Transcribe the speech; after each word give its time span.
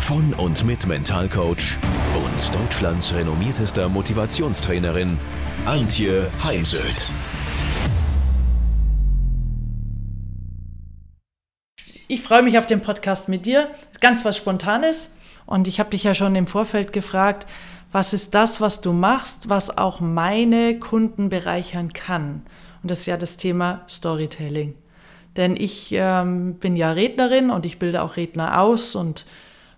von 0.00 0.34
und 0.34 0.64
mit 0.64 0.86
Mentalcoach 0.86 1.78
und 2.14 2.58
Deutschlands 2.58 3.14
renommiertester 3.14 3.88
Motivationstrainerin 3.88 5.18
Antje 5.66 6.30
Heimsöth. 6.42 7.10
Ich 12.08 12.22
freue 12.22 12.42
mich 12.42 12.58
auf 12.58 12.66
den 12.66 12.80
Podcast 12.80 13.28
mit 13.28 13.46
dir. 13.46 13.68
Ganz 14.00 14.24
was 14.24 14.36
Spontanes. 14.36 15.14
Und 15.46 15.68
ich 15.68 15.78
habe 15.78 15.90
dich 15.90 16.04
ja 16.04 16.14
schon 16.14 16.34
im 16.34 16.46
Vorfeld 16.46 16.92
gefragt, 16.92 17.46
was 17.92 18.12
ist 18.12 18.34
das, 18.34 18.60
was 18.60 18.80
du 18.80 18.92
machst, 18.92 19.48
was 19.48 19.76
auch 19.76 20.00
meine 20.00 20.78
Kunden 20.78 21.28
bereichern 21.28 21.92
kann? 21.92 22.42
Und 22.82 22.90
das 22.90 23.00
ist 23.00 23.06
ja 23.06 23.16
das 23.16 23.36
Thema 23.36 23.82
Storytelling. 23.88 24.74
Denn 25.36 25.56
ich 25.56 25.88
ähm, 25.92 26.54
bin 26.54 26.74
ja 26.74 26.90
Rednerin 26.92 27.50
und 27.50 27.66
ich 27.66 27.78
bilde 27.78 28.02
auch 28.02 28.16
Redner 28.16 28.60
aus 28.60 28.94
und 28.94 29.24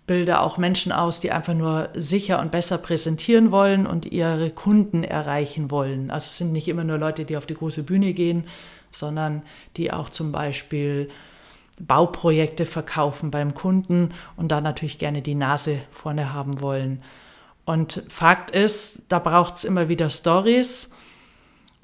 bilde 0.06 0.40
auch 0.40 0.58
Menschen 0.58 0.92
aus, 0.92 1.20
die 1.20 1.30
einfach 1.30 1.54
nur 1.54 1.88
sicher 1.94 2.40
und 2.40 2.50
besser 2.50 2.78
präsentieren 2.78 3.52
wollen 3.52 3.86
und 3.86 4.06
ihre 4.06 4.50
Kunden 4.50 5.04
erreichen 5.04 5.70
wollen. 5.70 6.10
Also 6.10 6.24
es 6.24 6.38
sind 6.38 6.52
nicht 6.52 6.68
immer 6.68 6.84
nur 6.84 6.98
Leute, 6.98 7.24
die 7.24 7.36
auf 7.36 7.46
die 7.46 7.54
große 7.54 7.84
Bühne 7.84 8.12
gehen, 8.12 8.44
sondern 8.90 9.42
die 9.76 9.92
auch 9.92 10.08
zum 10.08 10.32
Beispiel 10.32 11.08
Bauprojekte 11.80 12.66
verkaufen 12.66 13.30
beim 13.30 13.54
Kunden 13.54 14.10
und 14.36 14.52
da 14.52 14.60
natürlich 14.60 14.98
gerne 14.98 15.22
die 15.22 15.34
Nase 15.34 15.78
vorne 15.90 16.32
haben 16.32 16.60
wollen. 16.60 17.02
Und 17.64 18.02
Fakt 18.08 18.50
ist, 18.50 19.02
da 19.08 19.18
braucht 19.18 19.56
es 19.56 19.64
immer 19.64 19.88
wieder 19.88 20.10
Stories 20.10 20.92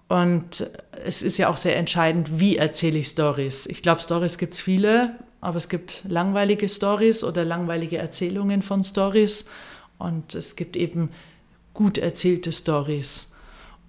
und 0.08 0.69
es 1.05 1.22
ist 1.22 1.38
ja 1.38 1.48
auch 1.48 1.56
sehr 1.56 1.77
entscheidend, 1.77 2.41
wie 2.41 2.56
erzähle 2.56 2.98
ich 2.98 3.08
Stories. 3.08 3.66
Ich 3.66 3.82
glaube, 3.82 4.00
Stories 4.00 4.38
gibt 4.38 4.55
es 4.55 4.60
viele, 4.60 5.14
aber 5.41 5.56
es 5.56 5.69
gibt 5.69 6.05
langweilige 6.08 6.69
Stories 6.69 7.22
oder 7.22 7.44
langweilige 7.44 7.98
Erzählungen 7.98 8.62
von 8.62 8.84
Stories. 8.84 9.44
Und 9.98 10.34
es 10.34 10.56
gibt 10.56 10.77
eben 10.77 11.11
gut 11.75 11.98
erzählte 11.98 12.53
Stories. 12.53 13.31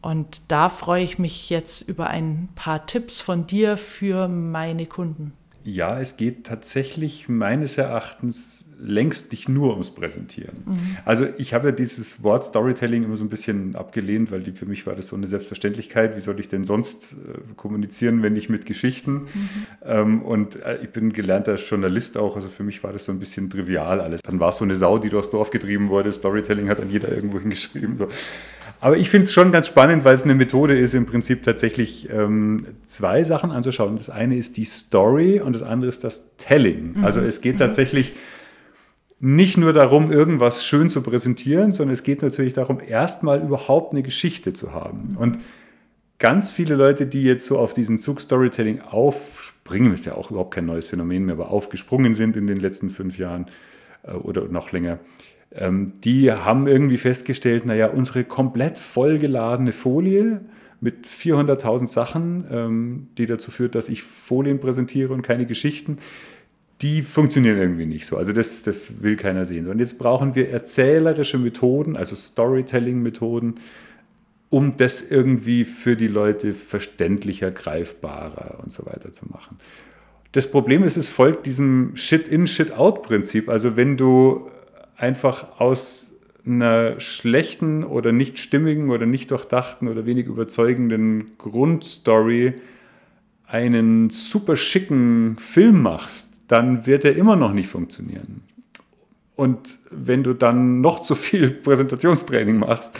Und 0.01 0.41
da 0.47 0.69
freue 0.69 1.03
ich 1.03 1.19
mich 1.19 1.49
jetzt 1.49 1.81
über 1.81 2.07
ein 2.07 2.49
paar 2.55 2.85
Tipps 2.85 3.19
von 3.19 3.47
dir 3.47 3.77
für 3.77 4.27
meine 4.27 4.85
Kunden. 4.85 5.33
Ja, 5.69 5.99
es 5.99 6.17
geht 6.17 6.45
tatsächlich 6.47 7.29
meines 7.29 7.77
Erachtens 7.77 8.65
längst 8.81 9.31
nicht 9.31 9.47
nur 9.47 9.71
ums 9.73 9.91
Präsentieren. 9.91 10.63
Mhm. 10.65 10.97
Also 11.05 11.27
ich 11.37 11.53
habe 11.53 11.67
ja 11.67 11.71
dieses 11.71 12.23
Wort 12.23 12.43
Storytelling 12.45 13.03
immer 13.03 13.17
so 13.17 13.25
ein 13.25 13.29
bisschen 13.29 13.75
abgelehnt, 13.75 14.31
weil 14.31 14.41
die, 14.41 14.53
für 14.53 14.65
mich 14.65 14.87
war 14.87 14.95
das 14.95 15.07
so 15.07 15.15
eine 15.15 15.27
Selbstverständlichkeit. 15.27 16.15
Wie 16.15 16.21
soll 16.21 16.39
ich 16.39 16.47
denn 16.47 16.63
sonst 16.63 17.13
äh, 17.13 17.53
kommunizieren, 17.55 18.23
wenn 18.23 18.33
nicht 18.33 18.49
mit 18.49 18.65
Geschichten? 18.65 19.13
Mhm. 19.13 19.27
Ähm, 19.85 20.21
und 20.23 20.55
äh, 20.55 20.79
ich 20.81 20.89
bin 20.89 21.13
gelernter 21.13 21.55
Journalist 21.55 22.17
auch, 22.17 22.35
also 22.35 22.49
für 22.49 22.63
mich 22.63 22.83
war 22.83 22.91
das 22.91 23.05
so 23.05 23.11
ein 23.11 23.19
bisschen 23.19 23.49
trivial 23.49 24.01
alles. 24.01 24.21
Dann 24.23 24.39
war 24.39 24.49
es 24.49 24.57
so 24.57 24.63
eine 24.63 24.75
Sau, 24.75 24.97
die 24.97 25.09
durchs 25.09 25.29
Dorf 25.29 25.51
getrieben 25.51 25.89
wurde. 25.89 26.11
Storytelling 26.11 26.69
hat 26.69 26.79
dann 26.79 26.89
jeder 26.89 27.11
irgendwo 27.11 27.39
hingeschrieben. 27.39 27.95
So. 27.95 28.07
Aber 28.81 28.97
ich 28.97 29.09
finde 29.09 29.25
es 29.25 29.33
schon 29.33 29.51
ganz 29.51 29.67
spannend, 29.67 30.05
weil 30.05 30.13
es 30.13 30.23
eine 30.23 30.35
Methode 30.35 30.77
ist, 30.77 30.93
im 30.93 31.05
Prinzip 31.05 31.43
tatsächlich 31.43 32.09
ähm, 32.09 32.65
zwei 32.85 33.23
Sachen 33.23 33.51
anzuschauen. 33.51 33.97
Das 33.97 34.09
eine 34.09 34.37
ist 34.37 34.55
die 34.55 34.63
Story 34.63 35.41
und 35.41 35.53
das 35.53 35.63
andere 35.63 35.89
ist 35.89 36.03
das 36.03 36.37
Telling. 36.37 36.93
Mhm. 36.93 37.03
Also 37.03 37.19
es 37.19 37.41
geht 37.41 37.55
mhm. 37.55 37.59
tatsächlich 37.59 38.13
nicht 39.19 39.57
nur 39.57 39.73
darum, 39.73 40.11
irgendwas 40.11 40.65
schön 40.65 40.89
zu 40.89 41.01
präsentieren, 41.01 41.73
sondern 41.73 41.93
es 41.93 42.03
geht 42.03 42.21
natürlich 42.21 42.53
darum, 42.53 42.79
erstmal 42.79 43.41
überhaupt 43.41 43.91
eine 43.91 44.01
Geschichte 44.01 44.53
zu 44.53 44.73
haben. 44.73 45.09
Und 45.17 45.39
ganz 46.19 46.51
viele 46.51 46.75
Leute, 46.75 47.05
die 47.05 47.23
jetzt 47.23 47.45
so 47.45 47.59
auf 47.59 47.73
diesen 47.73 47.97
Zug 47.97 48.21
Storytelling 48.21 48.79
aufspringen, 48.79 49.91
ist 49.91 50.05
ja 50.05 50.15
auch 50.15 50.31
überhaupt 50.31 50.53
kein 50.53 50.65
neues 50.65 50.87
Phänomen 50.87 51.25
mehr, 51.25 51.35
aber 51.35 51.51
aufgesprungen 51.51 52.13
sind 52.13 52.37
in 52.37 52.47
den 52.47 52.57
letzten 52.57 52.89
fünf 52.89 53.17
Jahren 53.17 53.47
äh, 54.03 54.13
oder 54.13 54.45
noch 54.47 54.71
länger, 54.71 54.99
die 55.51 56.31
haben 56.31 56.67
irgendwie 56.67 56.97
festgestellt, 56.97 57.65
naja, 57.65 57.87
unsere 57.87 58.23
komplett 58.23 58.77
vollgeladene 58.77 59.71
Folie 59.71 60.41
mit 60.81 61.05
400.000 61.07 61.87
Sachen, 61.87 62.45
ähm, 62.51 63.07
die 63.17 63.25
dazu 63.25 63.51
führt, 63.51 63.75
dass 63.75 63.89
ich 63.89 64.03
Folien 64.03 64.59
präsentiere 64.59 65.13
und 65.13 65.23
keine 65.23 65.45
Geschichten, 65.45 65.97
die 66.81 67.01
funktionieren 67.01 67.57
irgendwie 67.57 67.85
nicht 67.85 68.05
so. 68.05 68.15
Also 68.15 68.31
das, 68.31 68.63
das 68.63 69.03
will 69.03 69.17
keiner 69.17 69.45
sehen. 69.45 69.67
Und 69.67 69.79
jetzt 69.79 69.99
brauchen 69.99 70.35
wir 70.35 70.49
erzählerische 70.49 71.37
Methoden, 71.37 71.97
also 71.97 72.15
Storytelling-Methoden, 72.15 73.55
um 74.49 74.77
das 74.77 75.01
irgendwie 75.01 75.65
für 75.65 75.97
die 75.97 76.07
Leute 76.07 76.53
verständlicher, 76.53 77.51
greifbarer 77.51 78.59
und 78.63 78.71
so 78.71 78.85
weiter 78.85 79.11
zu 79.11 79.25
machen. 79.27 79.57
Das 80.31 80.49
Problem 80.49 80.83
ist, 80.83 80.95
es 80.95 81.09
folgt 81.09 81.45
diesem 81.47 81.95
Shit-in, 81.95 82.47
Shit-out-Prinzip. 82.47 83.49
Also 83.49 83.75
wenn 83.75 83.97
du 83.97 84.49
einfach 84.99 85.59
aus 85.59 86.13
einer 86.45 86.99
schlechten 86.99 87.83
oder 87.83 88.11
nicht 88.11 88.37
stimmigen 88.37 88.89
oder 88.89 89.05
nicht 89.05 89.31
durchdachten 89.31 89.87
oder 89.87 90.05
wenig 90.05 90.27
überzeugenden 90.27 91.37
Grundstory 91.37 92.55
einen 93.47 94.09
super 94.09 94.55
schicken 94.55 95.37
Film 95.39 95.81
machst, 95.81 96.29
dann 96.47 96.85
wird 96.85 97.05
er 97.05 97.15
immer 97.15 97.35
noch 97.35 97.53
nicht 97.53 97.69
funktionieren. 97.69 98.41
Und 99.35 99.77
wenn 99.89 100.23
du 100.23 100.33
dann 100.33 100.81
noch 100.81 100.99
zu 100.99 101.15
viel 101.15 101.49
Präsentationstraining 101.63 102.57
machst, 102.57 102.99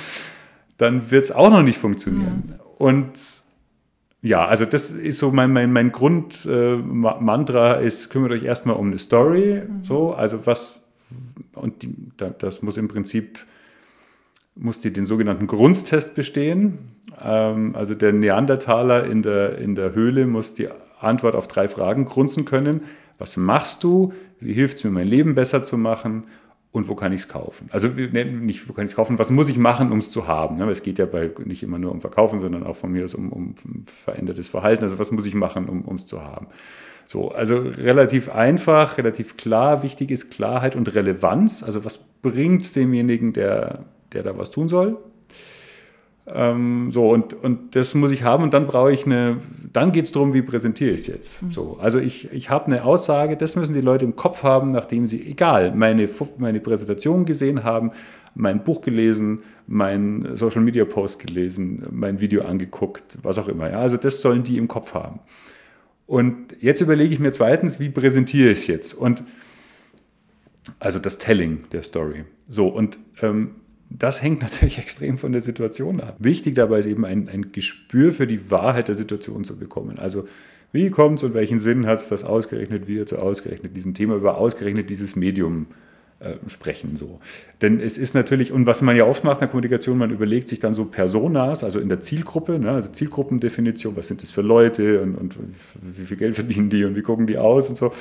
dann 0.77 1.11
wird 1.11 1.25
es 1.25 1.31
auch 1.31 1.49
noch 1.49 1.63
nicht 1.63 1.77
funktionieren. 1.77 2.43
Mhm. 2.47 2.53
Und 2.77 3.11
ja, 4.21 4.45
also 4.45 4.65
das 4.65 4.91
ist 4.91 5.17
so 5.17 5.31
mein, 5.31 5.51
mein, 5.51 5.71
mein 5.73 5.91
Grundmantra 5.91 7.75
äh, 7.75 7.87
ist, 7.87 8.09
kümmert 8.09 8.31
euch 8.31 8.43
erstmal 8.43 8.75
um 8.75 8.87
eine 8.87 8.99
Story. 8.99 9.63
Mhm. 9.67 9.83
So, 9.83 10.13
also 10.13 10.45
was 10.45 10.88
und 11.53 11.81
die, 11.83 11.95
das 12.17 12.61
muss 12.61 12.77
im 12.77 12.87
Prinzip 12.87 13.39
muss 14.55 14.79
die 14.79 14.91
den 14.91 15.05
sogenannten 15.05 15.47
Grunztest 15.47 16.15
bestehen. 16.15 16.77
Ähm, 17.21 17.75
also 17.75 17.95
der 17.95 18.11
Neandertaler 18.13 19.05
in 19.05 19.21
der, 19.21 19.57
in 19.57 19.75
der 19.75 19.93
Höhle 19.93 20.27
muss 20.27 20.53
die 20.53 20.67
Antwort 20.99 21.35
auf 21.35 21.47
drei 21.47 21.67
Fragen 21.67 22.05
grunzen 22.05 22.45
können. 22.45 22.81
Was 23.17 23.37
machst 23.37 23.83
du? 23.83 24.13
Wie 24.39 24.53
hilft 24.53 24.77
es 24.77 24.83
mir, 24.83 24.91
mein 24.91 25.07
Leben 25.07 25.35
besser 25.35 25.63
zu 25.63 25.77
machen? 25.77 26.25
Und 26.71 26.87
wo 26.87 26.93
kann 26.93 27.11
ich 27.13 27.21
es 27.21 27.27
kaufen? 27.27 27.67
Also 27.71 27.87
nicht, 27.87 28.69
wo 28.69 28.73
kann 28.73 28.85
ich 28.85 28.91
es 28.91 28.95
kaufen, 28.95 29.17
was 29.17 29.31
muss 29.31 29.49
ich 29.49 29.57
machen, 29.57 29.91
um 29.91 29.97
es 29.97 30.11
zu 30.11 30.27
haben? 30.27 30.57
Ne? 30.57 30.69
Es 30.69 30.83
geht 30.83 30.99
ja 30.99 31.07
bei, 31.07 31.31
nicht 31.43 31.63
immer 31.63 31.79
nur 31.79 31.91
um 31.91 31.99
Verkaufen, 31.99 32.39
sondern 32.39 32.63
auch 32.63 32.75
von 32.75 32.91
mir 32.91 33.03
aus 33.05 33.15
um, 33.15 33.31
um 33.31 33.55
verändertes 33.85 34.49
Verhalten. 34.49 34.83
Also 34.83 34.99
was 34.99 35.11
muss 35.11 35.25
ich 35.25 35.33
machen, 35.33 35.67
um 35.67 35.95
es 35.95 36.05
zu 36.05 36.21
haben? 36.21 36.47
So, 37.07 37.31
also 37.31 37.57
relativ 37.57 38.29
einfach, 38.29 38.99
relativ 38.99 39.35
klar. 39.35 39.81
Wichtig 39.81 40.11
ist 40.11 40.29
Klarheit 40.29 40.75
und 40.75 40.93
Relevanz. 40.93 41.63
Also 41.63 41.83
was 41.83 41.97
bringt 41.97 42.61
es 42.61 42.71
demjenigen, 42.73 43.33
der, 43.33 43.85
der 44.13 44.21
da 44.21 44.37
was 44.37 44.51
tun 44.51 44.67
soll? 44.67 44.97
Ähm, 46.33 46.91
so, 46.91 47.09
und, 47.09 47.33
und 47.33 47.75
das 47.75 47.95
muss 47.95 48.11
ich 48.11 48.23
haben 48.23 48.43
und 48.43 48.53
dann 48.53 48.67
brauche 48.67 48.91
ich 48.91 49.05
eine, 49.05 49.37
dann 49.73 49.91
geht 49.91 50.05
es 50.05 50.11
darum, 50.11 50.33
wie 50.33 50.41
präsentiere 50.41 50.91
ich 50.91 51.01
es 51.01 51.07
jetzt. 51.07 51.43
Mhm. 51.43 51.51
So, 51.51 51.77
also 51.81 51.99
ich, 51.99 52.31
ich 52.31 52.49
habe 52.49 52.67
eine 52.67 52.83
Aussage, 52.83 53.37
das 53.37 53.55
müssen 53.55 53.73
die 53.73 53.81
Leute 53.81 54.05
im 54.05 54.15
Kopf 54.15 54.43
haben, 54.43 54.71
nachdem 54.71 55.07
sie, 55.07 55.25
egal, 55.25 55.73
meine, 55.75 56.07
meine 56.37 56.59
Präsentation 56.59 57.25
gesehen 57.25 57.63
haben, 57.63 57.91
mein 58.35 58.63
Buch 58.63 58.81
gelesen, 58.81 59.41
mein 59.67 60.35
Social 60.35 60.61
Media 60.61 60.85
Post 60.85 61.19
gelesen, 61.19 61.85
mein 61.91 62.21
Video 62.21 62.43
angeguckt, 62.43 63.19
was 63.23 63.37
auch 63.37 63.47
immer. 63.47 63.69
Ja? 63.69 63.79
Also 63.79 63.97
das 63.97 64.21
sollen 64.21 64.43
die 64.43 64.57
im 64.57 64.67
Kopf 64.67 64.93
haben. 64.93 65.19
Und 66.05 66.55
jetzt 66.59 66.81
überlege 66.81 67.13
ich 67.13 67.19
mir 67.19 67.31
zweitens, 67.31 67.79
wie 67.79 67.89
präsentiere 67.89 68.49
ich 68.49 68.59
es 68.59 68.67
jetzt? 68.67 68.93
Und 68.93 69.23
also 70.79 70.99
das 70.99 71.17
Telling 71.17 71.65
der 71.71 71.83
Story. 71.83 72.25
So, 72.47 72.67
und 72.67 72.97
ähm, 73.21 73.51
das 73.89 74.21
hängt 74.21 74.41
natürlich 74.41 74.77
extrem 74.77 75.17
von 75.17 75.31
der 75.31 75.41
Situation 75.41 76.01
ab. 76.01 76.15
Wichtig 76.19 76.55
dabei 76.55 76.79
ist 76.79 76.85
eben 76.85 77.05
ein, 77.05 77.29
ein 77.29 77.51
Gespür 77.51 78.11
für 78.11 78.27
die 78.27 78.51
Wahrheit 78.51 78.87
der 78.87 78.95
Situation 78.95 79.43
zu 79.43 79.57
bekommen. 79.57 79.99
Also 79.99 80.27
wie 80.71 80.89
kommt 80.89 81.19
es 81.19 81.23
und 81.23 81.33
welchen 81.33 81.59
Sinn 81.59 81.87
hat 81.87 81.99
es, 81.99 82.09
dass 82.09 82.23
ausgerechnet 82.23 82.87
wir 82.87 83.05
zu 83.05 83.17
ausgerechnet 83.17 83.75
diesem 83.75 83.95
Thema 83.95 84.15
über 84.15 84.37
ausgerechnet 84.37 84.89
dieses 84.89 85.15
Medium 85.15 85.67
äh, 86.19 86.33
sprechen. 86.47 86.95
So. 86.95 87.19
Denn 87.61 87.79
es 87.79 87.97
ist 87.97 88.13
natürlich, 88.13 88.51
und 88.51 88.65
was 88.65 88.81
man 88.81 88.95
ja 88.95 89.05
oft 89.05 89.23
macht 89.23 89.37
in 89.37 89.39
der 89.39 89.47
Kommunikation, 89.47 89.97
man 89.97 90.11
überlegt 90.11 90.47
sich 90.47 90.59
dann 90.59 90.73
so 90.73 90.85
Personas, 90.85 91.63
also 91.63 91.79
in 91.79 91.89
der 91.89 92.01
Zielgruppe, 92.01 92.59
ne, 92.59 92.71
also 92.71 92.89
Zielgruppendefinition, 92.89 93.95
was 93.95 94.09
sind 94.09 94.21
das 94.21 94.31
für 94.31 94.41
Leute 94.41 95.01
und, 95.01 95.15
und 95.15 95.35
wie 95.81 96.03
viel 96.03 96.17
Geld 96.17 96.35
verdienen 96.35 96.69
die 96.69 96.83
und 96.83 96.95
wie 96.95 97.01
gucken 97.01 97.25
die 97.25 97.37
aus 97.37 97.69
und 97.69 97.77
so. 97.77 97.93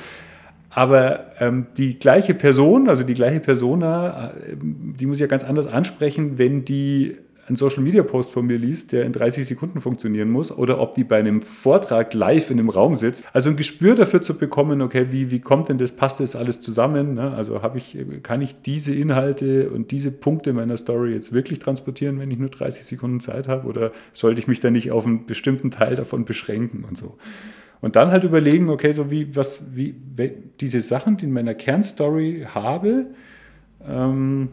Aber 0.69 1.31
ähm, 1.39 1.67
die 1.77 1.97
gleiche 1.97 2.33
Person, 2.33 2.89
also 2.89 3.03
die 3.03 3.13
gleiche 3.13 3.39
Persona, 3.39 4.31
äh, 4.31 4.55
die 4.61 5.05
muss 5.05 5.17
ich 5.17 5.21
ja 5.21 5.27
ganz 5.27 5.43
anders 5.43 5.67
ansprechen, 5.67 6.37
wenn 6.37 6.65
die 6.65 7.17
einen 7.49 7.57
Social 7.57 7.81
Media 7.81 8.03
Post 8.03 8.31
von 8.31 8.45
mir 8.45 8.57
liest, 8.57 8.91
der 8.91 9.05
in 9.05 9.11
30 9.11 9.45
Sekunden 9.45 9.81
funktionieren 9.81 10.29
muss, 10.29 10.51
oder 10.51 10.79
ob 10.79 10.93
die 10.93 11.03
bei 11.03 11.17
einem 11.17 11.41
Vortrag 11.41 12.13
live 12.13 12.51
in 12.51 12.59
einem 12.59 12.69
Raum 12.69 12.95
sitzt. 12.95 13.25
Also 13.33 13.49
ein 13.49 13.55
Gespür 13.55 13.95
dafür 13.95 14.21
zu 14.21 14.37
bekommen, 14.37 14.81
okay, 14.81 15.07
wie, 15.09 15.31
wie 15.31 15.39
kommt 15.39 15.69
denn 15.69 15.79
das, 15.79 15.91
passt 15.91 16.19
das 16.19 16.35
alles 16.35 16.61
zusammen? 16.61 17.15
Ne? 17.15 17.31
Also 17.31 17.61
habe 17.63 17.79
ich, 17.79 17.97
kann 18.21 18.41
ich 18.41 18.61
diese 18.61 18.93
Inhalte 18.93 19.71
und 19.71 19.91
diese 19.91 20.11
Punkte 20.11 20.53
meiner 20.53 20.77
Story 20.77 21.13
jetzt 21.13 21.33
wirklich 21.33 21.59
transportieren, 21.59 22.19
wenn 22.19 22.29
ich 22.29 22.37
nur 22.37 22.49
30 22.49 22.85
Sekunden 22.85 23.19
Zeit 23.19 23.47
habe? 23.47 23.67
Oder 23.67 23.91
sollte 24.13 24.39
ich 24.39 24.47
mich 24.47 24.59
da 24.59 24.69
nicht 24.69 24.91
auf 24.91 25.05
einen 25.05 25.25
bestimmten 25.25 25.71
Teil 25.71 25.95
davon 25.95 26.25
beschränken 26.25 26.85
und 26.87 26.97
so? 26.97 27.17
Und 27.81 27.95
dann 27.95 28.11
halt 28.11 28.23
überlegen, 28.23 28.69
okay, 28.69 28.91
so 28.91 29.09
wie, 29.09 29.35
was, 29.35 29.75
wie, 29.75 29.95
diese 30.59 30.81
Sachen, 30.81 31.17
die 31.17 31.25
in 31.25 31.31
meiner 31.31 31.53
Kernstory 31.53 32.45
habe, 32.53 33.07
ähm, 33.87 34.49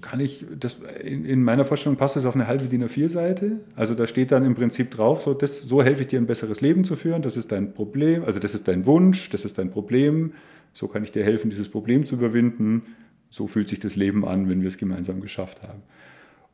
kann 0.00 0.20
ich, 0.20 0.46
das, 0.58 0.78
in, 1.02 1.24
in, 1.24 1.42
meiner 1.42 1.64
Vorstellung 1.64 1.96
passt 1.96 2.16
das 2.16 2.26
auf 2.26 2.34
eine 2.34 2.46
halbe 2.46 2.64
DIN 2.64 2.84
A4-Seite. 2.84 3.60
Also 3.76 3.94
da 3.94 4.06
steht 4.06 4.32
dann 4.32 4.44
im 4.44 4.54
Prinzip 4.54 4.90
drauf, 4.90 5.22
so, 5.22 5.34
das, 5.34 5.60
so 5.62 5.82
helfe 5.82 6.02
ich 6.02 6.08
dir 6.08 6.20
ein 6.20 6.26
besseres 6.26 6.60
Leben 6.60 6.84
zu 6.84 6.96
führen, 6.96 7.22
das 7.22 7.36
ist 7.36 7.52
dein 7.52 7.74
Problem, 7.74 8.24
also 8.24 8.38
das 8.38 8.54
ist 8.54 8.68
dein 8.68 8.86
Wunsch, 8.86 9.30
das 9.30 9.44
ist 9.44 9.58
dein 9.58 9.70
Problem, 9.70 10.32
so 10.72 10.88
kann 10.88 11.04
ich 11.04 11.12
dir 11.12 11.24
helfen, 11.24 11.50
dieses 11.50 11.68
Problem 11.68 12.04
zu 12.04 12.14
überwinden, 12.14 12.82
so 13.28 13.46
fühlt 13.46 13.68
sich 13.68 13.80
das 13.80 13.96
Leben 13.96 14.26
an, 14.26 14.48
wenn 14.48 14.60
wir 14.60 14.68
es 14.68 14.78
gemeinsam 14.78 15.20
geschafft 15.20 15.62
haben. 15.62 15.82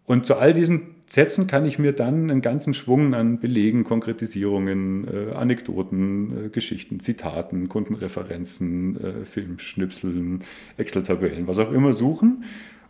Und 0.09 0.25
zu 0.25 0.37
all 0.37 0.55
diesen 0.55 0.95
Sätzen 1.05 1.47
kann 1.47 1.67
ich 1.67 1.79
mir 1.79 1.93
dann 1.93 2.31
einen 2.31 2.41
ganzen 2.41 2.73
Schwung 2.73 3.15
an 3.15 3.41
Belegen, 3.41 3.85
Konkretisierungen, 3.85 5.07
äh, 5.07 5.35
Anekdoten, 5.35 6.47
äh, 6.47 6.49
Geschichten, 6.49 6.99
Zitaten, 6.99 7.69
Kundenreferenzen, 7.69 8.99
äh, 8.99 9.25
Filmschnipseln, 9.27 10.43
Excel-Tabellen, 10.79 11.47
was 11.47 11.59
auch 11.59 11.71
immer 11.73 11.93
suchen. 11.93 12.45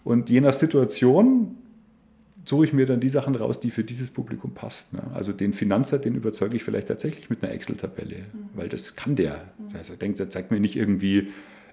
Und 0.04 0.30
je 0.30 0.40
nach 0.40 0.52
Situation 0.52 1.56
suche 2.44 2.66
ich 2.66 2.72
mir 2.72 2.86
dann 2.86 3.00
die 3.00 3.08
Sachen 3.08 3.34
raus, 3.34 3.58
die 3.58 3.72
für 3.72 3.82
dieses 3.82 4.12
Publikum 4.12 4.54
passen. 4.54 4.98
Ne? 4.98 5.02
Also 5.12 5.32
den 5.32 5.52
Finanzer, 5.52 5.98
den 5.98 6.14
überzeuge 6.14 6.56
ich 6.56 6.62
vielleicht 6.62 6.86
tatsächlich 6.86 7.30
mit 7.30 7.42
einer 7.42 7.52
Excel-Tabelle, 7.52 8.18
mhm. 8.18 8.48
weil 8.54 8.68
das 8.68 8.94
kann 8.94 9.16
der. 9.16 9.42
Also 9.74 9.94
er 9.94 9.98
denkt, 9.98 10.20
er 10.20 10.30
zeigt 10.30 10.52
mir 10.52 10.60
nicht 10.60 10.76
irgendwie 10.76 11.28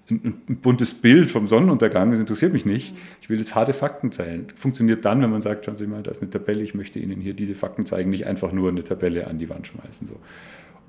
ein, 0.10 0.42
ein, 0.48 0.58
buntes 0.58 0.94
Bild 0.94 1.32
vom 1.32 1.48
Sonnenuntergang, 1.48 2.12
das 2.12 2.20
interessiert 2.20 2.54
mich 2.54 2.66
nicht. 2.66 2.94
Mhm. 2.94 3.00
Ich 3.22 3.30
will 3.30 3.40
jetzt 3.40 3.56
harte 3.56 3.74
Fakten 3.74 4.12
zeigen. 4.12 4.48
Funktioniert 4.56 5.04
dann, 5.06 5.22
wenn 5.22 5.32
man 5.32 5.42
sagt, 5.42 5.66
schauen 5.66 5.76
Sie 5.76 5.88
mal, 5.88 6.04
da 6.04 6.12
ist 6.12 6.22
eine 6.22 6.30
Tabelle, 6.30 6.62
ich 6.62 6.76
möchte 6.76 7.00
Ihnen 7.00 7.20
hier 7.20 7.34
diese 7.34 7.56
Fakten 7.56 7.86
zeigen, 7.86 8.10
nicht 8.10 8.28
einfach 8.28 8.52
nur 8.52 8.70
eine 8.70 8.84
Tabelle 8.84 9.28
an 9.28 9.40
die 9.40 9.50
Wand 9.50 9.68
schmeißen. 9.68 10.06
So. 10.08 10.16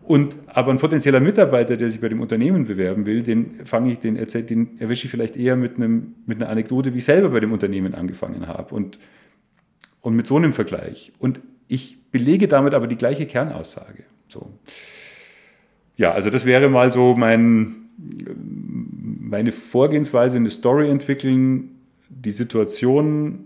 Und 0.03 0.37
aber 0.47 0.71
ein 0.71 0.79
potenzieller 0.79 1.21
Mitarbeiter, 1.21 1.77
der 1.77 1.91
sich 1.91 2.01
bei 2.01 2.09
dem 2.09 2.21
Unternehmen 2.21 2.67
bewerben 2.67 3.07
will, 3.07 3.23
den 3.23 3.65
fange 3.65 3.91
ich, 3.91 3.99
den 3.99 4.17
erzähl, 4.17 4.45
den 4.45 4.79
erwische 4.79 5.07
ich 5.07 5.11
vielleicht 5.11 5.37
eher 5.37 5.57
mit, 5.57 5.77
einem, 5.77 6.15
mit 6.27 6.41
einer 6.41 6.51
Anekdote, 6.51 6.95
wie 6.95 6.99
ich 6.99 7.05
selber 7.05 7.31
bei 7.31 7.41
dem 7.41 7.53
Unternehmen 7.53 7.95
angefangen 7.95 8.47
habe 8.47 8.75
und, 8.75 9.01
und 10.03 10.15
mit 10.15 10.27
so 10.27 10.37
einem 10.37 10.53
Vergleich. 10.53 11.13
Und 11.19 11.41
ich 11.67 11.99
belege 12.13 12.47
damit 12.47 12.75
aber 12.75 12.87
die 12.87 12.97
gleiche 12.97 13.27
Kernaussage. 13.27 14.05
So. 14.29 14.53
Ja, 15.97 16.13
also 16.13 16.31
das 16.31 16.45
wäre 16.45 16.69
mal 16.69 16.93
so 16.93 17.17
mein, 17.17 17.87
meine 19.37 19.53
Vorgehensweise, 19.53 20.39
eine 20.39 20.51
Story 20.51 20.89
entwickeln, 20.89 21.73
die 22.09 22.31
Situation 22.31 23.45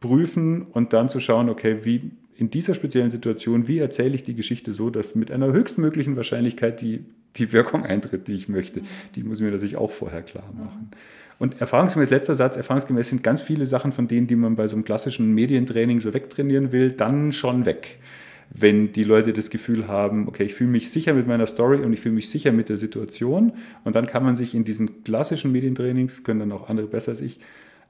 prüfen 0.00 0.62
und 0.62 0.94
dann 0.94 1.10
zu 1.10 1.20
schauen, 1.20 1.50
okay, 1.50 1.80
wie 1.82 2.12
in 2.34 2.48
dieser 2.50 2.72
speziellen 2.72 3.10
Situation, 3.10 3.68
wie 3.68 3.78
erzähle 3.78 4.14
ich 4.14 4.24
die 4.24 4.34
Geschichte 4.34 4.72
so, 4.72 4.88
dass 4.88 5.14
mit 5.14 5.30
einer 5.30 5.52
höchstmöglichen 5.52 6.16
Wahrscheinlichkeit 6.16 6.80
die, 6.80 7.04
die 7.36 7.52
Wirkung 7.52 7.84
eintritt, 7.84 8.26
die 8.26 8.32
ich 8.32 8.48
möchte. 8.48 8.80
Die 9.14 9.22
muss 9.22 9.38
ich 9.38 9.44
mir 9.44 9.50
natürlich 9.50 9.76
auch 9.76 9.90
vorher 9.90 10.22
klar 10.22 10.50
machen. 10.56 10.90
Und 11.38 11.60
erfahrungsgemäß, 11.60 12.08
letzter 12.08 12.34
Satz, 12.34 12.56
erfahrungsgemäß 12.56 13.10
sind 13.10 13.22
ganz 13.22 13.42
viele 13.42 13.66
Sachen 13.66 13.92
von 13.92 14.08
denen, 14.08 14.28
die 14.28 14.36
man 14.36 14.56
bei 14.56 14.66
so 14.66 14.76
einem 14.76 14.84
klassischen 14.84 15.34
Medientraining 15.34 16.00
so 16.00 16.14
wegtrainieren 16.14 16.72
will, 16.72 16.90
dann 16.90 17.32
schon 17.32 17.66
weg. 17.66 17.98
Wenn 18.54 18.92
die 18.92 19.04
Leute 19.04 19.32
das 19.32 19.48
Gefühl 19.50 19.88
haben, 19.88 20.28
okay, 20.28 20.44
ich 20.44 20.54
fühle 20.54 20.70
mich 20.70 20.90
sicher 20.90 21.14
mit 21.14 21.26
meiner 21.26 21.46
Story 21.46 21.82
und 21.82 21.92
ich 21.92 22.00
fühle 22.00 22.14
mich 22.14 22.28
sicher 22.28 22.52
mit 22.52 22.68
der 22.68 22.76
Situation. 22.76 23.52
Und 23.84 23.96
dann 23.96 24.06
kann 24.06 24.22
man 24.22 24.34
sich 24.34 24.54
in 24.54 24.64
diesen 24.64 25.04
klassischen 25.04 25.52
Medientrainings, 25.52 26.22
können 26.22 26.40
dann 26.40 26.52
auch 26.52 26.68
andere 26.68 26.86
besser 26.86 27.12
als 27.12 27.20
ich, 27.20 27.40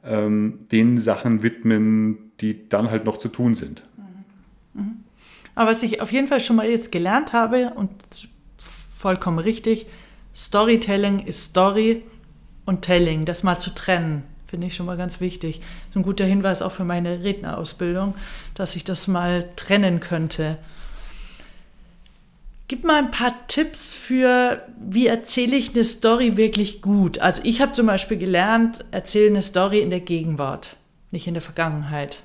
ähm, 0.04 0.60
den 0.70 0.98
Sachen 0.98 1.42
widmen, 1.42 2.32
die 2.40 2.68
dann 2.68 2.90
halt 2.90 3.04
noch 3.04 3.16
zu 3.16 3.28
tun 3.28 3.54
sind. 3.54 3.82
Aber 5.54 5.70
was 5.70 5.82
ich 5.82 6.00
auf 6.00 6.12
jeden 6.12 6.26
Fall 6.26 6.40
schon 6.40 6.56
mal 6.56 6.68
jetzt 6.68 6.92
gelernt 6.92 7.32
habe 7.32 7.72
und 7.74 7.90
vollkommen 8.56 9.38
richtig, 9.38 9.86
Storytelling 10.34 11.20
ist 11.26 11.44
Story 11.50 12.02
und 12.64 12.82
Telling, 12.82 13.24
das 13.24 13.42
mal 13.42 13.58
zu 13.58 13.74
trennen, 13.74 14.22
finde 14.52 14.66
ich 14.66 14.74
schon 14.74 14.84
mal 14.84 14.98
ganz 14.98 15.18
wichtig. 15.22 15.60
Das 15.60 15.88
ist 15.88 15.96
ein 15.96 16.02
guter 16.02 16.26
Hinweis 16.26 16.60
auch 16.60 16.72
für 16.72 16.84
meine 16.84 17.24
Rednerausbildung, 17.24 18.14
dass 18.52 18.76
ich 18.76 18.84
das 18.84 19.08
mal 19.08 19.48
trennen 19.56 19.98
könnte. 19.98 20.58
Gib 22.68 22.84
mal 22.84 22.98
ein 22.98 23.10
paar 23.10 23.34
Tipps 23.46 23.94
für, 23.94 24.60
wie 24.78 25.06
erzähle 25.06 25.56
ich 25.56 25.70
eine 25.70 25.84
Story 25.84 26.36
wirklich 26.36 26.82
gut. 26.82 27.18
Also 27.18 27.40
ich 27.44 27.62
habe 27.62 27.72
zum 27.72 27.86
Beispiel 27.86 28.18
gelernt, 28.18 28.84
erzähle 28.90 29.28
eine 29.28 29.40
Story 29.40 29.80
in 29.80 29.88
der 29.88 30.00
Gegenwart, 30.00 30.76
nicht 31.12 31.26
in 31.26 31.32
der 31.32 31.42
Vergangenheit. 31.42 32.18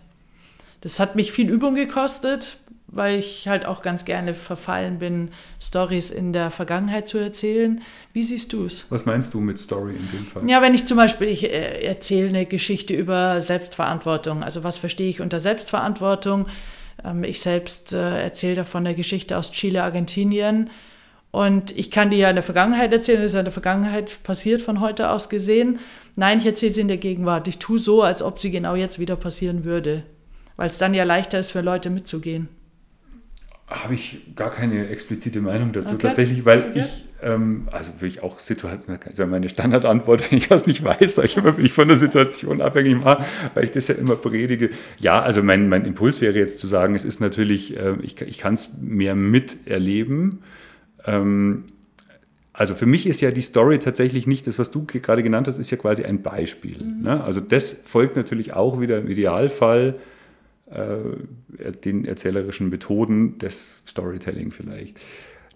Das 0.81 0.99
hat 0.99 1.15
mich 1.15 1.31
viel 1.31 1.49
Übung 1.49 1.75
gekostet, 1.75 2.57
weil 2.87 3.19
ich 3.19 3.47
halt 3.47 3.65
auch 3.65 3.81
ganz 3.81 4.05
gerne 4.05 4.33
verfallen 4.33 4.99
bin, 4.99 5.31
Stories 5.61 6.09
in 6.09 6.31
der 6.31 6.51
Vergangenheit 6.51 7.07
zu 7.07 7.17
erzählen. 7.17 7.81
Wie 8.13 8.23
siehst 8.23 8.53
du 8.53 8.65
es? 8.65 8.85
Was 8.89 9.05
meinst 9.05 9.33
du 9.33 9.41
mit 9.41 9.59
Story 9.59 9.95
in 9.95 10.09
dem 10.11 10.25
Fall? 10.25 10.49
Ja, 10.49 10.61
wenn 10.61 10.73
ich 10.73 10.85
zum 10.85 10.97
Beispiel, 10.97 11.27
ich 11.27 11.43
äh, 11.43 11.85
erzähle 11.85 12.29
eine 12.29 12.45
Geschichte 12.45 12.93
über 12.93 13.41
Selbstverantwortung. 13.41 14.41
Also 14.41 14.63
was 14.63 14.77
verstehe 14.77 15.09
ich 15.09 15.19
unter 15.19 15.41
Selbstverantwortung? 15.41 16.47
Ähm, 17.03 17.25
ich 17.25 17.41
selbst 17.41 17.91
äh, 17.91 18.23
erzähle 18.23 18.55
davon 18.55 18.87
eine 18.87 18.95
Geschichte 18.95 19.37
aus 19.37 19.51
Chile, 19.51 19.83
Argentinien. 19.83 20.69
Und 21.31 21.77
ich 21.77 21.91
kann 21.91 22.09
die 22.09 22.17
ja 22.17 22.29
in 22.29 22.37
der 22.37 22.43
Vergangenheit 22.43 22.93
erzählen, 22.93 23.21
das 23.21 23.31
ist 23.31 23.33
ja 23.33 23.41
in 23.41 23.45
der 23.45 23.51
Vergangenheit 23.51 24.23
passiert, 24.23 24.61
von 24.61 24.79
heute 24.79 25.09
aus 25.09 25.27
gesehen. 25.27 25.79
Nein, 26.15 26.39
ich 26.39 26.45
erzähle 26.45 26.73
sie 26.73 26.81
in 26.81 26.87
der 26.87 26.97
Gegenwart. 26.97 27.49
Ich 27.49 27.59
tue 27.59 27.77
so, 27.77 28.01
als 28.01 28.23
ob 28.23 28.39
sie 28.39 28.49
genau 28.49 28.75
jetzt 28.75 28.97
wieder 28.97 29.17
passieren 29.17 29.65
würde. 29.65 30.03
Weil 30.55 30.69
es 30.69 30.77
dann 30.77 30.93
ja 30.93 31.03
leichter 31.03 31.37
ist 31.37 31.51
für 31.51 31.61
Leute 31.61 31.89
mitzugehen 31.89 32.47
habe 33.67 33.95
ich 33.95 34.21
gar 34.35 34.49
keine 34.49 34.87
explizite 34.87 35.41
Meinung 35.41 35.73
dazu 35.73 35.95
okay. 35.95 36.07
tatsächlich, 36.07 36.45
weil 36.45 36.69
okay. 36.69 36.79
ich, 36.79 37.05
ähm, 37.21 37.67
also 37.69 37.91
würde 37.95 38.07
ich 38.07 38.23
auch 38.23 38.39
Situation, 38.39 38.97
das 38.97 39.11
ist 39.11 39.19
ja 39.19 39.25
meine 39.25 39.49
Standardantwort, 39.49 40.31
wenn 40.31 40.37
ich 40.37 40.49
was 40.49 40.67
nicht 40.67 40.83
weiß, 40.83 41.15
sage 41.15 41.27
ich 41.27 41.37
immer, 41.37 41.51
bin 41.51 41.65
ich 41.65 41.73
von 41.73 41.87
der 41.87 41.97
Situation 41.97 42.61
abhängig 42.61 43.03
mache, 43.03 43.25
weil 43.53 43.65
ich 43.65 43.71
das 43.71 43.89
ja 43.89 43.95
immer 43.95 44.15
predige. 44.15 44.69
Ja, 44.99 45.21
also 45.21 45.43
mein, 45.43 45.67
mein 45.67 45.83
Impuls 45.83 46.21
wäre 46.21 46.39
jetzt 46.39 46.59
zu 46.59 46.67
sagen, 46.67 46.95
es 46.95 47.03
ist 47.03 47.19
natürlich, 47.19 47.75
äh, 47.77 47.95
ich, 48.01 48.21
ich 48.21 48.37
kann 48.37 48.53
es 48.53 48.69
mehr 48.79 49.15
miterleben. 49.15 50.43
Ähm, 51.05 51.65
also 52.53 52.73
für 52.73 52.85
mich 52.85 53.05
ist 53.05 53.19
ja 53.19 53.31
die 53.31 53.41
Story 53.41 53.79
tatsächlich 53.79 54.27
nicht 54.27 54.47
das, 54.47 54.57
was 54.57 54.71
du 54.71 54.85
gerade 54.85 55.23
genannt 55.23 55.47
hast, 55.47 55.57
ist 55.57 55.69
ja 55.71 55.77
quasi 55.77 56.05
ein 56.05 56.23
Beispiel. 56.23 56.81
Mhm. 56.81 57.03
Ne? 57.03 57.21
Also 57.21 57.41
das 57.41 57.81
folgt 57.85 58.15
natürlich 58.15 58.53
auch 58.53 58.79
wieder 58.79 58.97
im 58.97 59.07
Idealfall 59.07 59.95
äh, 60.71 61.71
den 61.71 62.05
erzählerischen 62.05 62.69
Methoden 62.69 63.37
des 63.37 63.77
Storytelling 63.87 64.51
vielleicht. 64.51 64.99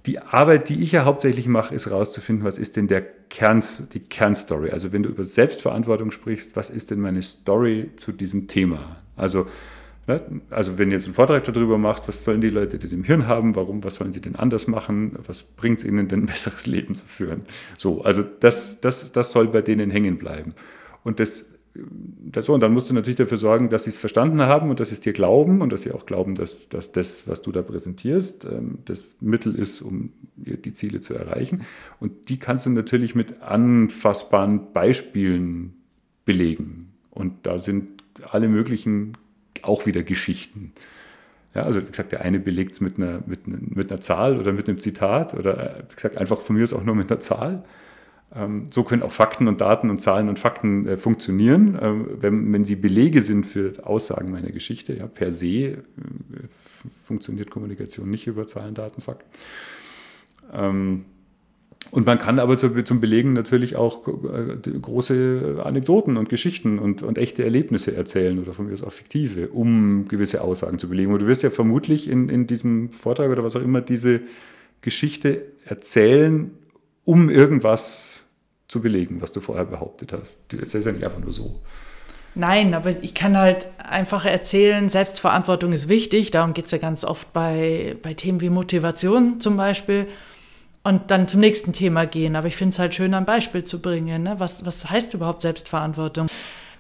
Die 0.05 0.19
Arbeit, 0.19 0.69
die 0.69 0.81
ich 0.81 0.93
ja 0.93 1.05
hauptsächlich 1.05 1.47
mache, 1.47 1.75
ist 1.75 1.85
herauszufinden, 1.85 2.43
was 2.43 2.57
ist 2.57 2.75
denn 2.75 2.87
der 2.87 3.01
Kern, 3.01 3.63
die 3.93 3.99
Kernstory. 3.99 4.71
Also 4.71 4.91
wenn 4.91 5.03
du 5.03 5.09
über 5.09 5.23
Selbstverantwortung 5.23 6.11
sprichst, 6.11 6.55
was 6.55 6.69
ist 6.69 6.89
denn 6.89 6.99
meine 6.99 7.21
Story 7.21 7.91
zu 7.97 8.11
diesem 8.11 8.47
Thema? 8.47 8.97
Also, 9.15 9.45
ne, 10.07 10.21
also 10.49 10.79
wenn 10.79 10.89
du 10.89 10.95
jetzt 10.95 11.05
einen 11.05 11.13
Vortrag 11.13 11.43
darüber 11.43 11.77
machst, 11.77 12.07
was 12.07 12.23
sollen 12.23 12.41
die 12.41 12.49
Leute 12.49 12.79
denn 12.79 12.89
im 12.89 13.03
Hirn 13.03 13.27
haben, 13.27 13.55
warum, 13.55 13.83
was 13.83 13.95
sollen 13.95 14.11
sie 14.11 14.21
denn 14.21 14.35
anders 14.35 14.65
machen, 14.65 15.17
was 15.27 15.43
bringt 15.43 15.79
es 15.79 15.85
ihnen 15.85 16.07
denn 16.07 16.23
ein 16.23 16.25
besseres 16.25 16.65
Leben 16.65 16.95
zu 16.95 17.05
führen? 17.05 17.43
So, 17.77 18.01
also 18.01 18.23
das, 18.23 18.81
das, 18.81 19.11
das 19.11 19.31
soll 19.31 19.49
bei 19.49 19.61
denen 19.61 19.91
hängen 19.91 20.17
bleiben. 20.17 20.55
Und 21.03 21.19
das 21.19 21.50
das 21.73 22.47
so, 22.47 22.53
und 22.53 22.59
dann 22.61 22.73
musst 22.73 22.89
du 22.89 22.93
natürlich 22.93 23.17
dafür 23.17 23.37
sorgen, 23.37 23.69
dass 23.69 23.85
sie 23.85 23.91
es 23.91 23.97
verstanden 23.97 24.41
haben 24.41 24.69
und 24.69 24.79
dass 24.79 24.89
sie 24.89 24.95
es 24.95 24.99
dir 24.99 25.13
glauben 25.13 25.61
und 25.61 25.71
dass 25.71 25.83
sie 25.83 25.91
auch 25.91 26.05
glauben, 26.05 26.35
dass, 26.35 26.67
dass 26.67 26.91
das, 26.91 27.27
was 27.27 27.41
du 27.41 27.51
da 27.51 27.61
präsentierst, 27.61 28.45
ähm, 28.45 28.79
das 28.85 29.17
Mittel 29.21 29.55
ist, 29.55 29.81
um 29.81 30.11
die 30.35 30.73
Ziele 30.73 30.99
zu 30.99 31.13
erreichen. 31.13 31.61
Und 31.99 32.29
die 32.29 32.37
kannst 32.37 32.65
du 32.65 32.71
natürlich 32.71 33.15
mit 33.15 33.41
anfassbaren 33.41 34.73
Beispielen 34.73 35.73
belegen. 36.25 36.91
Und 37.09 37.45
da 37.45 37.57
sind 37.57 38.03
alle 38.29 38.47
möglichen 38.47 39.17
auch 39.61 39.85
wieder 39.85 40.03
Geschichten. 40.03 40.73
Ja, 41.53 41.63
also 41.63 41.81
wie 41.81 41.87
gesagt, 41.87 42.11
der 42.11 42.21
eine 42.21 42.39
belegt 42.39 42.73
es 42.73 42.81
mit 42.81 42.97
einer, 42.97 43.21
mit, 43.25 43.47
mit 43.47 43.91
einer 43.91 44.01
Zahl 44.01 44.39
oder 44.39 44.53
mit 44.53 44.69
einem 44.69 44.79
Zitat 44.79 45.33
oder 45.33 45.77
äh, 45.77 45.83
wie 45.89 45.95
gesagt, 45.95 46.17
einfach 46.17 46.39
von 46.39 46.55
mir 46.55 46.63
ist 46.63 46.73
auch 46.73 46.83
nur 46.83 46.95
mit 46.95 47.11
einer 47.11 47.19
Zahl. 47.19 47.63
Ähm, 48.35 48.67
so 48.71 48.83
können 48.83 49.03
auch 49.03 49.11
Fakten 49.11 49.47
und 49.47 49.61
Daten 49.61 49.89
und 49.89 49.99
Zahlen 49.99 50.29
und 50.29 50.39
Fakten 50.39 50.87
äh, 50.87 50.97
funktionieren, 50.97 51.77
ähm, 51.81 52.07
wenn, 52.19 52.53
wenn 52.53 52.63
sie 52.63 52.75
Belege 52.75 53.21
sind 53.21 53.45
für 53.45 53.73
Aussagen 53.83 54.31
meiner 54.31 54.51
Geschichte. 54.51 54.93
Ja, 54.93 55.07
per 55.07 55.31
se 55.31 55.47
äh, 55.47 55.77
funktioniert 57.03 57.49
Kommunikation 57.49 58.09
nicht 58.09 58.27
über 58.27 58.47
Zahlen, 58.47 58.73
Daten, 58.73 59.01
Fakten. 59.01 59.29
Ähm, 60.53 61.05
Und 61.89 62.05
man 62.05 62.19
kann 62.19 62.39
aber 62.39 62.57
zum 62.57 63.01
Belegen 63.01 63.33
natürlich 63.33 63.75
auch 63.75 64.07
äh, 64.07 64.55
große 64.79 65.61
Anekdoten 65.65 66.15
und 66.15 66.29
Geschichten 66.29 66.77
und, 66.77 67.01
und 67.01 67.17
echte 67.17 67.43
Erlebnisse 67.43 67.95
erzählen 67.95 68.39
oder 68.39 68.53
von 68.53 68.67
mir 68.67 68.73
aus 68.73 68.83
auch 68.83 68.93
fiktive, 68.93 69.49
um 69.49 70.07
gewisse 70.07 70.41
Aussagen 70.41 70.77
zu 70.77 70.87
belegen. 70.87 71.11
Und 71.11 71.21
du 71.21 71.27
wirst 71.27 71.43
ja 71.43 71.49
vermutlich 71.49 72.07
in, 72.07 72.29
in 72.29 72.45
diesem 72.45 72.91
Vortrag 72.91 73.29
oder 73.31 73.43
was 73.43 73.55
auch 73.55 73.63
immer 73.63 73.81
diese 73.81 74.21
Geschichte 74.81 75.41
erzählen, 75.65 76.51
um 77.03 77.29
irgendwas 77.29 78.20
zu 78.71 78.81
belegen, 78.81 79.21
was 79.21 79.33
du 79.33 79.41
vorher 79.41 79.65
behauptet 79.65 80.13
hast. 80.13 80.45
Du 80.47 80.57
erzählst 80.57 80.87
ja 80.87 80.93
nicht 80.93 81.03
einfach 81.03 81.19
nur 81.19 81.33
so. 81.33 81.59
Nein, 82.35 82.73
aber 82.73 82.91
ich 83.03 83.13
kann 83.13 83.37
halt 83.37 83.67
einfach 83.77 84.23
erzählen, 84.23 84.87
Selbstverantwortung 84.87 85.73
ist 85.73 85.89
wichtig. 85.89 86.31
Darum 86.31 86.53
geht 86.53 86.67
es 86.67 86.71
ja 86.71 86.77
ganz 86.77 87.03
oft 87.03 87.33
bei, 87.33 87.97
bei 88.01 88.13
Themen 88.13 88.39
wie 88.39 88.49
Motivation 88.49 89.41
zum 89.41 89.57
Beispiel 89.57 90.07
und 90.83 91.11
dann 91.11 91.27
zum 91.27 91.41
nächsten 91.41 91.73
Thema 91.73 92.05
gehen. 92.05 92.37
Aber 92.37 92.47
ich 92.47 92.55
finde 92.55 92.71
es 92.71 92.79
halt 92.79 92.95
schön, 92.95 93.13
ein 93.13 93.25
Beispiel 93.25 93.65
zu 93.65 93.81
bringen. 93.81 94.23
Ne? 94.23 94.35
Was, 94.37 94.65
was 94.65 94.89
heißt 94.89 95.13
überhaupt 95.15 95.41
Selbstverantwortung? 95.41 96.27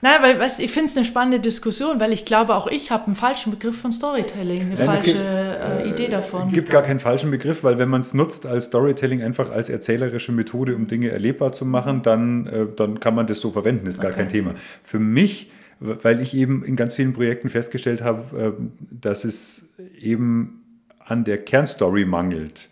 Nein, 0.03 0.21
weil 0.21 0.39
weißt, 0.39 0.59
ich 0.59 0.71
finde 0.71 0.89
es 0.89 0.97
eine 0.97 1.05
spannende 1.05 1.39
Diskussion, 1.39 1.99
weil 1.99 2.11
ich 2.11 2.25
glaube, 2.25 2.55
auch 2.55 2.67
ich 2.67 2.89
habe 2.89 3.05
einen 3.05 3.15
falschen 3.15 3.51
Begriff 3.51 3.79
von 3.79 3.91
Storytelling, 3.91 4.61
eine 4.61 4.75
Nein, 4.75 4.85
falsche 4.85 5.03
gibt, 5.03 5.17
äh, 5.19 5.89
Idee 5.89 6.07
davon. 6.07 6.47
Es 6.47 6.53
gibt 6.53 6.69
gar 6.71 6.81
keinen 6.81 6.99
falschen 6.99 7.29
Begriff, 7.29 7.63
weil 7.63 7.77
wenn 7.77 7.89
man 7.89 8.01
es 8.01 8.15
nutzt 8.15 8.47
als 8.47 8.65
Storytelling 8.65 9.21
einfach 9.21 9.51
als 9.51 9.69
erzählerische 9.69 10.31
Methode, 10.31 10.75
um 10.75 10.87
Dinge 10.87 11.09
erlebbar 11.09 11.53
zu 11.53 11.65
machen, 11.65 12.01
dann, 12.01 12.47
äh, 12.47 12.65
dann 12.75 12.99
kann 12.99 13.13
man 13.13 13.27
das 13.27 13.39
so 13.39 13.51
verwenden, 13.51 13.85
ist 13.85 14.01
gar 14.01 14.09
okay. 14.09 14.21
kein 14.21 14.29
Thema. 14.29 14.53
Für 14.83 14.99
mich, 14.99 15.51
weil 15.79 16.19
ich 16.19 16.35
eben 16.35 16.63
in 16.63 16.75
ganz 16.75 16.95
vielen 16.95 17.13
Projekten 17.13 17.49
festgestellt 17.49 18.01
habe, 18.01 18.55
äh, 18.57 18.63
dass 18.89 19.23
es 19.23 19.69
eben 19.99 20.63
an 20.97 21.23
der 21.23 21.37
Kernstory 21.37 22.05
mangelt 22.05 22.69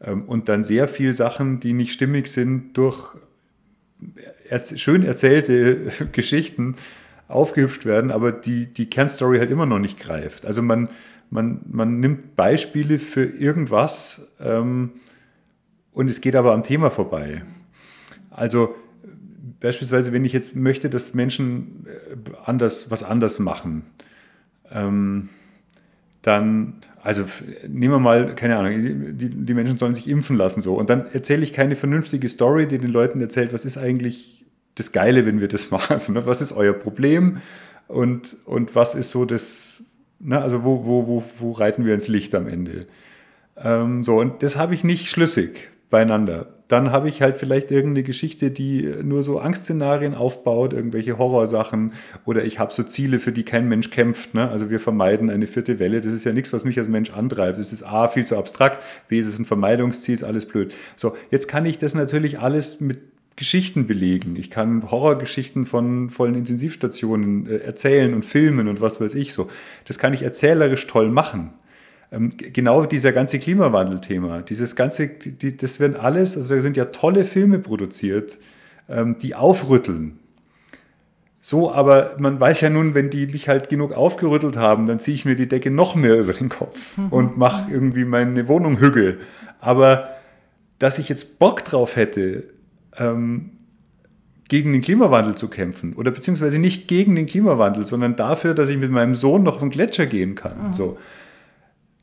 ähm, 0.00 0.24
und 0.24 0.48
dann 0.48 0.64
sehr 0.64 0.88
viel 0.88 1.14
Sachen, 1.14 1.60
die 1.60 1.72
nicht 1.72 1.92
stimmig 1.92 2.26
sind, 2.28 2.76
durch 2.76 3.14
schön 4.76 5.04
erzählte 5.04 5.90
Geschichten 6.12 6.76
aufgehübscht 7.28 7.86
werden, 7.86 8.10
aber 8.10 8.32
die, 8.32 8.66
die 8.66 8.88
Kernstory 8.88 9.38
halt 9.38 9.50
immer 9.50 9.66
noch 9.66 9.78
nicht 9.78 9.98
greift. 9.98 10.44
Also 10.44 10.62
man, 10.62 10.88
man, 11.30 11.60
man 11.70 12.00
nimmt 12.00 12.36
Beispiele 12.36 12.98
für 12.98 13.24
irgendwas 13.24 14.32
ähm, 14.40 14.92
und 15.92 16.10
es 16.10 16.20
geht 16.20 16.36
aber 16.36 16.52
am 16.52 16.62
Thema 16.62 16.90
vorbei. 16.90 17.42
Also 18.30 18.74
beispielsweise, 19.60 20.12
wenn 20.12 20.24
ich 20.24 20.32
jetzt 20.32 20.54
möchte, 20.54 20.90
dass 20.90 21.14
Menschen 21.14 21.86
äh, 21.86 22.16
anders, 22.44 22.90
was 22.90 23.02
anders 23.02 23.38
machen, 23.38 23.84
ähm, 24.70 25.30
dann, 26.24 26.74
also 27.02 27.24
nehmen 27.68 27.94
wir 27.94 27.98
mal, 27.98 28.34
keine 28.34 28.56
Ahnung, 28.56 29.18
die, 29.18 29.28
die 29.28 29.54
Menschen 29.54 29.76
sollen 29.76 29.94
sich 29.94 30.08
impfen 30.08 30.36
lassen 30.36 30.62
so. 30.62 30.74
Und 30.74 30.88
dann 30.88 31.06
erzähle 31.12 31.42
ich 31.42 31.52
keine 31.52 31.76
vernünftige 31.76 32.28
Story, 32.30 32.66
die 32.66 32.78
den 32.78 32.90
Leuten 32.90 33.20
erzählt, 33.20 33.52
was 33.52 33.66
ist 33.66 33.76
eigentlich 33.76 34.46
das 34.74 34.92
Geile, 34.92 35.26
wenn 35.26 35.40
wir 35.40 35.48
das 35.48 35.70
machen. 35.70 35.98
Ne, 36.14 36.24
was 36.26 36.40
ist 36.40 36.52
euer 36.52 36.72
Problem 36.72 37.42
und, 37.88 38.36
und 38.46 38.74
was 38.74 38.94
ist 38.94 39.10
so 39.10 39.26
das, 39.26 39.84
ne, 40.18 40.40
also 40.40 40.64
wo, 40.64 40.86
wo, 40.86 41.06
wo, 41.06 41.24
wo 41.38 41.52
reiten 41.52 41.84
wir 41.84 41.92
ins 41.92 42.08
Licht 42.08 42.34
am 42.34 42.48
Ende? 42.48 42.86
Ähm, 43.56 44.02
so, 44.02 44.18
und 44.18 44.42
das 44.42 44.56
habe 44.56 44.74
ich 44.74 44.82
nicht 44.82 45.10
schlüssig 45.10 45.70
beieinander 45.94 46.54
dann 46.68 46.92
habe 46.92 47.08
ich 47.08 47.20
halt 47.20 47.36
vielleicht 47.36 47.70
irgendeine 47.70 48.04
Geschichte, 48.04 48.50
die 48.50 48.82
nur 49.02 49.22
so 49.22 49.38
Angstszenarien 49.38 50.14
aufbaut, 50.14 50.72
irgendwelche 50.72 51.18
Horrorsachen 51.18 51.92
oder 52.24 52.44
ich 52.44 52.58
habe 52.58 52.72
so 52.72 52.82
Ziele, 52.82 53.18
für 53.18 53.32
die 53.32 53.44
kein 53.44 53.68
Mensch 53.68 53.90
kämpft. 53.90 54.34
Ne? 54.34 54.48
Also 54.48 54.70
wir 54.70 54.80
vermeiden 54.80 55.28
eine 55.28 55.46
vierte 55.46 55.78
Welle. 55.78 56.00
Das 56.00 56.12
ist 56.12 56.24
ja 56.24 56.32
nichts, 56.32 56.52
was 56.52 56.64
mich 56.64 56.78
als 56.78 56.88
Mensch 56.88 57.10
antreibt. 57.10 57.58
Das 57.58 57.72
ist 57.72 57.82
A, 57.82 58.08
viel 58.08 58.24
zu 58.24 58.38
abstrakt, 58.38 58.82
B, 59.08 59.18
es 59.18 59.26
ist 59.26 59.38
ein 59.38 59.44
Vermeidungsziel, 59.44 60.14
ist 60.14 60.24
alles 60.24 60.46
blöd. 60.46 60.74
So, 60.96 61.16
jetzt 61.30 61.48
kann 61.48 61.66
ich 61.66 61.78
das 61.78 61.94
natürlich 61.94 62.40
alles 62.40 62.80
mit 62.80 62.98
Geschichten 63.36 63.86
belegen. 63.86 64.36
Ich 64.36 64.50
kann 64.50 64.90
Horrorgeschichten 64.90 65.66
von 65.66 66.08
vollen 66.08 66.34
Intensivstationen 66.34 67.46
äh, 67.46 67.56
erzählen 67.58 68.14
und 68.14 68.24
filmen 68.24 68.68
und 68.68 68.80
was 68.80 69.00
weiß 69.00 69.14
ich 69.14 69.32
so. 69.34 69.50
Das 69.86 69.98
kann 69.98 70.14
ich 70.14 70.22
erzählerisch 70.22 70.86
toll 70.86 71.10
machen. 71.10 71.52
Ähm, 72.14 72.32
genau 72.36 72.84
dieser 72.84 73.12
ganze 73.12 73.38
Klimawandelthema, 73.38 74.42
dieses 74.42 74.76
ganze, 74.76 75.08
die, 75.08 75.56
das 75.56 75.80
werden 75.80 75.96
alles, 75.96 76.36
also 76.36 76.54
da 76.54 76.60
sind 76.60 76.76
ja 76.76 76.86
tolle 76.86 77.24
Filme 77.24 77.58
produziert, 77.58 78.38
ähm, 78.88 79.16
die 79.20 79.34
aufrütteln. 79.34 80.18
So, 81.40 81.72
aber 81.72 82.16
man 82.18 82.40
weiß 82.40 82.62
ja 82.62 82.70
nun, 82.70 82.94
wenn 82.94 83.10
die 83.10 83.26
mich 83.26 83.48
halt 83.48 83.68
genug 83.68 83.92
aufgerüttelt 83.92 84.56
haben, 84.56 84.86
dann 84.86 84.98
ziehe 84.98 85.14
ich 85.14 85.24
mir 85.24 85.34
die 85.34 85.48
Decke 85.48 85.70
noch 85.70 85.94
mehr 85.94 86.18
über 86.18 86.32
den 86.32 86.48
Kopf 86.48 86.96
mhm. 86.96 87.08
und 87.08 87.36
mache 87.36 87.70
irgendwie 87.70 88.04
meine 88.04 88.48
Wohnung 88.48 88.78
hügel. 88.78 89.20
Aber 89.60 90.08
dass 90.78 90.98
ich 90.98 91.08
jetzt 91.08 91.38
Bock 91.38 91.64
drauf 91.64 91.96
hätte, 91.96 92.44
ähm, 92.96 93.50
gegen 94.48 94.72
den 94.72 94.82
Klimawandel 94.82 95.34
zu 95.34 95.48
kämpfen 95.48 95.94
oder 95.94 96.10
beziehungsweise 96.10 96.58
nicht 96.58 96.86
gegen 96.86 97.14
den 97.14 97.26
Klimawandel, 97.26 97.84
sondern 97.84 98.14
dafür, 98.14 98.54
dass 98.54 98.68
ich 98.68 98.76
mit 98.76 98.90
meinem 98.90 99.14
Sohn 99.14 99.42
noch 99.42 99.56
auf 99.56 99.60
den 99.60 99.70
Gletscher 99.70 100.06
gehen 100.06 100.34
kann. 100.34 100.68
Mhm. 100.68 100.74
So 100.74 100.98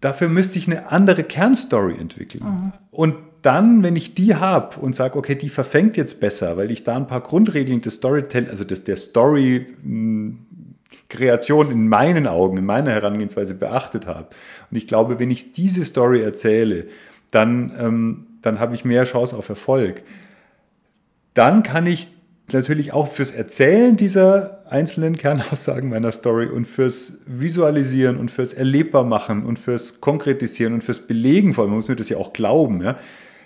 Dafür 0.01 0.27
müsste 0.27 0.59
ich 0.59 0.67
eine 0.67 0.91
andere 0.91 1.23
Kernstory 1.23 1.95
entwickeln. 1.97 2.43
Mhm. 2.43 2.73
Und 2.91 3.15
dann, 3.43 3.83
wenn 3.83 3.95
ich 3.95 4.13
die 4.13 4.35
habe 4.35 4.77
und 4.79 4.95
sage, 4.95 5.17
okay, 5.17 5.33
die 5.35 5.49
verfängt 5.49 5.97
jetzt 5.97 6.19
besser, 6.19 6.57
weil 6.57 6.69
ich 6.69 6.83
da 6.83 6.95
ein 6.95 7.07
paar 7.07 7.21
Grundregeln 7.21 7.81
des 7.81 7.95
Storytelling, 7.95 8.49
also 8.49 8.63
des, 8.63 8.83
der 8.83 8.97
Story-Kreation 8.97 11.67
hm, 11.67 11.71
in 11.71 11.87
meinen 11.87 12.27
Augen, 12.27 12.57
in 12.57 12.65
meiner 12.65 12.91
Herangehensweise 12.91 13.55
beachtet 13.55 14.05
habe. 14.05 14.27
Und 14.69 14.77
ich 14.77 14.87
glaube, 14.87 15.17
wenn 15.19 15.31
ich 15.31 15.53
diese 15.53 15.83
Story 15.85 16.21
erzähle, 16.21 16.85
dann, 17.31 17.73
ähm, 17.79 18.27
dann 18.41 18.59
habe 18.59 18.75
ich 18.75 18.85
mehr 18.85 19.05
Chance 19.05 19.35
auf 19.35 19.49
Erfolg. 19.49 20.03
Dann 21.33 21.63
kann 21.63 21.87
ich 21.87 22.09
natürlich 22.49 22.93
auch 22.93 23.07
fürs 23.07 23.31
Erzählen 23.31 23.95
dieser 23.95 24.63
einzelnen 24.69 25.17
Kernaussagen 25.17 25.89
meiner 25.89 26.11
Story 26.11 26.47
und 26.47 26.65
fürs 26.65 27.21
Visualisieren 27.25 28.17
und 28.17 28.31
fürs 28.31 28.53
Erlebbar 28.53 29.03
machen 29.03 29.45
und 29.45 29.59
fürs 29.59 30.01
Konkretisieren 30.01 30.73
und 30.73 30.83
fürs 30.83 30.99
Belegen, 30.99 31.53
vor 31.53 31.63
allem 31.63 31.71
man 31.71 31.79
muss 31.79 31.87
mir 31.87 31.95
das 31.95 32.09
ja 32.09 32.17
auch 32.17 32.33
glauben, 32.33 32.83
ja, 32.83 32.97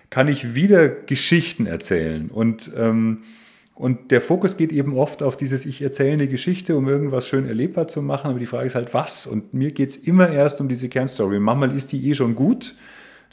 kann 0.10 0.28
ich 0.28 0.56
wieder 0.56 0.90
Geschichten 0.90 1.66
erzählen. 1.66 2.30
Und, 2.30 2.72
ähm, 2.78 3.24
und 3.74 4.12
der 4.12 4.22
Fokus 4.22 4.56
geht 4.56 4.72
eben 4.72 4.98
oft 4.98 5.22
auf 5.22 5.36
dieses, 5.36 5.66
ich 5.66 5.82
erzähle 5.82 6.14
eine 6.14 6.28
Geschichte, 6.28 6.76
um 6.78 6.88
irgendwas 6.88 7.28
schön 7.28 7.48
erlebbar 7.48 7.88
zu 7.88 8.02
machen, 8.02 8.30
aber 8.30 8.40
die 8.40 8.46
Frage 8.46 8.68
ist 8.68 8.76
halt, 8.76 8.94
was? 8.94 9.28
Und 9.28 9.54
mir 9.54 9.72
geht 9.72 9.90
es 9.90 9.98
immer 9.98 10.30
erst 10.30 10.62
um 10.62 10.70
diese 10.70 10.90
Kernstory. 10.90 11.40
Manchmal 11.40 11.76
ist 11.76 11.92
die 11.92 12.10
eh 12.10 12.16
schon 12.16 12.36
gut 12.36 12.76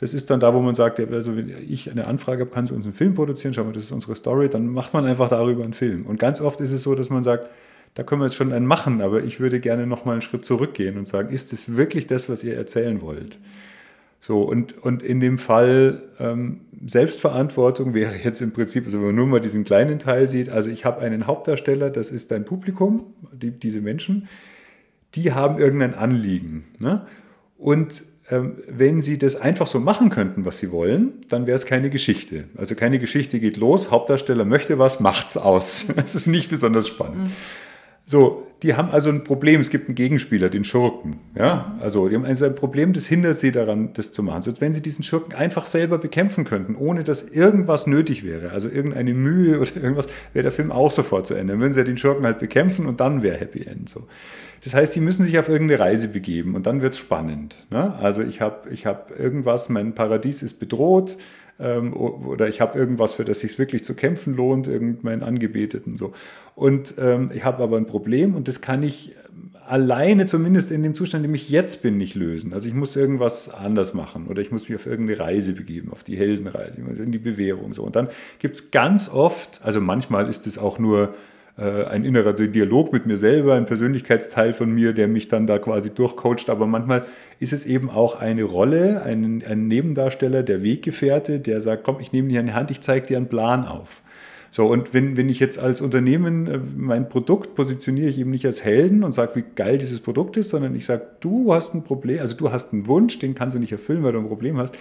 das 0.02 0.14
ist 0.14 0.30
dann 0.30 0.40
da, 0.40 0.52
wo 0.52 0.58
man 0.58 0.74
sagt, 0.74 0.98
also 0.98 1.36
wenn 1.36 1.48
ich 1.68 1.88
eine 1.88 2.08
Anfrage 2.08 2.40
habe, 2.40 2.50
kannst 2.50 2.72
du 2.72 2.74
uns 2.74 2.84
einen 2.84 2.92
Film 2.92 3.14
produzieren, 3.14 3.54
schau 3.54 3.62
mal, 3.62 3.72
das 3.72 3.84
ist 3.84 3.92
unsere 3.92 4.16
Story, 4.16 4.48
dann 4.48 4.66
macht 4.66 4.92
man 4.94 5.06
einfach 5.06 5.28
darüber 5.28 5.62
einen 5.62 5.74
Film. 5.74 6.06
Und 6.06 6.18
ganz 6.18 6.40
oft 6.40 6.60
ist 6.60 6.72
es 6.72 6.82
so, 6.82 6.96
dass 6.96 7.08
man 7.08 7.22
sagt, 7.22 7.48
da 7.94 8.02
können 8.02 8.20
wir 8.20 8.24
jetzt 8.24 8.34
schon 8.34 8.52
einen 8.52 8.66
machen, 8.66 9.00
aber 9.00 9.22
ich 9.22 9.38
würde 9.38 9.60
gerne 9.60 9.86
noch 9.86 10.04
mal 10.04 10.14
einen 10.14 10.20
Schritt 10.20 10.44
zurückgehen 10.44 10.98
und 10.98 11.06
sagen, 11.06 11.32
ist 11.32 11.52
das 11.52 11.76
wirklich 11.76 12.08
das, 12.08 12.28
was 12.28 12.42
ihr 12.42 12.56
erzählen 12.56 13.00
wollt? 13.00 13.38
So, 14.20 14.42
und, 14.42 14.76
und 14.82 15.04
in 15.04 15.20
dem 15.20 15.38
Fall 15.38 16.02
ähm, 16.18 16.62
Selbstverantwortung 16.84 17.94
wäre 17.94 18.16
jetzt 18.24 18.40
im 18.40 18.52
Prinzip, 18.52 18.86
also 18.86 18.98
wenn 18.98 19.06
man 19.06 19.14
nur 19.14 19.28
mal 19.28 19.40
diesen 19.40 19.62
kleinen 19.62 20.00
Teil 20.00 20.26
sieht, 20.28 20.48
also 20.48 20.68
ich 20.68 20.84
habe 20.84 21.00
einen 21.00 21.28
Hauptdarsteller, 21.28 21.90
das 21.90 22.10
ist 22.10 22.32
dein 22.32 22.44
Publikum, 22.44 23.14
die, 23.30 23.52
diese 23.52 23.80
Menschen, 23.80 24.26
die 25.14 25.32
haben 25.32 25.60
irgendein 25.60 25.94
Anliegen. 25.94 26.64
Ne? 26.80 27.06
Und 27.56 28.02
wenn 28.68 29.02
sie 29.02 29.18
das 29.18 29.36
einfach 29.36 29.66
so 29.66 29.78
machen 29.78 30.08
könnten, 30.10 30.44
was 30.44 30.58
sie 30.58 30.72
wollen, 30.72 31.12
dann 31.28 31.46
wäre 31.46 31.56
es 31.56 31.66
keine 31.66 31.90
Geschichte. 31.90 32.44
Also 32.56 32.74
keine 32.74 32.98
Geschichte 32.98 33.40
geht 33.40 33.56
los, 33.56 33.90
Hauptdarsteller 33.90 34.44
möchte 34.44 34.78
was, 34.78 35.00
macht's 35.00 35.36
aus. 35.36 35.88
Das 35.96 36.14
ist 36.14 36.26
nicht 36.26 36.50
besonders 36.50 36.88
spannend. 36.88 37.28
Mhm. 37.28 37.32
So, 38.04 38.46
die 38.62 38.74
haben 38.74 38.90
also 38.90 39.10
ein 39.10 39.24
Problem, 39.24 39.60
es 39.60 39.70
gibt 39.70 39.88
einen 39.88 39.94
Gegenspieler, 39.94 40.48
den 40.48 40.64
Schurken. 40.64 41.18
Ja? 41.36 41.76
Also 41.80 42.08
die 42.08 42.14
haben 42.14 42.24
also 42.24 42.44
ein 42.46 42.54
Problem, 42.54 42.92
das 42.92 43.06
hindert 43.06 43.36
sie 43.36 43.52
daran, 43.52 43.92
das 43.94 44.12
zu 44.12 44.22
machen. 44.22 44.42
So, 44.42 44.52
wenn 44.60 44.72
sie 44.72 44.82
diesen 44.82 45.04
Schurken 45.04 45.34
einfach 45.34 45.66
selber 45.66 45.98
bekämpfen 45.98 46.44
könnten, 46.44 46.76
ohne 46.76 47.04
dass 47.04 47.22
irgendwas 47.28 47.86
nötig 47.86 48.24
wäre, 48.24 48.50
also 48.50 48.68
irgendeine 48.68 49.14
Mühe 49.14 49.60
oder 49.60 49.76
irgendwas, 49.76 50.08
wäre 50.32 50.42
der 50.44 50.52
Film 50.52 50.70
auch 50.70 50.90
sofort 50.90 51.26
zu 51.26 51.34
Ende. 51.34 51.54
Dann 51.54 51.60
würden 51.60 51.72
sie 51.72 51.80
ja 51.80 51.84
den 51.84 51.98
Schurken 51.98 52.24
halt 52.24 52.38
bekämpfen 52.38 52.86
und 52.86 53.00
dann 53.00 53.22
wäre 53.22 53.36
Happy 53.36 53.64
End. 53.64 53.88
So. 53.88 54.06
Das 54.64 54.74
heißt, 54.74 54.92
sie 54.92 55.00
müssen 55.00 55.24
sich 55.24 55.38
auf 55.38 55.48
irgendeine 55.48 55.80
Reise 55.80 56.08
begeben 56.08 56.54
und 56.54 56.66
dann 56.66 56.82
wird 56.82 56.94
es 56.94 57.00
spannend. 57.00 57.56
Ne? 57.70 57.94
Also 57.94 58.22
ich 58.22 58.40
habe 58.40 58.70
ich 58.70 58.86
hab 58.86 59.18
irgendwas, 59.18 59.68
mein 59.68 59.94
Paradies 59.94 60.42
ist 60.42 60.54
bedroht 60.60 61.16
ähm, 61.58 61.94
oder 61.94 62.48
ich 62.48 62.60
habe 62.60 62.78
irgendwas, 62.78 63.12
für 63.12 63.24
das 63.24 63.40
sich 63.40 63.58
wirklich 63.58 63.84
zu 63.84 63.94
kämpfen 63.94 64.34
lohnt, 64.34 64.68
irgendeinen 64.68 65.22
Angebeteten 65.22 65.96
so. 65.96 66.12
Und 66.54 66.94
ähm, 66.98 67.30
ich 67.34 67.44
habe 67.44 67.62
aber 67.62 67.76
ein 67.76 67.86
Problem 67.86 68.34
und 68.34 68.48
das 68.48 68.60
kann 68.60 68.82
ich 68.82 69.14
alleine, 69.66 70.26
zumindest 70.26 70.70
in 70.70 70.82
dem 70.82 70.94
Zustand, 70.94 71.24
in 71.24 71.30
dem 71.30 71.34
ich 71.34 71.48
jetzt 71.48 71.82
bin, 71.82 71.96
nicht 71.96 72.14
lösen. 72.14 72.52
Also 72.52 72.68
ich 72.68 72.74
muss 72.74 72.96
irgendwas 72.96 73.48
anders 73.48 73.94
machen 73.94 74.26
oder 74.26 74.42
ich 74.42 74.50
muss 74.50 74.68
mich 74.68 74.76
auf 74.76 74.86
irgendeine 74.86 75.20
Reise 75.20 75.52
begeben, 75.52 75.92
auf 75.92 76.02
die 76.04 76.16
Heldenreise, 76.16 76.80
in 76.80 77.12
die 77.12 77.18
Bewährung 77.18 77.72
so. 77.72 77.82
Und 77.82 77.96
dann 77.96 78.08
gibt 78.38 78.54
es 78.54 78.70
ganz 78.70 79.08
oft, 79.08 79.60
also 79.62 79.80
manchmal 79.80 80.28
ist 80.28 80.46
es 80.46 80.58
auch 80.58 80.78
nur 80.78 81.14
ein 81.56 82.04
innerer 82.04 82.32
Dialog 82.32 82.92
mit 82.92 83.06
mir 83.06 83.18
selber, 83.18 83.54
ein 83.54 83.66
Persönlichkeitsteil 83.66 84.52
von 84.54 84.72
mir, 84.72 84.94
der 84.94 85.06
mich 85.06 85.28
dann 85.28 85.46
da 85.46 85.58
quasi 85.58 85.90
durchcoacht. 85.90 86.48
Aber 86.48 86.66
manchmal 86.66 87.04
ist 87.40 87.52
es 87.52 87.66
eben 87.66 87.90
auch 87.90 88.18
eine 88.18 88.44
Rolle, 88.44 89.02
ein, 89.02 89.42
ein 89.46 89.68
Nebendarsteller, 89.68 90.42
der 90.42 90.62
Weggefährte, 90.62 91.40
der 91.40 91.60
sagt, 91.60 91.84
komm, 91.84 92.00
ich 92.00 92.12
nehme 92.12 92.38
an 92.38 92.46
die 92.46 92.52
Hand, 92.52 92.70
ich 92.70 92.80
zeige 92.80 93.06
dir 93.06 93.16
einen 93.18 93.28
Plan 93.28 93.66
auf. 93.66 94.01
So, 94.54 94.66
und 94.66 94.92
wenn, 94.92 95.16
wenn 95.16 95.30
ich 95.30 95.40
jetzt 95.40 95.58
als 95.58 95.80
Unternehmen 95.80 96.46
äh, 96.46 96.60
mein 96.76 97.08
Produkt 97.08 97.54
positioniere 97.54 98.10
ich 98.10 98.18
eben 98.18 98.30
nicht 98.30 98.44
als 98.44 98.62
Helden 98.62 99.02
und 99.02 99.12
sage, 99.12 99.34
wie 99.36 99.44
geil 99.54 99.78
dieses 99.78 100.00
Produkt 100.00 100.36
ist, 100.36 100.50
sondern 100.50 100.74
ich 100.74 100.84
sage, 100.84 101.06
du 101.20 101.54
hast 101.54 101.74
ein 101.74 101.84
Problem, 101.84 102.20
also 102.20 102.36
du 102.36 102.52
hast 102.52 102.74
einen 102.74 102.86
Wunsch, 102.86 103.18
den 103.18 103.34
kannst 103.34 103.56
du 103.56 103.60
nicht 103.60 103.72
erfüllen, 103.72 104.02
weil 104.02 104.12
du 104.12 104.18
ein 104.18 104.28
Problem 104.28 104.58
hast. 104.58 104.76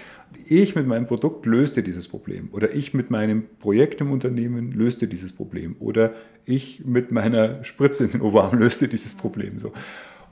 Ich 0.46 0.76
mit 0.76 0.88
meinem 0.88 1.08
Produkt 1.08 1.46
dir 1.46 1.84
dieses 1.84 2.10
Problem. 2.10 2.50
Oder 2.52 2.76
ich 2.76 2.94
mit 2.94 3.12
meinem 3.12 3.44
Projekt 3.60 4.02
im 4.02 4.12
Unternehmen 4.12 4.72
dir 4.98 5.08
dieses 5.08 5.32
Problem. 5.32 5.78
Oder 5.80 6.16
ich 6.44 6.84
mit 6.84 7.14
meiner 7.14 7.64
Spritze 7.64 8.04
in 8.04 8.12
den 8.12 8.22
Oberarm 8.22 8.60
dir 8.82 8.90
dieses 8.90 9.16
Problem. 9.16 9.58
So. 9.60 9.72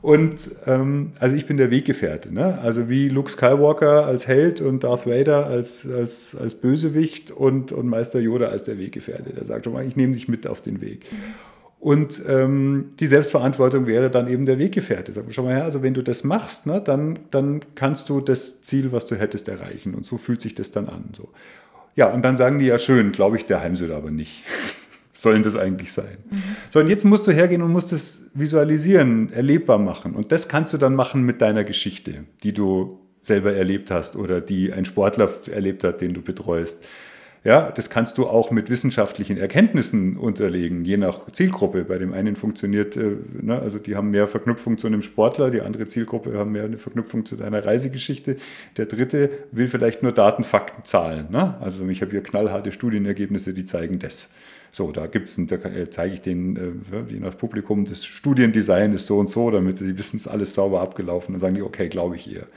Und 0.02 0.50
ähm, 0.66 1.12
also 1.20 1.36
ich 1.36 1.46
bin 1.46 1.58
der 1.58 1.72
Weggefährte. 1.72 2.34
Ne? 2.34 2.60
Also 2.60 2.88
wie 2.88 3.10
Luke 3.10 3.30
Skywalker 3.30 4.06
als 4.06 4.28
Held 4.28 4.62
und 4.62 4.84
Darth 4.84 5.06
Vader 5.06 5.48
als, 5.48 5.88
als, 5.90 6.36
als 6.40 6.56
Bösewicht 6.56 7.32
und, 7.32 7.72
und 7.72 7.88
Meister 7.88 8.20
Yoda 8.20 8.48
als 8.48 8.64
der 8.64 8.80
Weggefährte. 8.80 9.34
Der 9.34 9.44
sagt 9.44 9.66
schon 9.66 9.74
mal, 9.74 9.86
ich 9.86 9.98
nehme 9.98 10.14
dich 10.14 10.30
mit 10.30 10.48
auf 10.48 10.62
den 10.62 10.80
Weg. 10.80 11.06
Und 11.80 12.22
ähm, 12.28 12.92
die 13.00 13.08
Selbstverantwortung 13.08 13.88
wäre 13.88 14.10
dann 14.10 14.28
eben 14.28 14.46
der 14.46 14.60
Weggefährte. 14.60 15.14
Sag 15.14 15.26
mal, 15.26 15.32
schau 15.32 15.44
mal 15.44 15.56
her, 15.56 15.64
also 15.64 15.82
wenn 15.82 15.94
du 15.94 16.02
das 16.02 16.24
machst, 16.24 16.66
ne, 16.66 16.82
dann, 16.82 17.20
dann 17.32 17.62
kannst 17.76 18.10
du 18.10 18.20
das 18.20 18.62
Ziel, 18.62 18.92
was 18.92 19.06
du 19.06 19.16
hättest, 19.16 19.48
erreichen. 19.48 19.96
Und 19.96 20.06
so 20.06 20.18
fühlt 20.18 20.42
sich 20.42 20.56
das 20.56 20.72
dann 20.72 20.90
an. 20.90 21.06
So. 21.16 21.30
Ja, 21.96 22.08
und 22.08 22.24
dann 22.24 22.36
sagen 22.36 22.60
die 22.60 22.66
ja 22.66 22.80
schön, 22.80 23.12
glaube 23.12 23.38
ich, 23.38 23.46
der 23.46 23.62
Heimsöder 23.62 23.96
aber 23.96 24.12
nicht 24.12 24.44
sollen 25.22 25.44
das 25.44 25.56
eigentlich 25.56 25.92
sein? 25.92 26.18
Mhm. 26.30 26.44
So, 26.72 26.80
und 26.80 26.88
jetzt 26.88 27.04
musst 27.06 27.28
du 27.28 27.32
hergehen 27.32 27.62
und 27.62 27.72
musst 27.72 27.92
es 27.92 28.24
visualisieren, 28.34 29.34
erlebbar 29.34 29.78
machen. 29.78 30.16
Und 30.16 30.32
das 30.32 30.48
kannst 30.48 30.74
du 30.74 30.78
dann 30.78 30.96
machen 30.96 31.24
mit 31.24 31.42
deiner 31.42 31.64
Geschichte, 31.64 32.26
die 32.44 32.54
du 32.54 33.00
selber 33.22 33.54
erlebt 33.54 33.92
hast 33.92 34.16
oder 34.16 34.42
die 34.42 34.72
ein 34.72 34.86
Sportler 34.86 35.30
erlebt 35.52 35.84
hat, 35.84 36.02
den 36.02 36.14
du 36.14 36.22
betreust. 36.22 36.86
Ja, 37.44 37.72
das 37.72 37.90
kannst 37.90 38.18
du 38.18 38.28
auch 38.28 38.52
mit 38.52 38.70
wissenschaftlichen 38.70 39.38
Erkenntnissen 39.38 40.18
unterlegen, 40.18 40.84
je 40.84 40.98
nach 40.98 41.32
Zielgruppe. 41.32 41.86
Bei 41.86 41.98
dem 41.98 42.12
einen 42.12 42.36
funktioniert, 42.36 42.98
äh, 42.98 43.16
ne, 43.42 43.60
also 43.60 43.80
die 43.80 43.96
haben 43.96 44.12
mehr 44.12 44.28
Verknüpfung 44.28 44.78
zu 44.78 44.88
einem 44.88 45.02
Sportler, 45.02 45.50
die 45.50 45.62
andere 45.62 45.88
Zielgruppe 45.88 46.38
haben 46.38 46.52
mehr 46.52 46.66
eine 46.66 46.78
Verknüpfung 46.78 47.26
zu 47.26 47.38
deiner 47.38 47.64
Reisegeschichte. 47.64 48.36
Der 48.76 48.88
dritte 48.88 49.30
will 49.52 49.68
vielleicht 49.68 50.04
nur 50.04 50.12
Daten, 50.12 50.44
Fakten, 50.44 50.84
Zahlen. 50.84 51.28
Ne? 51.32 51.56
Also 51.62 51.88
ich 51.88 52.02
habe 52.02 52.12
hier 52.12 52.24
knallharte 52.24 52.74
Studienergebnisse, 52.74 53.54
die 53.54 53.64
zeigen 53.64 54.00
das. 54.00 54.34
So, 54.72 54.92
da 54.92 55.08
gibt's, 55.08 55.36
da 55.38 55.56
äh, 55.56 55.90
zeige 55.90 56.14
ich 56.14 56.22
denen, 56.22 56.56
äh, 56.56 57.12
je 57.12 57.20
nach 57.20 57.38
Publikum, 57.38 57.86
das 57.86 58.06
Studiendesign 58.06 58.94
ist 58.94 59.08
so 59.08 59.20
und 59.20 59.30
so, 59.30 59.50
damit 59.52 59.80
sie 59.80 59.98
wissen, 59.98 60.18
es 60.18 60.26
ist 60.26 60.32
alles 60.32 60.54
sauber 60.54 60.82
abgelaufen. 60.82 61.34
Dann 61.34 61.42
sagen 61.42 61.56
die, 61.56 61.62
okay, 61.62 61.90
glaube 61.90 62.16
ich 62.16 62.32
ihr. 62.32 62.48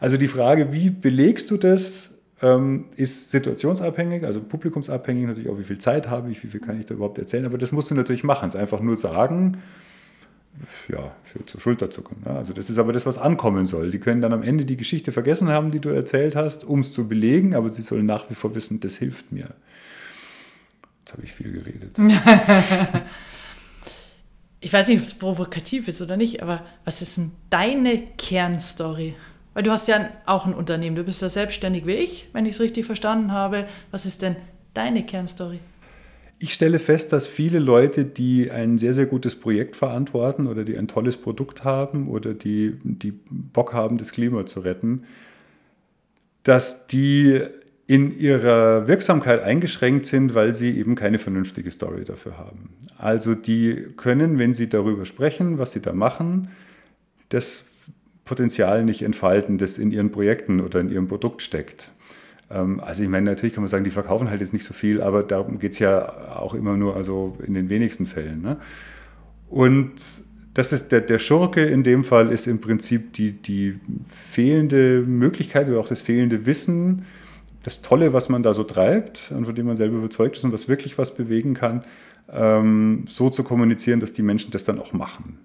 Also 0.00 0.16
die 0.16 0.28
Frage, 0.28 0.72
wie 0.72 0.90
belegst 0.90 1.50
du 1.50 1.58
das, 1.58 2.14
ähm, 2.42 2.86
ist 2.96 3.30
situationsabhängig, 3.30 4.24
also 4.24 4.40
publikumsabhängig, 4.40 5.26
natürlich 5.26 5.50
auch, 5.50 5.58
wie 5.58 5.64
viel 5.64 5.78
Zeit 5.78 6.08
habe 6.08 6.30
ich, 6.30 6.42
wie 6.42 6.48
viel 6.48 6.60
kann 6.60 6.80
ich 6.80 6.86
da 6.86 6.94
überhaupt 6.94 7.18
erzählen, 7.18 7.44
aber 7.44 7.58
das 7.58 7.70
musst 7.72 7.90
du 7.90 7.94
natürlich 7.94 8.24
machen. 8.24 8.48
Es 8.48 8.56
einfach 8.56 8.80
nur 8.80 8.96
sagen, 8.96 9.58
ja, 10.88 11.14
für 11.24 11.44
zur 11.46 11.60
Schulterzucken. 11.60 12.18
Ne? 12.24 12.30
Also 12.30 12.52
das 12.52 12.70
ist 12.70 12.78
aber 12.78 12.92
das, 12.92 13.06
was 13.06 13.18
ankommen 13.18 13.66
soll. 13.66 13.90
Die 13.90 13.98
können 13.98 14.20
dann 14.20 14.32
am 14.32 14.42
Ende 14.42 14.64
die 14.64 14.76
Geschichte 14.76 15.12
vergessen 15.12 15.48
haben, 15.48 15.70
die 15.70 15.80
du 15.80 15.90
erzählt 15.90 16.36
hast, 16.36 16.64
um 16.64 16.80
es 16.80 16.92
zu 16.92 17.08
belegen, 17.08 17.54
aber 17.54 17.68
sie 17.68 17.82
sollen 17.82 18.06
nach 18.06 18.28
wie 18.30 18.34
vor 18.34 18.54
wissen, 18.54 18.80
das 18.80 18.96
hilft 18.96 19.32
mir. 19.32 19.48
Jetzt 21.10 21.16
habe 21.16 21.24
ich 21.24 21.32
viel 21.32 21.50
geredet. 21.50 21.96
ich 24.60 24.72
weiß 24.72 24.86
nicht, 24.86 25.00
ob 25.00 25.04
es 25.04 25.14
provokativ 25.14 25.88
ist 25.88 26.00
oder 26.00 26.16
nicht, 26.16 26.40
aber 26.40 26.64
was 26.84 27.02
ist 27.02 27.16
denn 27.16 27.32
deine 27.50 28.00
Kernstory? 28.16 29.16
Weil 29.52 29.64
du 29.64 29.72
hast 29.72 29.88
ja 29.88 30.08
auch 30.26 30.46
ein 30.46 30.54
Unternehmen, 30.54 30.94
du 30.94 31.02
bist 31.02 31.20
ja 31.20 31.28
selbstständig 31.28 31.84
wie 31.84 31.94
ich, 31.94 32.28
wenn 32.32 32.46
ich 32.46 32.52
es 32.52 32.60
richtig 32.60 32.86
verstanden 32.86 33.32
habe. 33.32 33.66
Was 33.90 34.06
ist 34.06 34.22
denn 34.22 34.36
deine 34.72 35.04
Kernstory? 35.04 35.58
Ich 36.38 36.54
stelle 36.54 36.78
fest, 36.78 37.12
dass 37.12 37.26
viele 37.26 37.58
Leute, 37.58 38.04
die 38.04 38.52
ein 38.52 38.78
sehr, 38.78 38.94
sehr 38.94 39.06
gutes 39.06 39.34
Projekt 39.34 39.74
verantworten 39.74 40.46
oder 40.46 40.62
die 40.62 40.78
ein 40.78 40.86
tolles 40.86 41.16
Produkt 41.16 41.64
haben 41.64 42.08
oder 42.08 42.34
die, 42.34 42.78
die 42.84 43.10
Bock 43.10 43.72
haben, 43.72 43.98
das 43.98 44.12
Klima 44.12 44.46
zu 44.46 44.60
retten, 44.60 45.02
dass 46.44 46.86
die 46.86 47.42
in 47.90 48.16
ihrer 48.16 48.86
Wirksamkeit 48.86 49.42
eingeschränkt 49.42 50.06
sind, 50.06 50.32
weil 50.36 50.54
sie 50.54 50.78
eben 50.78 50.94
keine 50.94 51.18
vernünftige 51.18 51.72
Story 51.72 52.04
dafür 52.04 52.38
haben. 52.38 52.70
Also 52.98 53.34
die 53.34 53.88
können, 53.96 54.38
wenn 54.38 54.54
sie 54.54 54.68
darüber 54.68 55.04
sprechen, 55.04 55.58
was 55.58 55.72
sie 55.72 55.82
da 55.82 55.92
machen, 55.92 56.50
das 57.30 57.64
Potenzial 58.24 58.84
nicht 58.84 59.02
entfalten, 59.02 59.58
das 59.58 59.76
in 59.76 59.90
ihren 59.90 60.12
Projekten 60.12 60.60
oder 60.60 60.78
in 60.78 60.88
ihrem 60.88 61.08
Produkt 61.08 61.42
steckt. 61.42 61.90
Ähm, 62.48 62.78
also 62.78 63.02
ich 63.02 63.08
meine, 63.08 63.28
natürlich 63.28 63.54
kann 63.54 63.64
man 63.64 63.68
sagen, 63.68 63.82
die 63.82 63.90
verkaufen 63.90 64.30
halt 64.30 64.40
jetzt 64.40 64.52
nicht 64.52 64.64
so 64.64 64.72
viel, 64.72 65.02
aber 65.02 65.24
darum 65.24 65.58
geht 65.58 65.72
es 65.72 65.80
ja 65.80 66.36
auch 66.36 66.54
immer 66.54 66.76
nur 66.76 66.94
also 66.94 67.36
in 67.44 67.54
den 67.54 67.70
wenigsten 67.70 68.06
Fällen. 68.06 68.40
Ne? 68.40 68.58
Und 69.48 69.90
das 70.54 70.72
ist 70.72 70.92
der, 70.92 71.00
der 71.00 71.18
Schurke 71.18 71.64
in 71.64 71.82
dem 71.82 72.04
Fall 72.04 72.30
ist 72.30 72.46
im 72.46 72.60
Prinzip 72.60 73.14
die, 73.14 73.32
die 73.32 73.80
fehlende 74.06 75.02
Möglichkeit 75.04 75.68
oder 75.68 75.80
auch 75.80 75.88
das 75.88 76.02
fehlende 76.02 76.46
Wissen, 76.46 77.04
das 77.62 77.82
Tolle, 77.82 78.12
was 78.12 78.28
man 78.28 78.42
da 78.42 78.54
so 78.54 78.64
treibt 78.64 79.32
und 79.36 79.44
von 79.44 79.54
dem 79.54 79.66
man 79.66 79.76
selber 79.76 79.98
überzeugt 79.98 80.36
ist 80.36 80.44
und 80.44 80.52
was 80.52 80.68
wirklich 80.68 80.98
was 80.98 81.14
bewegen 81.14 81.54
kann, 81.54 81.84
ähm, 82.32 83.04
so 83.06 83.30
zu 83.30 83.44
kommunizieren, 83.44 84.00
dass 84.00 84.12
die 84.12 84.22
Menschen 84.22 84.50
das 84.50 84.64
dann 84.64 84.78
auch 84.78 84.92
machen. 84.92 85.38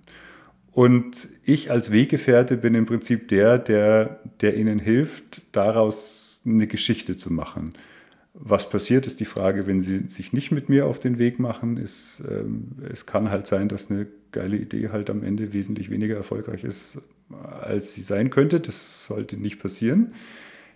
Und 0.71 1.30
ich 1.43 1.71
als 1.71 1.91
Weggefährte 1.91 2.58
bin 2.58 2.75
im 2.75 2.86
Prinzip 2.86 3.28
der, 3.30 3.58
der, 3.58 4.19
der 4.41 4.58
ihnen 4.58 4.80
hilft, 4.80 5.41
daraus 5.54 6.39
eine 6.45 6.67
Geschichte 6.67 7.15
zu 7.15 7.32
machen. 7.32 7.73
Was 8.34 8.69
passiert, 8.69 9.08
ist 9.08 9.21
die 9.21 9.25
Frage, 9.25 9.67
wenn 9.67 9.80
sie 9.80 10.08
sich 10.08 10.34
nicht 10.34 10.51
mit 10.51 10.67
mir 10.67 10.86
auf 10.86 10.99
den 10.99 11.17
Weg 11.17 11.39
machen. 11.39 11.78
Ist, 11.78 12.21
ähm, 12.30 12.73
es 12.91 13.06
kann 13.06 13.30
halt 13.30 13.47
sein, 13.47 13.69
dass 13.69 13.89
eine 13.89 14.08
geile 14.34 14.58
Idee 14.58 14.89
halt 14.89 15.10
am 15.10 15.23
Ende 15.23 15.54
wesentlich 15.54 15.89
weniger 15.89 16.17
erfolgreich 16.17 16.65
ist, 16.65 16.99
als 17.62 17.93
sie 17.93 18.01
sein 18.01 18.30
könnte. 18.30 18.60
Das 18.60 19.06
sollte 19.08 19.38
nicht 19.38 19.60
passieren 19.60 20.13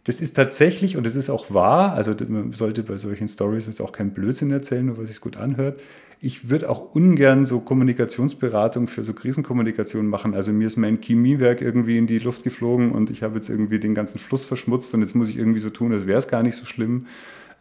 das 0.03 0.21
ist 0.21 0.33
tatsächlich, 0.33 0.97
und 0.97 1.05
das 1.05 1.15
ist 1.15 1.29
auch 1.29 1.53
wahr, 1.53 1.93
also 1.93 2.13
man 2.27 2.51
sollte 2.53 2.83
bei 2.83 2.97
solchen 2.97 3.27
Stories 3.27 3.67
jetzt 3.67 3.81
auch 3.81 3.91
keinen 3.91 4.11
Blödsinn 4.11 4.51
erzählen, 4.51 4.85
nur 4.85 4.97
weil 4.97 5.03
es 5.03 5.21
gut 5.21 5.37
anhört. 5.37 5.81
Ich 6.21 6.49
würde 6.49 6.69
auch 6.69 6.95
ungern 6.95 7.45
so 7.45 7.61
Kommunikationsberatung 7.61 8.87
für 8.87 9.03
so 9.03 9.13
Krisenkommunikation 9.13 10.07
machen. 10.07 10.33
Also 10.33 10.51
mir 10.51 10.67
ist 10.67 10.75
mein 10.75 10.99
Chemiewerk 11.01 11.61
irgendwie 11.61 11.97
in 11.97 12.07
die 12.07 12.19
Luft 12.19 12.43
geflogen 12.43 12.91
und 12.91 13.09
ich 13.09 13.23
habe 13.23 13.35
jetzt 13.35 13.49
irgendwie 13.49 13.79
den 13.79 13.93
ganzen 13.93 14.19
Fluss 14.19 14.43
verschmutzt 14.45 14.93
und 14.93 15.01
jetzt 15.01 15.15
muss 15.15 15.29
ich 15.29 15.37
irgendwie 15.37 15.59
so 15.59 15.69
tun, 15.69 15.93
als 15.93 16.07
wäre 16.07 16.19
es 16.19 16.27
gar 16.27 16.43
nicht 16.43 16.55
so 16.55 16.65
schlimm 16.65 17.07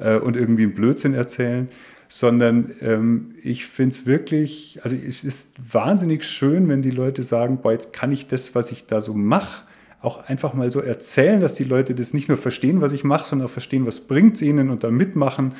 äh, 0.00 0.16
und 0.16 0.36
irgendwie 0.36 0.64
einen 0.64 0.74
Blödsinn 0.74 1.14
erzählen 1.14 1.68
sondern 2.08 2.72
ähm, 2.80 3.34
ich 3.42 3.66
finde 3.66 3.94
es 3.94 4.06
wirklich, 4.06 4.80
also 4.82 4.96
es 4.96 5.24
ist 5.24 5.54
wahnsinnig 5.72 6.24
schön, 6.24 6.68
wenn 6.68 6.80
die 6.80 6.90
Leute 6.90 7.22
sagen, 7.22 7.58
boah, 7.62 7.72
jetzt 7.72 7.92
kann 7.92 8.10
ich 8.10 8.26
das, 8.26 8.54
was 8.54 8.72
ich 8.72 8.86
da 8.86 9.02
so 9.02 9.12
mache, 9.12 9.67
auch 10.00 10.28
einfach 10.28 10.54
mal 10.54 10.70
so 10.70 10.80
erzählen, 10.80 11.40
dass 11.40 11.54
die 11.54 11.64
Leute 11.64 11.94
das 11.94 12.14
nicht 12.14 12.28
nur 12.28 12.38
verstehen, 12.38 12.80
was 12.80 12.92
ich 12.92 13.04
mache, 13.04 13.26
sondern 13.26 13.48
auch 13.48 13.52
verstehen, 13.52 13.86
was 13.86 14.00
bringt 14.00 14.36
es 14.36 14.42
ihnen 14.42 14.70
und 14.70 14.84
da 14.84 14.90
mitmachen. 14.90 15.54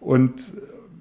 Und 0.00 0.54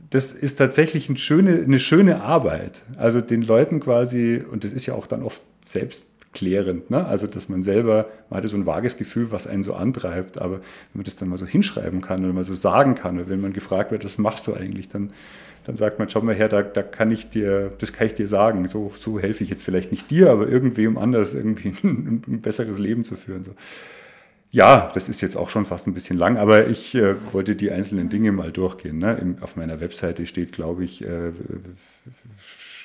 das 0.09 0.33
ist 0.33 0.55
tatsächlich 0.55 1.07
eine 1.07 1.17
schöne, 1.17 1.61
eine 1.63 1.79
schöne 1.79 2.21
Arbeit. 2.21 2.83
Also 2.97 3.21
den 3.21 3.41
Leuten 3.41 3.79
quasi, 3.79 4.43
und 4.51 4.63
das 4.65 4.73
ist 4.73 4.85
ja 4.85 4.93
auch 4.93 5.07
dann 5.07 5.23
oft 5.23 5.41
selbstklärend, 5.63 6.89
ne? 6.91 7.05
also 7.05 7.27
dass 7.27 7.47
man 7.47 7.63
selber, 7.63 8.07
man 8.29 8.37
hatte 8.37 8.49
so 8.49 8.57
ein 8.57 8.65
vages 8.65 8.97
Gefühl, 8.97 9.31
was 9.31 9.47
einen 9.47 9.63
so 9.63 9.73
antreibt, 9.73 10.37
aber 10.37 10.55
wenn 10.55 10.61
man 10.95 11.03
das 11.05 11.15
dann 11.15 11.29
mal 11.29 11.37
so 11.37 11.45
hinschreiben 11.45 12.01
kann 12.01 12.25
oder 12.25 12.33
mal 12.33 12.43
so 12.43 12.53
sagen 12.53 12.95
kann, 12.95 13.19
oder 13.19 13.29
wenn 13.29 13.39
man 13.39 13.53
gefragt 13.53 13.91
wird, 13.91 14.03
was 14.03 14.17
machst 14.17 14.47
du 14.47 14.53
eigentlich, 14.53 14.89
dann 14.89 15.13
dann 15.65 15.75
sagt 15.75 15.99
man, 15.99 16.09
schau 16.09 16.21
mal 16.21 16.35
her, 16.35 16.49
da, 16.49 16.61
da 16.61 16.81
kann 16.81 17.11
ich 17.11 17.29
dir, 17.29 17.71
das 17.77 17.93
kann 17.93 18.07
ich 18.07 18.13
dir 18.13 18.27
sagen. 18.27 18.67
So, 18.67 18.91
so 18.97 19.19
helfe 19.19 19.43
ich 19.43 19.49
jetzt 19.49 19.63
vielleicht 19.63 19.91
nicht 19.91 20.09
dir, 20.09 20.31
aber 20.31 20.47
irgendwem 20.47 20.97
anders 20.97 21.33
irgendwie 21.33 21.69
ein, 21.83 22.23
ein 22.27 22.41
besseres 22.41 22.79
Leben 22.79 23.03
zu 23.03 23.15
führen. 23.15 23.43
So. 23.43 23.51
Ja, 24.51 24.91
das 24.93 25.07
ist 25.07 25.21
jetzt 25.21 25.37
auch 25.37 25.49
schon 25.49 25.65
fast 25.65 25.87
ein 25.87 25.93
bisschen 25.93 26.17
lang, 26.17 26.37
aber 26.37 26.67
ich 26.67 26.93
äh, 26.95 27.15
wollte 27.31 27.55
die 27.55 27.71
einzelnen 27.71 28.09
Dinge 28.09 28.31
mal 28.33 28.51
durchgehen. 28.51 28.97
Ne? 28.97 29.17
Im, 29.21 29.37
auf 29.41 29.55
meiner 29.55 29.79
Webseite 29.79 30.25
steht, 30.25 30.51
glaube 30.51 30.83
ich, 30.83 31.03
äh, 31.03 31.31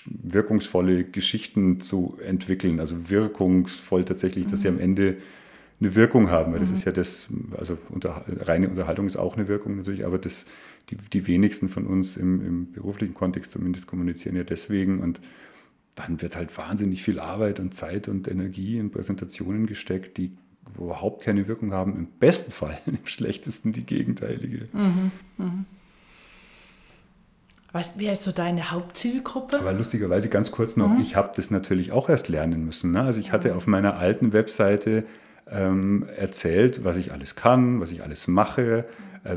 wirkungsvolle 0.04 1.04
Geschichten 1.04 1.80
zu 1.80 2.18
entwickeln. 2.24 2.78
Also 2.78 3.10
wirkungsvoll 3.10 4.04
tatsächlich, 4.04 4.46
dass 4.46 4.62
sie 4.62 4.68
am 4.68 4.78
Ende 4.78 5.16
eine 5.80 5.94
Wirkung 5.94 6.30
haben. 6.30 6.52
Weil 6.52 6.60
das 6.60 6.70
mhm. 6.70 6.76
ist 6.76 6.84
ja 6.84 6.92
das, 6.92 7.26
also 7.56 7.76
unter, 7.90 8.24
reine 8.42 8.68
Unterhaltung 8.68 9.06
ist 9.06 9.16
auch 9.16 9.36
eine 9.36 9.48
Wirkung 9.48 9.76
natürlich, 9.76 10.04
aber 10.04 10.18
das, 10.18 10.46
die, 10.90 10.96
die 10.96 11.26
wenigsten 11.26 11.68
von 11.68 11.86
uns 11.86 12.16
im, 12.16 12.44
im 12.44 12.72
beruflichen 12.72 13.14
Kontext 13.14 13.52
zumindest 13.52 13.86
kommunizieren 13.86 14.36
ja 14.36 14.44
deswegen 14.44 15.00
und 15.00 15.20
dann 15.94 16.20
wird 16.20 16.36
halt 16.36 16.56
wahnsinnig 16.56 17.02
viel 17.02 17.18
Arbeit 17.18 17.58
und 17.58 17.74
Zeit 17.74 18.08
und 18.08 18.28
Energie 18.28 18.78
in 18.78 18.90
Präsentationen 18.90 19.66
gesteckt, 19.66 20.18
die 20.18 20.36
überhaupt 20.78 21.22
keine 21.22 21.48
Wirkung 21.48 21.72
haben. 21.72 21.96
Im 21.96 22.06
besten 22.06 22.52
Fall, 22.52 22.78
im 22.86 23.04
schlechtesten 23.04 23.72
die 23.72 23.84
gegenteilige. 23.84 24.68
Mhm, 24.72 25.10
mh. 25.38 25.64
Was, 27.72 27.94
wer 27.98 28.12
ist 28.12 28.22
so 28.22 28.32
deine 28.32 28.70
Hauptzielgruppe? 28.70 29.58
Aber 29.58 29.72
lustigerweise 29.72 30.28
ganz 30.28 30.50
kurz 30.50 30.76
noch, 30.76 30.94
mhm. 30.94 31.00
ich 31.00 31.16
habe 31.16 31.32
das 31.36 31.50
natürlich 31.50 31.92
auch 31.92 32.08
erst 32.08 32.28
lernen 32.28 32.64
müssen. 32.64 32.92
Ne? 32.92 33.02
Also 33.02 33.20
ich 33.20 33.32
hatte 33.32 33.54
auf 33.54 33.66
meiner 33.66 33.96
alten 33.96 34.32
Webseite 34.32 35.04
ähm, 35.50 36.06
erzählt, 36.16 36.84
was 36.84 36.96
ich 36.96 37.12
alles 37.12 37.36
kann, 37.36 37.80
was 37.80 37.92
ich 37.92 38.02
alles 38.02 38.28
mache, 38.28 38.78
äh, 38.78 38.84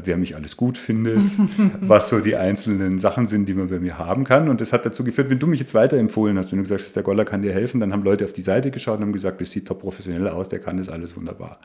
wer 0.03 0.17
mich 0.17 0.35
alles 0.35 0.57
gut 0.57 0.77
findet, 0.77 1.19
was 1.81 2.09
so 2.09 2.19
die 2.19 2.35
einzelnen 2.35 2.99
Sachen 2.99 3.25
sind, 3.25 3.47
die 3.47 3.53
man 3.53 3.69
bei 3.69 3.79
mir 3.79 3.97
haben 3.97 4.23
kann. 4.23 4.49
Und 4.49 4.61
das 4.61 4.73
hat 4.73 4.85
dazu 4.85 5.03
geführt, 5.03 5.29
wenn 5.29 5.39
du 5.39 5.47
mich 5.47 5.59
jetzt 5.59 5.73
weiterempfohlen 5.73 6.37
hast, 6.37 6.51
wenn 6.51 6.59
du 6.59 6.63
gesagt 6.63 6.81
hast, 6.81 6.95
der 6.95 7.03
Goller 7.03 7.25
kann 7.25 7.41
dir 7.41 7.53
helfen, 7.53 7.79
dann 7.79 7.93
haben 7.93 8.03
Leute 8.03 8.25
auf 8.25 8.33
die 8.33 8.41
Seite 8.41 8.71
geschaut 8.71 8.97
und 8.97 9.05
haben 9.05 9.13
gesagt, 9.13 9.41
das 9.41 9.51
sieht 9.51 9.67
top 9.67 9.79
professionell 9.79 10.27
aus, 10.27 10.49
der 10.49 10.59
kann 10.59 10.77
das 10.77 10.89
alles 10.89 11.15
wunderbar 11.15 11.59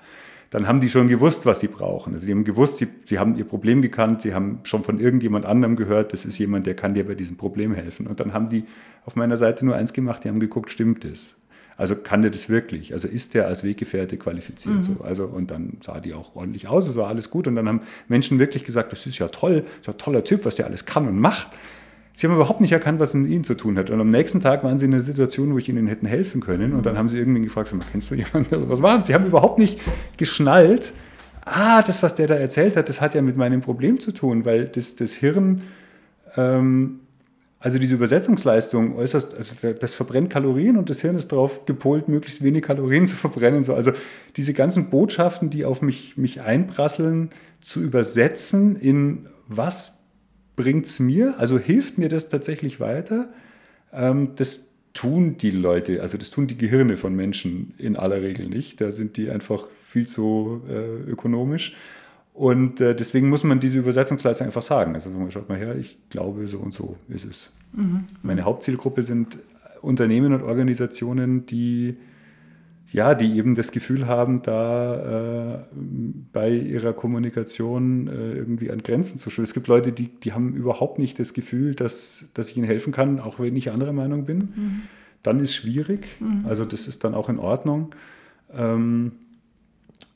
dann 0.54 0.68
haben 0.68 0.78
die 0.78 0.88
schon 0.88 1.08
gewusst, 1.08 1.46
was 1.46 1.58
sie 1.58 1.66
brauchen. 1.66 2.14
Also 2.14 2.26
die 2.26 2.32
haben 2.32 2.44
gewusst, 2.44 2.76
sie, 2.76 2.87
sie 3.06 3.18
haben 3.18 3.34
ihr 3.34 3.44
Problem 3.44 3.82
gekannt, 3.82 4.22
sie 4.22 4.34
haben 4.34 4.60
schon 4.62 4.84
von 4.84 5.00
irgendjemand 5.00 5.44
anderem 5.44 5.74
gehört, 5.74 6.12
das 6.12 6.24
ist 6.24 6.38
jemand, 6.38 6.64
der 6.68 6.76
kann 6.76 6.94
dir 6.94 7.04
bei 7.04 7.16
diesem 7.16 7.37
Problem 7.37 7.74
helfen. 7.74 8.06
Und 8.06 8.20
dann 8.20 8.32
haben 8.32 8.48
die 8.48 8.62
auf 9.04 9.16
meiner 9.16 9.37
Seite 9.37 9.66
nur 9.66 9.74
eins 9.74 9.92
gemacht, 9.92 10.22
die 10.22 10.28
haben 10.28 10.38
geguckt, 10.38 10.70
stimmt 10.70 11.02
das? 11.02 11.34
Also 11.76 11.96
kann 11.96 12.22
der 12.22 12.30
das 12.30 12.48
wirklich? 12.48 12.92
Also 12.92 13.08
ist 13.08 13.34
der 13.34 13.46
als 13.46 13.64
Weggefährte 13.64 14.16
qualifiziert? 14.16 14.76
Mhm. 14.76 14.82
So? 14.82 14.96
Also, 15.02 15.24
und 15.24 15.50
dann 15.50 15.78
sah 15.82 16.00
die 16.00 16.14
auch 16.14 16.37
ordentlich 16.37 16.68
aus, 16.68 16.88
es 16.88 16.96
war 16.96 17.08
alles 17.08 17.30
gut. 17.30 17.46
Und 17.46 17.56
dann 17.56 17.68
haben 17.68 17.80
Menschen 18.08 18.38
wirklich 18.38 18.64
gesagt, 18.64 18.92
das 18.92 19.06
ist 19.06 19.18
ja 19.18 19.28
toll, 19.28 19.62
das 19.62 19.80
ist 19.80 19.87
ja 19.87 19.92
ein 19.92 19.98
toller 19.98 20.24
Typ, 20.24 20.44
was 20.44 20.56
der 20.56 20.66
alles 20.66 20.87
kann 20.87 21.08
und 21.08 21.18
macht. 21.18 21.50
Sie 22.16 22.28
haben 22.28 22.34
überhaupt 22.34 22.60
nicht 22.60 22.70
erkannt, 22.70 23.00
was 23.00 23.12
mit 23.14 23.28
ihnen 23.28 23.42
zu 23.42 23.54
tun 23.54 23.76
hat. 23.76 23.90
Und 23.90 24.00
am 24.00 24.08
nächsten 24.08 24.40
Tag 24.40 24.62
waren 24.62 24.78
sie 24.78 24.87
in 24.87 24.92
einer 24.92 25.00
Situation, 25.00 25.52
wo 25.52 25.58
ich 25.58 25.68
ihnen 25.68 25.88
hätten 25.88 26.06
helfen 26.06 26.40
können. 26.40 26.72
Und 26.72 26.87
dann 26.87 26.96
haben 26.96 27.08
sie 27.08 27.18
irgendwie 27.18 27.42
gefragt, 27.42 27.74
mal, 27.74 27.84
kennst 27.90 28.10
du 28.12 28.14
jemanden? 28.14 28.68
Was 28.68 28.82
war 28.82 28.98
das? 28.98 29.08
Sie 29.08 29.14
haben 29.14 29.26
überhaupt 29.26 29.58
nicht 29.58 29.80
geschnallt, 30.16 30.92
ah, 31.44 31.82
das, 31.82 32.04
was 32.04 32.14
der 32.14 32.28
da 32.28 32.34
erzählt 32.34 32.76
hat, 32.76 32.88
das 32.88 33.00
hat 33.00 33.16
ja 33.16 33.22
mit 33.22 33.37
meinem 33.37 33.60
Problem 33.60 33.98
zu 33.98 34.12
tun, 34.12 34.44
weil 34.44 34.68
das, 34.68 34.94
das 34.94 35.12
Hirn, 35.12 35.62
ähm, 36.37 37.00
also 37.64 37.79
diese 37.79 37.94
Übersetzungsleistung 37.94 38.94
äußerst, 38.94 39.35
also 39.35 39.55
das 39.72 39.94
verbrennt 39.94 40.29
Kalorien 40.29 40.77
und 40.77 40.90
das 40.90 41.00
Hirn 41.00 41.16
ist 41.16 41.33
darauf 41.33 41.64
gepolt, 41.64 42.09
möglichst 42.09 42.44
wenig 42.44 42.62
Kalorien 42.62 43.07
zu 43.07 43.16
verbrennen. 43.16 43.62
So. 43.62 43.72
Also 43.72 43.92
diese 44.37 44.53
ganzen 44.53 44.90
Botschaften, 44.90 45.48
die 45.48 45.64
auf 45.64 45.81
mich, 45.81 46.18
mich 46.18 46.42
einprasseln, 46.42 47.31
zu 47.62 47.81
übersetzen 47.81 48.77
in 48.77 49.31
was 49.48 50.00
bringt 50.57 50.85
es 50.85 51.00
mir? 51.00 51.37
Also 51.38 51.59
hilft 51.59 51.96
mir 51.96 52.11
das 52.11 52.29
tatsächlich 52.29 52.81
weiter? 52.81 53.33
Ähm, 53.94 54.33
das 54.37 54.74
tun 54.92 55.38
die 55.38 55.50
Leute, 55.50 56.03
also 56.03 56.18
das 56.18 56.29
tun 56.29 56.46
die 56.46 56.59
Gehirne 56.59 56.98
von 56.98 57.16
Menschen 57.16 57.72
in 57.79 57.96
aller 57.96 58.20
Regel 58.20 58.46
nicht. 58.46 58.83
Da 58.83 58.90
sind 58.90 59.16
die 59.16 59.31
einfach 59.31 59.68
viel 59.87 60.07
zu 60.07 60.61
äh, 60.68 61.11
ökonomisch. 61.11 61.74
Und 62.35 62.81
äh, 62.81 62.97
deswegen 62.97 63.29
muss 63.29 63.44
man 63.44 63.61
diese 63.61 63.79
Übersetzungsleistung 63.79 64.49
einfach 64.49 64.61
sagen. 64.61 64.94
Also 64.94 65.09
schaut 65.31 65.49
mal 65.49 65.57
her, 65.57 65.77
ich 65.77 65.97
glaube, 66.11 66.47
so 66.49 66.59
und 66.59 66.75
so 66.75 66.97
ist 67.09 67.25
es. 67.25 67.51
Mhm. 67.73 68.05
Meine 68.23 68.42
Hauptzielgruppe 68.42 69.03
sind 69.03 69.38
Unternehmen 69.81 70.35
und 70.35 70.42
Organisationen, 70.42 71.47
die 71.47 71.97
ja, 72.92 73.14
die 73.14 73.37
eben 73.37 73.57
das 73.57 73.73
Gefühl 73.73 74.07
haben, 74.07 74.42
da 74.42 75.55
äh, 75.55 75.59
bei 76.33 76.51
ihrer 76.51 76.92
Kommunikation 76.92 78.07
äh, 78.07 78.35
irgendwie 78.35 78.70
an 78.70 78.85
Grenzen 78.85 79.18
zu 79.18 79.31
stoßen. 79.31 79.44
Es 79.44 79.55
gibt 79.55 79.66
Leute, 79.66 79.90
die, 79.90 80.07
die 80.07 80.33
haben 80.33 80.55
überhaupt 80.55 81.01
nicht 81.01 81.18
das 81.18 81.35
Gefühl, 81.35 81.75
dass, 81.75 82.27
dass 82.35 82.51
ich 82.51 82.57
ihnen 82.57 82.66
helfen 82.66 82.92
kann, 82.92 83.18
auch 83.18 83.40
wenn 83.40 83.57
ich 83.57 83.73
anderer 83.73 83.92
Meinung 83.92 84.27
bin. 84.27 84.38
Mhm. 84.38 84.83
Dann 85.25 85.40
ist 85.40 85.55
schwierig. 85.55 86.07
Mhm. 86.20 86.44
Also 86.49 86.64
das 86.64 86.87
ist 86.87 87.03
dann 87.03 87.14
auch 87.14 87.29
in 87.29 87.40
Ordnung. 87.40 87.97
Ähm, 88.53 89.11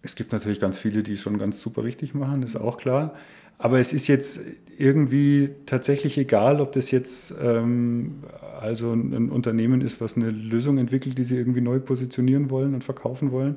es 0.08 0.16
gibt 0.16 0.32
natürlich 0.32 0.58
ganz 0.58 0.78
viele, 0.78 1.02
die 1.02 1.16
schon 1.16 1.38
ganz 1.38 1.60
super 1.60 1.84
richtig 1.84 2.14
machen, 2.14 2.42
ist 2.42 2.56
auch 2.56 2.78
klar. 2.78 3.14
Aber 3.58 3.78
es 3.78 3.92
ist 3.92 4.06
jetzt 4.06 4.40
irgendwie 4.78 5.50
tatsächlich 5.66 6.16
egal, 6.16 6.60
ob 6.60 6.72
das 6.72 6.90
jetzt 6.90 7.34
ähm, 7.42 8.22
also 8.60 8.92
ein 8.92 9.30
Unternehmen 9.30 9.80
ist, 9.80 10.00
was 10.00 10.16
eine 10.16 10.30
Lösung 10.30 10.78
entwickelt, 10.78 11.18
die 11.18 11.24
sie 11.24 11.36
irgendwie 11.36 11.60
neu 11.60 11.78
positionieren 11.80 12.50
wollen 12.50 12.74
und 12.74 12.84
verkaufen 12.84 13.32
wollen. 13.32 13.56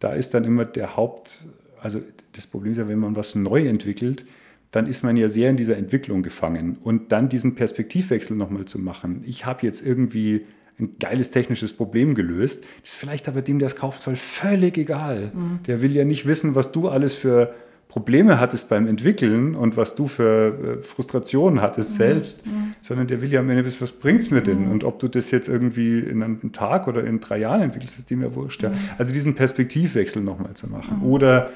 Da 0.00 0.14
ist 0.14 0.34
dann 0.34 0.44
immer 0.44 0.64
der 0.64 0.96
Haupt, 0.96 1.44
also 1.80 2.00
das 2.32 2.46
Problem 2.46 2.72
ist 2.72 2.78
ja, 2.78 2.88
wenn 2.88 2.98
man 2.98 3.14
was 3.14 3.34
neu 3.34 3.66
entwickelt, 3.66 4.24
dann 4.70 4.86
ist 4.86 5.04
man 5.04 5.16
ja 5.16 5.28
sehr 5.28 5.50
in 5.50 5.56
dieser 5.56 5.76
Entwicklung 5.76 6.22
gefangen. 6.22 6.78
Und 6.82 7.12
dann 7.12 7.28
diesen 7.28 7.54
Perspektivwechsel 7.54 8.36
nochmal 8.36 8.64
zu 8.64 8.80
machen. 8.80 9.22
Ich 9.26 9.46
habe 9.46 9.64
jetzt 9.64 9.86
irgendwie 9.86 10.46
ein 10.78 10.96
geiles 10.98 11.30
technisches 11.30 11.72
Problem 11.72 12.14
gelöst, 12.14 12.64
ist 12.82 12.94
vielleicht 12.94 13.28
aber 13.28 13.42
dem, 13.42 13.58
der 13.58 13.66
es 13.66 13.76
kaufen 13.76 14.00
soll, 14.00 14.16
völlig 14.16 14.76
egal. 14.76 15.32
Mhm. 15.34 15.60
Der 15.66 15.82
will 15.82 15.92
ja 15.94 16.04
nicht 16.04 16.26
wissen, 16.26 16.54
was 16.54 16.72
du 16.72 16.88
alles 16.88 17.14
für 17.14 17.54
Probleme 17.88 18.40
hattest 18.40 18.68
beim 18.68 18.88
Entwickeln 18.88 19.54
und 19.54 19.76
was 19.76 19.94
du 19.94 20.08
für 20.08 20.78
äh, 20.80 20.82
Frustrationen 20.82 21.60
hattest 21.62 21.92
mhm. 21.92 21.96
selbst, 21.96 22.44
mhm. 22.44 22.74
sondern 22.80 23.06
der 23.06 23.20
will 23.20 23.32
ja 23.32 23.38
am 23.38 23.48
Ende 23.48 23.64
wissen, 23.64 23.82
was 23.82 23.92
bringt 23.92 24.22
es 24.22 24.32
mir 24.32 24.40
denn? 24.40 24.64
Mhm. 24.64 24.72
Und 24.72 24.84
ob 24.84 24.98
du 24.98 25.06
das 25.06 25.30
jetzt 25.30 25.48
irgendwie 25.48 26.00
in 26.00 26.22
einem 26.22 26.50
Tag 26.50 26.88
oder 26.88 27.04
in 27.04 27.20
drei 27.20 27.38
Jahren 27.38 27.60
entwickelst, 27.60 27.98
ist 27.98 28.10
dem 28.10 28.22
ja 28.22 28.34
wurscht. 28.34 28.64
Ja. 28.64 28.70
Mhm. 28.70 28.78
Also 28.98 29.14
diesen 29.14 29.36
Perspektivwechsel 29.36 30.22
nochmal 30.22 30.54
zu 30.54 30.68
machen. 30.68 30.98
Mhm. 30.98 31.04
Oder, 31.04 31.50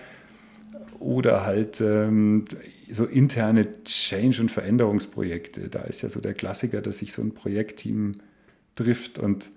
oder 1.00 1.44
halt 1.44 1.80
ähm, 1.80 2.44
so 2.88 3.04
interne 3.04 3.66
Change- 3.82 4.40
und 4.40 4.52
Veränderungsprojekte. 4.52 5.68
Da 5.68 5.80
ist 5.80 6.02
ja 6.02 6.08
so 6.08 6.20
der 6.20 6.34
Klassiker, 6.34 6.80
dass 6.82 6.98
sich 6.98 7.12
so 7.12 7.20
ein 7.20 7.32
Projektteam 7.32 8.20
trifft 8.78 9.18
und 9.18 9.50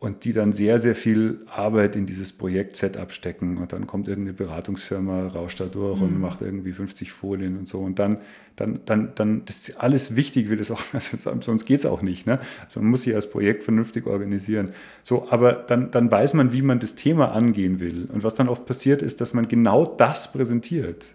und 0.00 0.24
die 0.24 0.32
dann 0.32 0.54
sehr, 0.54 0.78
sehr 0.78 0.94
viel 0.94 1.44
Arbeit 1.54 1.94
in 1.94 2.06
dieses 2.06 2.32
Projekt-Setup 2.32 3.12
stecken. 3.12 3.58
Und 3.58 3.74
dann 3.74 3.86
kommt 3.86 4.08
irgendeine 4.08 4.32
Beratungsfirma, 4.32 5.26
rauscht 5.26 5.60
da 5.60 5.66
durch 5.66 6.00
mhm. 6.00 6.06
und 6.06 6.20
macht 6.20 6.40
irgendwie 6.40 6.72
50 6.72 7.12
Folien 7.12 7.58
und 7.58 7.68
so. 7.68 7.80
Und 7.80 7.98
dann, 7.98 8.16
dann, 8.56 8.80
dann, 8.86 9.12
dann, 9.14 9.44
das 9.44 9.68
ist 9.68 9.78
alles 9.78 10.16
wichtig, 10.16 10.48
will 10.48 10.56
das 10.56 10.70
auch, 10.70 10.80
also 10.94 11.18
sonst 11.42 11.66
geht 11.66 11.80
es 11.80 11.86
auch 11.86 12.00
nicht. 12.00 12.26
Ne? 12.26 12.40
Also 12.64 12.80
man 12.80 12.88
muss 12.88 13.02
sich 13.02 13.14
als 13.14 13.28
Projekt 13.28 13.62
vernünftig 13.62 14.06
organisieren. 14.06 14.70
So, 15.02 15.30
aber 15.30 15.52
dann, 15.52 15.90
dann 15.90 16.10
weiß 16.10 16.32
man, 16.32 16.54
wie 16.54 16.62
man 16.62 16.80
das 16.80 16.94
Thema 16.94 17.32
angehen 17.32 17.78
will. 17.78 18.08
Und 18.10 18.24
was 18.24 18.34
dann 18.34 18.48
oft 18.48 18.64
passiert, 18.64 19.02
ist, 19.02 19.20
dass 19.20 19.34
man 19.34 19.48
genau 19.48 19.84
das 19.84 20.32
präsentiert. 20.32 21.12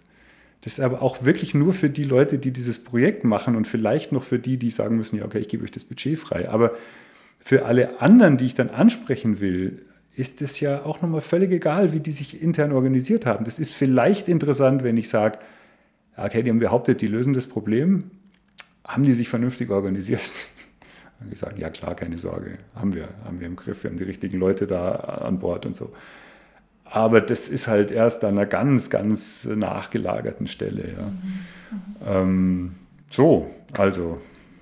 Das 0.66 0.78
ist 0.78 0.80
aber 0.80 1.00
auch 1.00 1.24
wirklich 1.24 1.54
nur 1.54 1.72
für 1.72 1.88
die 1.88 2.02
Leute, 2.02 2.40
die 2.40 2.50
dieses 2.50 2.80
Projekt 2.80 3.22
machen 3.22 3.54
und 3.54 3.68
vielleicht 3.68 4.10
noch 4.10 4.24
für 4.24 4.40
die, 4.40 4.56
die 4.56 4.70
sagen 4.70 4.96
müssen, 4.96 5.16
ja, 5.16 5.24
okay, 5.24 5.38
ich 5.38 5.46
gebe 5.46 5.62
euch 5.62 5.70
das 5.70 5.84
Budget 5.84 6.18
frei. 6.18 6.48
Aber 6.48 6.72
für 7.38 7.66
alle 7.66 8.00
anderen, 8.00 8.36
die 8.36 8.46
ich 8.46 8.54
dann 8.54 8.70
ansprechen 8.70 9.38
will, 9.38 9.82
ist 10.16 10.42
es 10.42 10.58
ja 10.58 10.84
auch 10.84 11.02
nochmal 11.02 11.20
völlig 11.20 11.52
egal, 11.52 11.92
wie 11.92 12.00
die 12.00 12.10
sich 12.10 12.42
intern 12.42 12.72
organisiert 12.72 13.26
haben. 13.26 13.44
Das 13.44 13.60
ist 13.60 13.74
vielleicht 13.74 14.26
interessant, 14.26 14.82
wenn 14.82 14.96
ich 14.96 15.08
sage, 15.08 15.38
okay, 16.16 16.42
die 16.42 16.50
haben 16.50 16.58
behauptet, 16.58 17.00
die 17.00 17.06
lösen 17.06 17.32
das 17.32 17.46
Problem. 17.46 18.10
Haben 18.84 19.04
die 19.04 19.12
sich 19.12 19.28
vernünftig 19.28 19.70
organisiert? 19.70 20.20
Und 21.20 21.32
ich 21.32 21.38
sage, 21.38 21.60
ja 21.60 21.70
klar, 21.70 21.94
keine 21.94 22.18
Sorge, 22.18 22.58
haben 22.74 22.92
wir, 22.92 23.06
haben 23.24 23.38
wir 23.38 23.46
im 23.46 23.54
Griff, 23.54 23.84
wir 23.84 23.90
haben 23.90 23.98
die 23.98 24.02
richtigen 24.02 24.40
Leute 24.40 24.66
da 24.66 24.94
an 24.96 25.38
Bord 25.38 25.64
und 25.64 25.76
so. 25.76 25.92
Aber 26.90 27.20
das 27.20 27.48
ist 27.48 27.66
halt 27.66 27.90
erst 27.90 28.24
an 28.24 28.34
einer 28.34 28.46
ganz, 28.46 28.90
ganz 28.90 29.44
nachgelagerten 29.44 30.46
Stelle. 30.46 30.94
Ja. 30.96 31.06
Mhm. 31.06 32.06
Ähm, 32.06 32.74
so, 33.10 33.50
also 33.76 34.18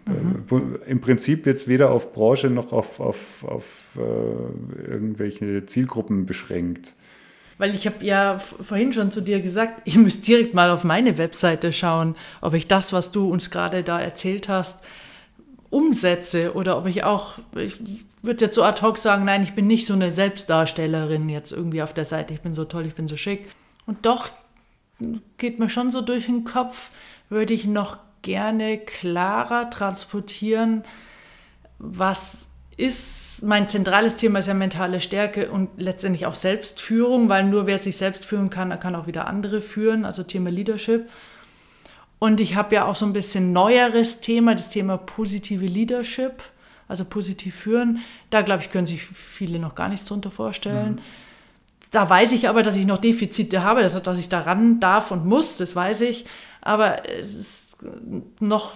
Mhm. 0.06 0.80
Im 0.86 1.00
Prinzip 1.00 1.46
jetzt 1.46 1.66
weder 1.66 1.90
auf 1.90 2.12
Branche 2.12 2.48
noch 2.48 2.72
auf, 2.72 3.00
auf, 3.00 3.44
auf 3.44 3.96
äh, 3.96 4.90
irgendwelche 4.90 5.64
Zielgruppen 5.64 6.26
beschränkt. 6.26 6.94
Weil 7.56 7.74
ich 7.74 7.86
habe 7.86 8.04
ja 8.04 8.38
vorhin 8.38 8.92
schon 8.92 9.10
zu 9.10 9.20
dir 9.20 9.40
gesagt, 9.40 9.82
ihr 9.86 9.98
müsst 9.98 10.26
direkt 10.26 10.54
mal 10.54 10.70
auf 10.70 10.84
meine 10.84 11.16
Webseite 11.18 11.72
schauen, 11.72 12.16
ob 12.40 12.54
ich 12.54 12.66
das, 12.66 12.92
was 12.92 13.12
du 13.12 13.30
uns 13.30 13.50
gerade 13.50 13.82
da 13.82 14.00
erzählt 14.00 14.48
hast, 14.48 14.84
umsetze 15.70 16.54
oder 16.54 16.76
ob 16.76 16.86
ich 16.86 17.04
auch, 17.04 17.38
ich 17.56 17.80
würde 18.24 18.44
jetzt 18.44 18.54
so 18.54 18.62
ad 18.62 18.82
hoc 18.82 18.98
sagen, 18.98 19.24
nein, 19.24 19.42
ich 19.42 19.54
bin 19.54 19.66
nicht 19.66 19.86
so 19.86 19.94
eine 19.94 20.10
Selbstdarstellerin 20.10 21.28
jetzt 21.28 21.52
irgendwie 21.52 21.82
auf 21.82 21.92
der 21.92 22.04
Seite, 22.04 22.34
ich 22.34 22.40
bin 22.40 22.54
so 22.54 22.64
toll, 22.64 22.86
ich 22.86 22.94
bin 22.94 23.08
so 23.08 23.16
schick. 23.16 23.50
Und 23.86 24.06
doch 24.06 24.30
geht 25.38 25.58
mir 25.58 25.68
schon 25.68 25.90
so 25.90 26.00
durch 26.00 26.26
den 26.26 26.44
Kopf, 26.44 26.90
würde 27.28 27.54
ich 27.54 27.66
noch 27.66 27.98
gerne 28.22 28.78
klarer 28.78 29.70
transportieren, 29.70 30.82
was 31.78 32.48
ist, 32.76 33.42
mein 33.42 33.68
zentrales 33.68 34.16
Thema 34.16 34.38
ist 34.40 34.48
ja 34.48 34.54
mentale 34.54 35.00
Stärke 35.00 35.50
und 35.50 35.70
letztendlich 35.76 36.26
auch 36.26 36.34
Selbstführung, 36.34 37.28
weil 37.28 37.44
nur 37.44 37.66
wer 37.66 37.78
sich 37.78 37.96
selbst 37.96 38.24
führen 38.24 38.50
kann, 38.50 38.78
kann 38.80 38.96
auch 38.96 39.06
wieder 39.06 39.26
andere 39.26 39.60
führen, 39.60 40.04
also 40.04 40.22
Thema 40.22 40.50
Leadership. 40.50 41.08
Und 42.18 42.40
ich 42.40 42.56
habe 42.56 42.74
ja 42.74 42.86
auch 42.86 42.96
so 42.96 43.04
ein 43.06 43.12
bisschen 43.12 43.52
neueres 43.52 44.20
Thema, 44.20 44.54
das 44.54 44.70
Thema 44.70 44.96
positive 44.96 45.66
Leadership, 45.66 46.42
also 46.88 47.04
positiv 47.04 47.54
führen. 47.54 48.00
Da 48.30 48.42
glaube 48.42 48.62
ich, 48.62 48.70
können 48.70 48.86
sich 48.86 49.02
viele 49.02 49.58
noch 49.58 49.74
gar 49.74 49.88
nichts 49.88 50.06
drunter 50.06 50.30
vorstellen. 50.30 50.96
Mhm. 50.96 51.00
Da 51.90 52.10
weiß 52.10 52.32
ich 52.32 52.48
aber, 52.48 52.62
dass 52.62 52.76
ich 52.76 52.86
noch 52.86 52.98
Defizite 52.98 53.62
habe, 53.62 53.80
also 53.80 54.00
dass 54.00 54.18
ich 54.18 54.28
daran 54.28 54.80
darf 54.80 55.10
und 55.10 55.26
muss, 55.26 55.58
das 55.58 55.76
weiß 55.76 56.00
ich. 56.02 56.24
Aber 56.60 57.08
es 57.08 57.34
ist 57.34 57.76
noch 58.40 58.74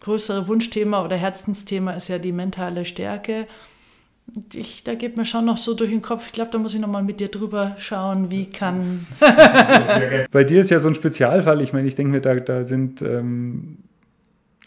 größere 0.00 0.48
Wunschthema 0.48 1.04
oder 1.04 1.16
Herzensthema 1.16 1.92
ist 1.92 2.08
ja 2.08 2.18
die 2.18 2.32
mentale 2.32 2.84
Stärke. 2.84 3.46
Ich, 4.52 4.84
da 4.84 4.94
geht 4.94 5.16
mir 5.16 5.24
schon 5.24 5.46
noch 5.46 5.56
so 5.56 5.72
durch 5.72 5.90
den 5.90 6.02
Kopf. 6.02 6.26
Ich 6.26 6.32
glaube, 6.32 6.50
da 6.50 6.58
muss 6.58 6.74
ich 6.74 6.80
noch 6.80 6.88
mal 6.88 7.02
mit 7.02 7.18
dir 7.20 7.28
drüber 7.28 7.74
schauen, 7.78 8.30
wie 8.30 8.46
kann. 8.46 9.06
Bei 10.30 10.44
dir 10.44 10.60
ist 10.60 10.70
ja 10.70 10.80
so 10.80 10.88
ein 10.88 10.94
Spezialfall. 10.94 11.62
Ich 11.62 11.72
meine, 11.72 11.88
ich 11.88 11.94
denke 11.94 12.12
mir, 12.12 12.20
da, 12.20 12.34
da 12.34 12.62
sind, 12.62 13.00
ähm, 13.00 13.78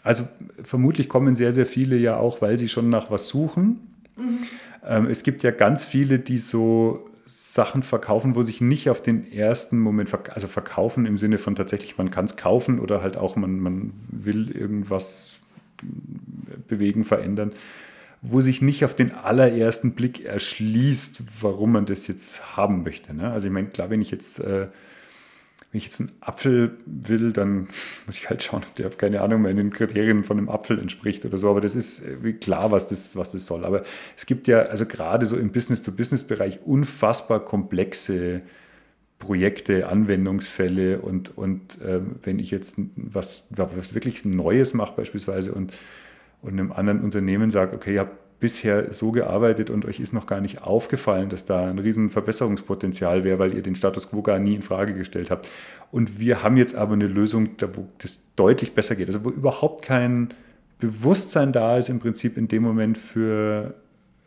Also 0.02 0.26
vermutlich 0.62 1.08
kommen 1.08 1.34
sehr, 1.34 1.52
sehr 1.52 1.66
viele 1.66 1.96
ja 1.96 2.16
auch, 2.16 2.42
weil 2.42 2.58
sie 2.58 2.68
schon 2.68 2.88
nach 2.88 3.10
was 3.10 3.28
suchen. 3.28 3.80
Mhm. 4.16 5.06
Es 5.08 5.22
gibt 5.22 5.44
ja 5.44 5.52
ganz 5.52 5.84
viele, 5.84 6.18
die 6.18 6.38
so 6.38 7.08
Sachen 7.26 7.82
verkaufen, 7.82 8.34
wo 8.34 8.42
sich 8.42 8.60
nicht 8.60 8.90
auf 8.90 9.00
den 9.00 9.30
ersten 9.32 9.78
Moment, 9.78 10.10
verk 10.10 10.32
also 10.34 10.48
verkaufen 10.48 11.06
im 11.06 11.16
Sinne 11.18 11.38
von 11.38 11.54
tatsächlich, 11.54 11.96
man 11.96 12.10
kann 12.10 12.24
es 12.24 12.36
kaufen 12.36 12.80
oder 12.80 13.00
halt 13.00 13.16
auch 13.16 13.36
man, 13.36 13.60
man 13.60 13.92
will 14.10 14.50
irgendwas 14.50 15.36
bewegen, 16.68 17.04
verändern, 17.04 17.52
wo 18.22 18.40
sich 18.40 18.60
nicht 18.60 18.84
auf 18.84 18.94
den 18.94 19.12
allerersten 19.12 19.92
Blick 19.92 20.24
erschließt, 20.24 21.22
warum 21.40 21.72
man 21.72 21.86
das 21.86 22.06
jetzt 22.06 22.56
haben 22.56 22.82
möchte. 22.82 23.14
Ne? 23.14 23.30
Also 23.30 23.46
ich 23.46 23.52
meine, 23.52 23.68
klar, 23.68 23.88
wenn 23.88 24.02
ich 24.02 24.10
jetzt 24.10 24.38
äh, 24.40 24.66
wenn 25.72 25.78
ich 25.78 25.84
jetzt 25.84 26.00
einen 26.00 26.12
Apfel 26.20 26.76
will, 26.84 27.32
dann 27.32 27.68
muss 28.04 28.18
ich 28.18 28.28
halt 28.28 28.42
schauen, 28.42 28.62
ob 28.62 28.74
der, 28.74 28.90
keine 28.90 29.22
Ahnung, 29.22 29.40
meinen 29.40 29.72
Kriterien 29.72 30.22
von 30.22 30.36
einem 30.36 30.50
Apfel 30.50 30.78
entspricht 30.78 31.24
oder 31.24 31.38
so. 31.38 31.48
Aber 31.48 31.62
das 31.62 31.74
ist 31.74 32.00
äh, 32.00 32.32
klar, 32.34 32.70
was 32.70 32.88
das, 32.88 33.16
was 33.16 33.32
das 33.32 33.46
soll. 33.46 33.64
Aber 33.64 33.82
es 34.14 34.26
gibt 34.26 34.46
ja, 34.46 34.60
also 34.60 34.84
gerade 34.84 35.24
so 35.24 35.38
im 35.38 35.50
Business-to-Business-Bereich 35.50 36.60
unfassbar 36.66 37.42
komplexe 37.42 38.42
Projekte, 39.18 39.88
Anwendungsfälle 39.88 41.00
und, 41.00 41.38
und 41.38 41.78
ähm, 41.82 42.16
wenn 42.22 42.38
ich 42.38 42.50
jetzt 42.50 42.76
was, 42.96 43.46
was 43.50 43.94
wirklich 43.94 44.26
Neues 44.26 44.74
mache 44.74 44.94
beispielsweise 44.94 45.52
und, 45.52 45.72
und 46.42 46.52
einem 46.52 46.72
anderen 46.72 47.00
Unternehmen 47.00 47.50
sage, 47.50 47.74
okay, 47.74 47.94
ich 47.94 47.98
habe 47.98 48.10
bisher 48.42 48.92
so 48.92 49.12
gearbeitet 49.12 49.70
und 49.70 49.84
euch 49.84 50.00
ist 50.00 50.12
noch 50.12 50.26
gar 50.26 50.40
nicht 50.40 50.62
aufgefallen, 50.62 51.28
dass 51.28 51.44
da 51.44 51.70
ein 51.70 51.78
riesen 51.78 52.10
Verbesserungspotenzial 52.10 53.22
wäre, 53.22 53.38
weil 53.38 53.54
ihr 53.54 53.62
den 53.62 53.76
Status 53.76 54.10
quo 54.10 54.20
gar 54.20 54.40
nie 54.40 54.56
in 54.56 54.62
Frage 54.62 54.94
gestellt 54.94 55.30
habt. 55.30 55.48
Und 55.92 56.18
wir 56.18 56.42
haben 56.42 56.56
jetzt 56.56 56.74
aber 56.74 56.94
eine 56.94 57.06
Lösung, 57.06 57.50
wo 57.74 57.86
das 57.98 58.24
deutlich 58.34 58.74
besser 58.74 58.96
geht. 58.96 59.06
Also 59.06 59.24
wo 59.24 59.30
überhaupt 59.30 59.84
kein 59.84 60.34
Bewusstsein 60.80 61.52
da 61.52 61.78
ist 61.78 61.88
im 61.88 62.00
Prinzip 62.00 62.36
in 62.36 62.48
dem 62.48 62.64
Moment 62.64 62.98
für, 62.98 63.74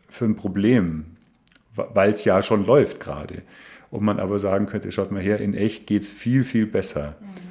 für 0.08 0.24
ein 0.24 0.34
Problem, 0.34 1.04
weil 1.74 2.10
es 2.10 2.24
ja 2.24 2.42
schon 2.42 2.64
läuft 2.64 2.98
gerade. 2.98 3.42
Und 3.90 4.02
man 4.02 4.18
aber 4.18 4.38
sagen 4.38 4.64
könnte, 4.64 4.90
schaut 4.92 5.12
mal 5.12 5.20
her, 5.20 5.40
in 5.40 5.52
echt 5.52 5.86
geht 5.86 6.02
es 6.02 6.08
viel, 6.08 6.42
viel 6.42 6.66
besser. 6.66 7.16
Mhm. 7.20 7.45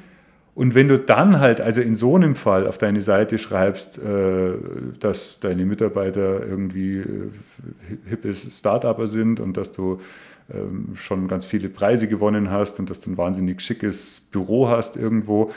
Und 0.56 0.74
wenn 0.74 0.88
du 0.88 0.98
dann 0.98 1.38
halt, 1.38 1.60
also 1.60 1.82
in 1.82 1.94
so 1.94 2.16
einem 2.16 2.34
Fall 2.34 2.66
auf 2.66 2.78
deine 2.78 3.02
Seite 3.02 3.36
schreibst, 3.36 3.98
äh, 3.98 4.54
dass 4.98 5.38
deine 5.38 5.66
Mitarbeiter 5.66 6.40
irgendwie 6.46 6.96
äh, 6.96 7.04
hippe 8.06 8.32
Start-Upper 8.32 9.06
sind 9.06 9.38
und 9.38 9.58
dass 9.58 9.70
du 9.72 9.98
ähm, 10.50 10.94
schon 10.96 11.28
ganz 11.28 11.44
viele 11.44 11.68
Preise 11.68 12.08
gewonnen 12.08 12.50
hast 12.50 12.80
und 12.80 12.88
dass 12.88 13.00
du 13.00 13.10
ein 13.10 13.18
wahnsinnig 13.18 13.60
schickes 13.60 14.22
Büro 14.30 14.70
hast 14.70 14.96
irgendwo, 14.96 15.52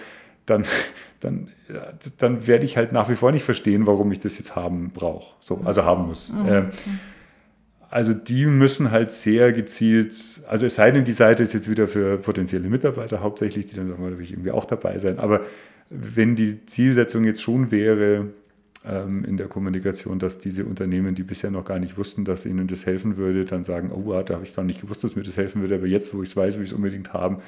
dann, 0.45 0.65
dann, 1.21 1.47
dann 2.17 2.45
werde 2.45 2.65
ich 2.65 2.75
halt 2.75 2.91
nach 2.91 3.07
wie 3.07 3.15
vor 3.15 3.31
nicht 3.31 3.45
verstehen, 3.45 3.87
warum 3.87 4.11
ich 4.11 4.19
das 4.19 4.37
jetzt 4.37 4.57
haben 4.57 4.91
brauche, 4.93 5.33
so, 5.39 5.61
also 5.63 5.85
haben 5.85 6.07
muss. 6.07 6.33
Mhm. 6.33 6.71
Also 7.89 8.13
die 8.13 8.45
müssen 8.45 8.91
halt 8.91 9.11
sehr 9.11 9.51
gezielt, 9.51 10.13
also 10.47 10.65
es 10.67 10.75
sei 10.75 10.91
denn, 10.91 11.05
die 11.05 11.11
Seite 11.11 11.41
ist 11.41 11.53
jetzt 11.53 11.69
wieder 11.69 11.87
für 11.87 12.17
potenzielle 12.17 12.69
Mitarbeiter 12.69 13.21
hauptsächlich, 13.21 13.65
die 13.65 13.75
dann 13.75 13.87
sagen, 13.87 14.03
da 14.03 14.15
will 14.15 14.23
ich 14.23 14.31
irgendwie 14.31 14.51
auch 14.51 14.65
dabei 14.65 14.99
sein. 14.99 15.17
Aber 15.17 15.41
wenn 15.89 16.35
die 16.35 16.65
Zielsetzung 16.67 17.23
jetzt 17.23 17.41
schon 17.41 17.71
wäre 17.71 18.27
ähm, 18.85 19.25
in 19.25 19.37
der 19.37 19.47
Kommunikation, 19.47 20.19
dass 20.19 20.37
diese 20.37 20.65
Unternehmen, 20.65 21.15
die 21.15 21.23
bisher 21.23 21.49
noch 21.49 21.65
gar 21.65 21.79
nicht 21.79 21.97
wussten, 21.97 22.25
dass 22.25 22.45
ihnen 22.45 22.67
das 22.67 22.85
helfen 22.85 23.17
würde, 23.17 23.45
dann 23.45 23.63
sagen, 23.63 23.91
oh, 23.91 24.21
da 24.21 24.35
habe 24.35 24.45
ich 24.45 24.55
gar 24.55 24.63
nicht 24.63 24.81
gewusst, 24.81 25.03
dass 25.03 25.15
mir 25.15 25.23
das 25.23 25.37
helfen 25.37 25.61
würde, 25.61 25.75
aber 25.75 25.87
jetzt, 25.87 26.13
wo 26.13 26.21
ich 26.21 26.29
es 26.29 26.37
weiß, 26.37 26.57
will 26.57 26.63
ich 26.63 26.69
es 26.69 26.75
unbedingt 26.75 27.13
haben, 27.13 27.39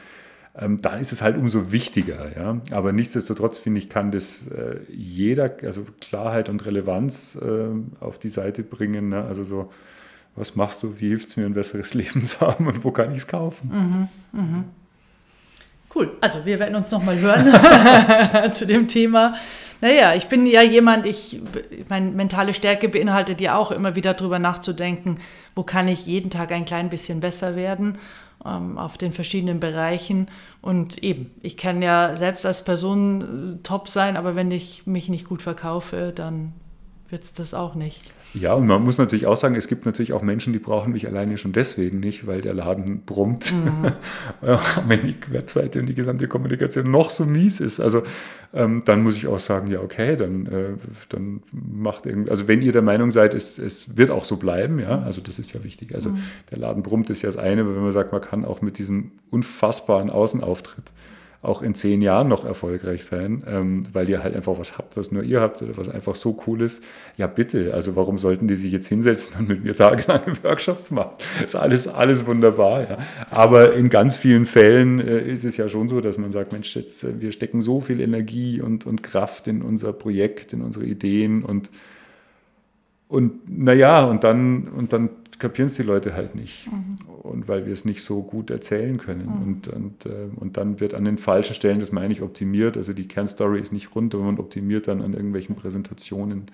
ähm, 0.58 0.78
dann 0.78 1.00
ist 1.00 1.12
es 1.12 1.22
halt 1.22 1.38
umso 1.38 1.72
wichtiger. 1.72 2.32
Ja? 2.36 2.62
Aber 2.72 2.92
nichtsdestotrotz 2.92 3.60
finde 3.60 3.78
ich, 3.78 3.90
kann 3.90 4.12
das 4.12 4.48
äh, 4.48 4.80
jeder, 4.90 5.56
also 5.64 5.86
Klarheit 6.02 6.50
und 6.50 6.66
Relevanz 6.66 7.38
äh, 7.42 7.68
auf 8.00 8.18
die 8.18 8.30
Seite 8.30 8.64
bringen. 8.64 9.10
Ne? 9.10 9.24
Also 9.24 9.44
so 9.44 9.70
was 10.36 10.56
machst 10.56 10.84
du, 10.84 11.00
wie 11.00 11.10
hilft 11.10 11.30
es 11.30 11.38
mir, 11.38 11.46
ein 11.46 11.54
besseres 11.54 11.94
Leben 11.96 12.24
zu 12.24 12.40
haben 12.42 12.68
und 12.68 12.84
wo 12.84 12.92
kann 12.92 13.12
ich 13.12 13.20
es 13.20 13.28
kaufen? 13.28 14.10
Mhm, 14.34 14.40
mh. 14.40 14.64
Cool, 15.94 16.12
also 16.22 16.46
wir 16.46 16.58
werden 16.58 16.76
uns 16.76 16.90
nochmal 16.92 17.20
hören 17.20 18.54
zu 18.54 18.66
dem 18.66 18.88
Thema. 18.88 19.36
Naja, 19.82 20.14
ich 20.14 20.28
bin 20.28 20.46
ja 20.46 20.62
jemand, 20.62 21.06
ich, 21.06 21.42
meine 21.90 22.12
mentale 22.12 22.54
Stärke 22.54 22.88
beinhaltet 22.88 23.42
ja 23.42 23.58
auch 23.58 23.72
immer 23.72 23.96
wieder 23.96 24.14
darüber 24.14 24.40
nachzudenken, 24.40 25.16
wo 25.56 25.64
kann 25.64 25.88
ich 25.88 26.06
jeden 26.06 26.30
Tag 26.30 26.52
ein 26.52 26.66
klein 26.66 26.90
bisschen 26.90 27.20
besser 27.20 27.56
werden 27.56 27.98
ähm, 28.46 28.78
auf 28.78 28.98
den 28.98 29.12
verschiedenen 29.12 29.60
Bereichen. 29.60 30.28
Und 30.62 31.00
eben, 31.04 31.32
ich 31.42 31.58
kann 31.58 31.82
ja 31.82 32.16
selbst 32.16 32.46
als 32.46 32.64
Person 32.64 33.58
äh, 33.60 33.64
top 33.64 33.90
sein, 33.90 34.18
aber 34.18 34.36
wenn 34.36 34.52
ich 34.52 34.86
mich 34.86 35.10
nicht 35.10 35.28
gut 35.28 35.42
verkaufe, 35.42 36.14
dann 36.16 36.54
wird 37.12 37.24
es 37.24 37.34
das 37.34 37.54
auch 37.54 37.76
nicht. 37.76 38.12
Ja, 38.34 38.54
und 38.54 38.66
man 38.66 38.82
muss 38.82 38.98
natürlich 38.98 39.26
auch 39.26 39.36
sagen, 39.36 39.56
es 39.56 39.68
gibt 39.68 39.86
natürlich 39.86 40.14
auch 40.14 40.22
Menschen, 40.22 40.54
die 40.54 40.60
brauchen 40.60 40.94
mich 40.94 41.06
alleine 41.06 41.38
schon 41.38 41.52
deswegen 41.52 42.00
nicht, 42.00 42.28
weil 42.28 42.42
der 42.42 42.54
Laden 42.54 43.02
brummt, 43.06 43.52
mhm. 43.52 43.92
wenn 44.88 45.06
die 45.06 45.16
Webseite 45.28 45.82
und 45.82 45.88
die 45.88 45.96
gesamte 45.96 46.30
Kommunikation 46.30 46.90
noch 46.90 47.12
so 47.12 47.26
mies 47.26 47.60
ist. 47.60 47.82
Also 47.82 48.04
ähm, 48.54 48.84
dann 48.86 49.04
muss 49.04 49.18
ich 49.18 49.28
auch 49.28 49.40
sagen, 49.40 49.68
ja, 49.70 49.82
okay, 49.82 50.16
dann, 50.16 50.46
äh, 50.46 50.74
dann 51.10 51.44
macht 51.52 52.06
irgendwie, 52.06 52.32
also 52.32 52.48
wenn 52.48 52.62
ihr 52.62 52.72
der 52.72 52.82
Meinung 52.82 53.12
seid, 53.12 53.34
es, 53.34 53.60
es 53.60 53.98
wird 53.98 54.12
auch 54.12 54.24
so 54.24 54.38
bleiben, 54.38 54.80
ja, 54.80 55.02
also 55.02 55.20
das 55.20 55.38
ist 55.38 55.54
ja 55.54 55.64
wichtig. 55.66 55.94
Also 55.94 56.12
mhm. 56.12 56.20
der 56.52 56.60
Laden 56.60 56.84
brummt 56.84 57.10
ist 57.10 57.24
ja 57.24 57.28
das 57.28 57.38
eine, 57.38 57.62
aber 57.62 57.76
wenn 57.76 57.84
man 57.84 57.92
sagt, 57.92 58.14
man 58.14 58.22
kann 58.22 58.46
auch 58.46 58.62
mit 58.62 58.78
diesem 58.78 59.12
unfassbaren 59.30 60.10
Außenauftritt 60.10 60.94
auch 61.44 61.64
in 61.64 61.74
zehn 61.74 62.02
Jahren 62.02 62.28
noch 62.28 62.46
erfolgreich 62.46 63.04
sein, 63.04 63.44
ähm, 63.48 63.86
weil 63.94 64.08
ihr 64.10 64.22
halt 64.22 64.36
einfach 64.36 64.60
was 64.60 64.78
habt, 64.78 64.96
was 64.96 65.12
nur 65.12 65.24
ihr 65.24 65.42
habt 65.42 65.64
oder 65.64 65.76
was 65.76 65.90
einfach 65.90 66.14
so 66.14 66.40
cool 66.46 66.62
ist. 66.62 66.84
Ja, 67.18 67.26
bitte. 67.26 67.74
Also 67.74 67.96
warum 67.96 68.20
sollten 68.20 68.48
die 68.48 68.58
sich 68.58 68.72
jetzt 68.72 68.88
hinsetzen 68.88 69.40
und 69.40 69.48
mit 69.48 69.64
mir 69.64 69.76
tagelange 69.76 70.34
Workshops 70.44 70.92
machen? 70.92 71.16
Ist 71.44 71.56
alles, 71.56 71.88
alles 71.88 72.28
wunderbar. 72.28 72.82
Ja. 72.82 72.98
Aber 73.32 73.74
in 73.74 73.90
ganz 73.90 74.16
vielen 74.16 74.46
Fällen 74.46 75.00
äh, 75.00 75.22
ist 75.22 75.44
es 75.44 75.58
ja 75.58 75.68
schon 75.68 75.88
so, 75.88 76.00
dass 76.00 76.20
man 76.20 76.32
sagt, 76.32 76.54
Mensch, 76.54 76.76
jetzt, 76.76 77.04
äh, 77.04 77.20
wir 77.20 77.32
stecken 77.32 77.62
so 77.62 77.80
viel 77.80 78.02
Energie 78.02 78.62
und, 78.62 78.86
und 78.86 79.02
Kraft 79.02 79.48
in 79.48 79.64
unser 79.64 79.94
Projekt, 79.94 80.54
in 80.54 80.62
unsere 80.62 80.86
Ideen 80.86 81.44
und 81.44 81.72
und 83.08 83.42
naja, 83.50 84.06
und 84.06 84.24
dann, 84.24 84.70
und 84.70 84.94
dann 84.94 85.10
kapieren 85.42 85.68
es 85.68 85.76
die 85.76 85.84
Leute 85.84 86.14
halt 86.14 86.36
nicht. 86.36 86.72
Mhm. 86.72 86.96
Und 87.08 87.48
weil 87.50 87.66
wir 87.66 87.74
es 87.74 87.84
nicht 87.84 88.04
so 88.04 88.22
gut 88.22 88.50
erzählen 88.50 88.98
können. 88.98 89.26
Mhm. 89.26 89.42
Und, 89.42 89.68
und, 89.68 90.06
äh, 90.06 90.30
und 90.36 90.56
dann 90.56 90.80
wird 90.80 90.94
an 90.94 91.04
den 91.04 91.18
falschen 91.18 91.54
Stellen, 91.54 91.80
das 91.80 91.92
meine 91.92 92.14
ich, 92.14 92.22
optimiert. 92.22 92.78
Also 92.78 92.94
die 92.94 93.08
Kernstory 93.08 93.60
ist 93.60 93.74
nicht 93.74 93.94
rund, 93.94 94.16
aber 94.16 94.24
man 94.24 94.40
optimiert 94.40 94.88
dann 94.88 95.02
an 95.02 95.14
irgendwelchen 95.14 95.56
Präsentationen 95.56 96.52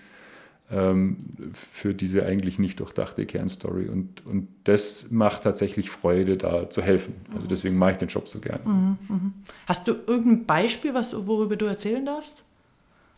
ähm, 0.71 1.17
für 1.53 1.93
diese 1.93 2.25
eigentlich 2.25 2.57
nicht 2.57 2.79
durchdachte 2.79 3.25
Kernstory. 3.25 3.87
Und, 3.87 4.25
und 4.25 4.47
das 4.63 5.11
macht 5.11 5.43
tatsächlich 5.43 5.89
Freude, 5.89 6.37
da 6.37 6.69
zu 6.69 6.81
helfen. 6.81 7.13
Also 7.29 7.43
mhm. 7.43 7.47
deswegen 7.49 7.77
mache 7.77 7.91
ich 7.91 7.97
den 7.97 8.09
Job 8.09 8.27
so 8.27 8.39
gern. 8.39 8.59
Mhm, 8.65 8.97
mhm. 9.07 9.33
Hast 9.67 9.87
du 9.87 9.93
irgendein 10.07 10.45
Beispiel, 10.45 10.93
was, 10.93 11.27
worüber 11.27 11.55
du 11.55 11.65
erzählen 11.65 12.05
darfst? 12.05 12.43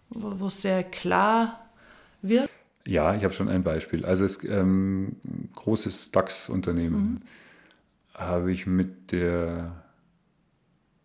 Wo 0.10 0.48
es 0.48 0.62
sehr 0.62 0.84
klar 0.84 1.70
wird? 2.22 2.50
Ja, 2.90 3.14
ich 3.14 3.24
habe 3.24 3.36
schon 3.36 3.50
ein 3.50 3.62
Beispiel. 3.62 4.04
Also 4.04 4.26
es 4.26 4.44
ähm, 4.44 5.18
großes 5.54 6.10
DAX-Unternehmen 6.10 7.04
mhm. 7.04 7.22
habe 8.16 8.52
ich 8.52 8.66
mit 8.66 9.12
der 9.12 9.84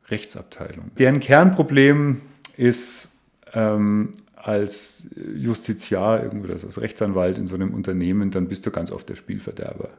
Rechtsabteilung. 0.08 0.92
Deren 0.98 1.20
Kernproblem 1.20 2.22
ist 2.56 3.10
ähm, 3.52 4.14
als 4.34 5.10
Justiziar, 5.36 6.22
irgendwo 6.22 6.46
das 6.46 6.64
als 6.64 6.80
Rechtsanwalt 6.80 7.36
in 7.36 7.46
so 7.46 7.54
einem 7.54 7.74
Unternehmen, 7.74 8.30
dann 8.30 8.48
bist 8.48 8.64
du 8.64 8.70
ganz 8.70 8.90
oft 8.90 9.06
der 9.10 9.16
Spielverderber. 9.16 9.90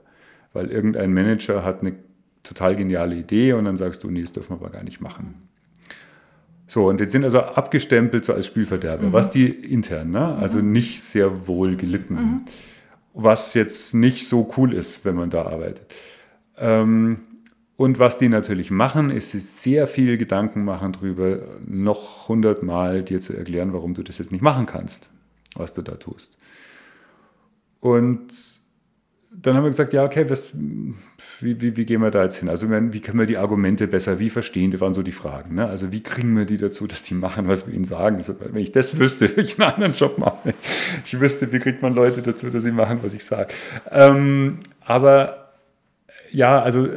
Weil 0.53 0.71
irgendein 0.71 1.13
Manager 1.13 1.63
hat 1.63 1.81
eine 1.81 1.93
total 2.41 2.75
geniale 2.75 3.15
Idee 3.15 3.53
und 3.53 3.65
dann 3.65 3.77
sagst 3.77 4.03
du, 4.03 4.09
nee, 4.09 4.21
das 4.21 4.33
dürfen 4.33 4.53
wir 4.53 4.65
aber 4.65 4.71
gar 4.71 4.83
nicht 4.83 5.01
machen. 5.01 5.47
So, 6.67 6.87
und 6.87 6.99
jetzt 6.99 7.11
sind 7.11 7.23
also 7.23 7.41
abgestempelt 7.41 8.25
so 8.25 8.33
als 8.33 8.47
Spielverderber, 8.47 9.07
mhm. 9.07 9.13
was 9.13 9.29
die 9.29 9.47
intern, 9.47 10.11
ne? 10.11 10.35
also 10.35 10.57
mhm. 10.57 10.71
nicht 10.71 11.03
sehr 11.03 11.47
wohl 11.47 11.75
gelitten, 11.75 12.15
mhm. 12.15 12.41
was 13.13 13.53
jetzt 13.53 13.93
nicht 13.93 14.27
so 14.27 14.51
cool 14.57 14.73
ist, 14.73 15.05
wenn 15.05 15.15
man 15.15 15.29
da 15.29 15.43
arbeitet. 15.43 15.93
Ähm, 16.57 17.19
und 17.77 17.99
was 17.99 18.17
die 18.17 18.29
natürlich 18.29 18.71
machen, 18.71 19.09
ist 19.09 19.31
sie 19.31 19.39
sehr 19.39 19.85
viel 19.85 20.17
Gedanken 20.17 20.63
machen 20.63 20.93
darüber, 20.93 21.39
noch 21.67 22.29
hundertmal 22.29 23.03
dir 23.03 23.19
zu 23.19 23.33
erklären, 23.33 23.73
warum 23.73 23.93
du 23.93 24.01
das 24.01 24.17
jetzt 24.17 24.31
nicht 24.31 24.41
machen 24.41 24.65
kannst, 24.65 25.09
was 25.55 25.73
du 25.73 25.81
da 25.81 25.95
tust. 25.95 26.37
Und 27.81 28.31
dann 29.41 29.55
haben 29.55 29.63
wir 29.63 29.69
gesagt, 29.69 29.93
ja, 29.93 30.03
okay, 30.03 30.29
was, 30.29 30.53
wie, 31.39 31.61
wie, 31.61 31.77
wie, 31.77 31.85
gehen 31.85 32.01
wir 32.01 32.11
da 32.11 32.23
jetzt 32.23 32.37
hin? 32.37 32.49
Also 32.49 32.69
wie 32.69 32.99
können 32.99 33.19
wir 33.19 33.25
die 33.25 33.37
Argumente 33.37 33.87
besser, 33.87 34.19
wie 34.19 34.29
verstehen, 34.29 34.71
das 34.71 34.81
waren 34.81 34.93
so 34.93 35.03
die 35.03 35.11
Fragen. 35.11 35.55
Ne? 35.55 35.67
Also 35.67 35.91
wie 35.91 36.01
kriegen 36.01 36.35
wir 36.37 36.45
die 36.45 36.57
dazu, 36.57 36.87
dass 36.87 37.03
die 37.03 37.13
machen, 37.13 37.47
was 37.47 37.67
wir 37.67 37.73
ihnen 37.73 37.85
sagen? 37.85 38.17
Also, 38.17 38.35
wenn 38.39 38.61
ich 38.61 38.71
das 38.71 38.97
wüsste, 38.99 39.29
würde 39.35 39.41
ich 39.41 39.59
einen 39.59 39.71
anderen 39.71 39.93
Job 39.93 40.17
machen. 40.17 40.53
Ich 41.05 41.19
wüsste, 41.19 41.51
wie 41.51 41.59
kriegt 41.59 41.81
man 41.81 41.93
Leute 41.93 42.21
dazu, 42.21 42.49
dass 42.49 42.63
sie 42.63 42.71
machen, 42.71 42.99
was 43.01 43.13
ich 43.13 43.23
sage. 43.23 43.53
Ähm, 43.91 44.59
aber 44.81 45.53
ja, 46.31 46.61
also 46.61 46.87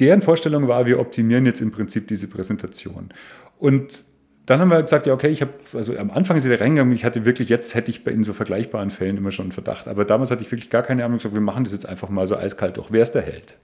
deren 0.00 0.22
Vorstellung 0.22 0.68
war, 0.68 0.86
wir 0.86 0.98
optimieren 0.98 1.46
jetzt 1.46 1.60
im 1.60 1.70
Prinzip 1.70 2.08
diese 2.08 2.28
Präsentation. 2.28 3.10
Und 3.58 4.04
dann 4.46 4.60
haben 4.60 4.68
wir 4.68 4.82
gesagt, 4.82 5.06
ja, 5.06 5.14
okay, 5.14 5.28
ich 5.28 5.40
habe, 5.40 5.52
also 5.72 5.96
am 5.96 6.10
Anfang 6.10 6.36
ist 6.36 6.46
er 6.46 6.60
reingegangen, 6.60 6.92
ich 6.94 7.04
hatte 7.04 7.24
wirklich, 7.24 7.48
jetzt 7.48 7.74
hätte 7.74 7.90
ich 7.90 8.06
in 8.06 8.24
so 8.24 8.32
vergleichbaren 8.32 8.90
Fällen 8.90 9.16
immer 9.16 9.30
schon 9.30 9.44
einen 9.44 9.52
Verdacht. 9.52 9.88
Aber 9.88 10.04
damals 10.04 10.30
hatte 10.30 10.42
ich 10.42 10.52
wirklich 10.52 10.70
gar 10.70 10.82
keine 10.82 11.04
Ahnung, 11.04 11.18
gesagt, 11.18 11.34
wir 11.34 11.40
machen 11.40 11.64
das 11.64 11.72
jetzt 11.72 11.86
einfach 11.86 12.10
mal 12.10 12.26
so 12.26 12.36
eiskalt 12.36 12.76
durch. 12.76 12.92
Wer 12.92 13.02
ist 13.02 13.12
der 13.12 13.22
Held? 13.22 13.56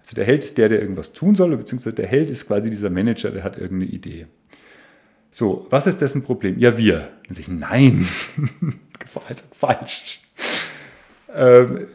Also 0.00 0.14
der 0.14 0.24
Held 0.24 0.44
ist 0.44 0.58
der, 0.58 0.68
der 0.68 0.80
irgendwas 0.80 1.12
tun 1.12 1.34
soll, 1.34 1.56
beziehungsweise 1.56 1.94
der 1.94 2.06
Held 2.06 2.30
ist 2.30 2.46
quasi 2.46 2.70
dieser 2.70 2.90
Manager, 2.90 3.30
der 3.30 3.44
hat 3.44 3.56
irgendeine 3.56 3.92
Idee. 3.92 4.26
So, 5.30 5.66
was 5.70 5.86
ist 5.86 6.00
dessen 6.00 6.24
Problem? 6.24 6.58
Ja, 6.58 6.76
wir. 6.76 7.08
Dann 7.26 7.34
sage 7.34 7.40
ich, 7.40 7.48
nein, 7.48 8.06
falsch. 9.52 10.25
Ähm, 11.36 11.86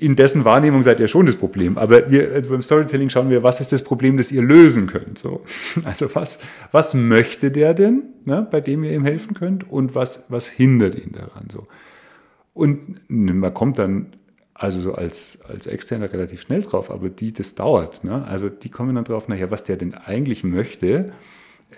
in 0.00 0.16
dessen 0.16 0.44
Wahrnehmung 0.44 0.82
seid 0.82 0.98
ihr 1.00 1.08
schon 1.08 1.26
das 1.26 1.36
Problem. 1.36 1.76
Aber 1.76 2.10
wir, 2.10 2.32
also 2.32 2.50
beim 2.50 2.62
Storytelling 2.62 3.10
schauen 3.10 3.28
wir, 3.28 3.42
was 3.42 3.60
ist 3.60 3.72
das 3.72 3.82
Problem, 3.82 4.16
das 4.16 4.32
ihr 4.32 4.42
lösen 4.42 4.86
könnt. 4.86 5.18
So. 5.18 5.42
Also 5.84 6.14
was, 6.14 6.40
was 6.72 6.94
möchte 6.94 7.50
der 7.50 7.74
denn, 7.74 8.04
ne, 8.24 8.46
bei 8.50 8.60
dem 8.60 8.82
ihr 8.84 8.92
ihm 8.92 9.04
helfen 9.04 9.34
könnt 9.34 9.70
und 9.70 9.94
was, 9.94 10.24
was 10.28 10.46
hindert 10.48 10.94
ihn 10.94 11.12
daran. 11.12 11.48
So. 11.50 11.66
Und 12.54 13.00
man 13.08 13.52
kommt 13.52 13.78
dann 13.78 14.16
also 14.54 14.80
so 14.80 14.94
als, 14.94 15.38
als 15.48 15.66
Externer 15.66 16.12
relativ 16.12 16.42
schnell 16.42 16.62
drauf, 16.62 16.90
aber 16.90 17.08
die, 17.08 17.32
das 17.32 17.54
dauert. 17.54 18.04
Ne? 18.04 18.24
Also 18.26 18.48
die 18.48 18.68
kommen 18.68 18.94
dann 18.94 19.04
drauf, 19.04 19.28
naja, 19.28 19.50
was 19.50 19.64
der 19.64 19.76
denn 19.76 19.94
eigentlich 19.94 20.44
möchte, 20.44 21.12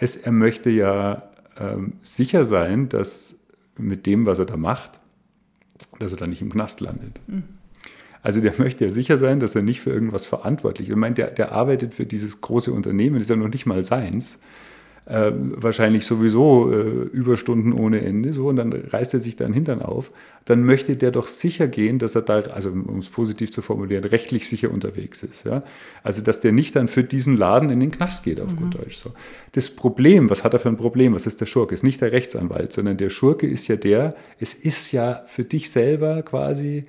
ist, 0.00 0.26
er 0.26 0.32
möchte 0.32 0.70
ja 0.70 1.30
ähm, 1.58 1.94
sicher 2.02 2.44
sein, 2.44 2.88
dass 2.88 3.38
mit 3.78 4.06
dem, 4.06 4.26
was 4.26 4.38
er 4.40 4.46
da 4.46 4.56
macht, 4.56 4.98
dass 5.98 6.12
er 6.12 6.18
da 6.18 6.26
nicht 6.26 6.42
im 6.42 6.52
Knast 6.52 6.80
landet. 6.80 7.20
Mhm. 7.26 7.44
Also 8.22 8.40
der 8.40 8.54
möchte 8.58 8.84
ja 8.84 8.90
sicher 8.90 9.18
sein, 9.18 9.40
dass 9.40 9.54
er 9.54 9.62
nicht 9.62 9.80
für 9.80 9.90
irgendwas 9.90 10.26
verantwortlich 10.26 10.88
ist. 10.88 10.92
Ich 10.92 10.98
meine, 10.98 11.14
der, 11.14 11.30
der 11.30 11.52
arbeitet 11.52 11.94
für 11.94 12.06
dieses 12.06 12.40
große 12.40 12.72
Unternehmen, 12.72 13.16
das 13.16 13.24
ist 13.24 13.30
ja 13.30 13.36
noch 13.36 13.48
nicht 13.48 13.66
mal 13.66 13.84
seins. 13.84 14.38
Äh, 15.04 15.32
wahrscheinlich 15.34 16.06
sowieso 16.06 16.70
äh, 16.70 16.76
Überstunden 16.76 17.72
ohne 17.72 18.02
Ende, 18.02 18.32
so, 18.32 18.46
und 18.46 18.54
dann 18.54 18.72
reißt 18.72 19.14
er 19.14 19.20
sich 19.20 19.34
da 19.34 19.44
den 19.44 19.52
Hintern 19.52 19.82
auf, 19.82 20.12
dann 20.44 20.62
möchte 20.62 20.94
der 20.94 21.10
doch 21.10 21.26
sicher 21.26 21.66
gehen, 21.66 21.98
dass 21.98 22.14
er 22.14 22.22
da, 22.22 22.40
also 22.42 22.70
um 22.70 22.98
es 22.98 23.08
positiv 23.08 23.50
zu 23.50 23.62
formulieren, 23.62 24.04
rechtlich 24.04 24.48
sicher 24.48 24.70
unterwegs 24.70 25.24
ist. 25.24 25.44
Ja? 25.44 25.64
Also, 26.04 26.22
dass 26.22 26.40
der 26.40 26.52
nicht 26.52 26.76
dann 26.76 26.86
für 26.86 27.02
diesen 27.02 27.36
Laden 27.36 27.70
in 27.70 27.80
den 27.80 27.90
Knast 27.90 28.22
geht, 28.22 28.40
auf 28.40 28.52
mhm. 28.52 28.56
gut 28.56 28.74
Deutsch. 28.74 28.96
So. 28.96 29.10
Das 29.52 29.70
Problem, 29.70 30.30
was 30.30 30.44
hat 30.44 30.52
er 30.54 30.60
für 30.60 30.68
ein 30.68 30.76
Problem? 30.76 31.14
Was 31.14 31.26
ist 31.26 31.40
der 31.40 31.46
Schurke? 31.46 31.74
Ist 31.74 31.82
nicht 31.82 32.00
der 32.00 32.12
Rechtsanwalt, 32.12 32.72
sondern 32.72 32.96
der 32.96 33.10
Schurke 33.10 33.48
ist 33.48 33.66
ja 33.66 33.74
der, 33.74 34.14
es 34.38 34.54
ist 34.54 34.92
ja 34.92 35.24
für 35.26 35.42
dich 35.42 35.70
selber 35.70 36.22
quasi 36.22 36.84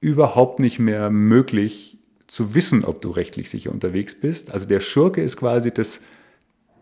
überhaupt 0.00 0.60
nicht 0.60 0.78
mehr 0.78 1.10
möglich 1.10 1.98
zu 2.26 2.54
wissen, 2.54 2.84
ob 2.84 3.02
du 3.02 3.10
rechtlich 3.10 3.50
sicher 3.50 3.70
unterwegs 3.70 4.14
bist. 4.14 4.50
Also 4.50 4.66
der 4.66 4.80
Schurke 4.80 5.22
ist 5.22 5.36
quasi 5.36 5.70
das, 5.70 6.00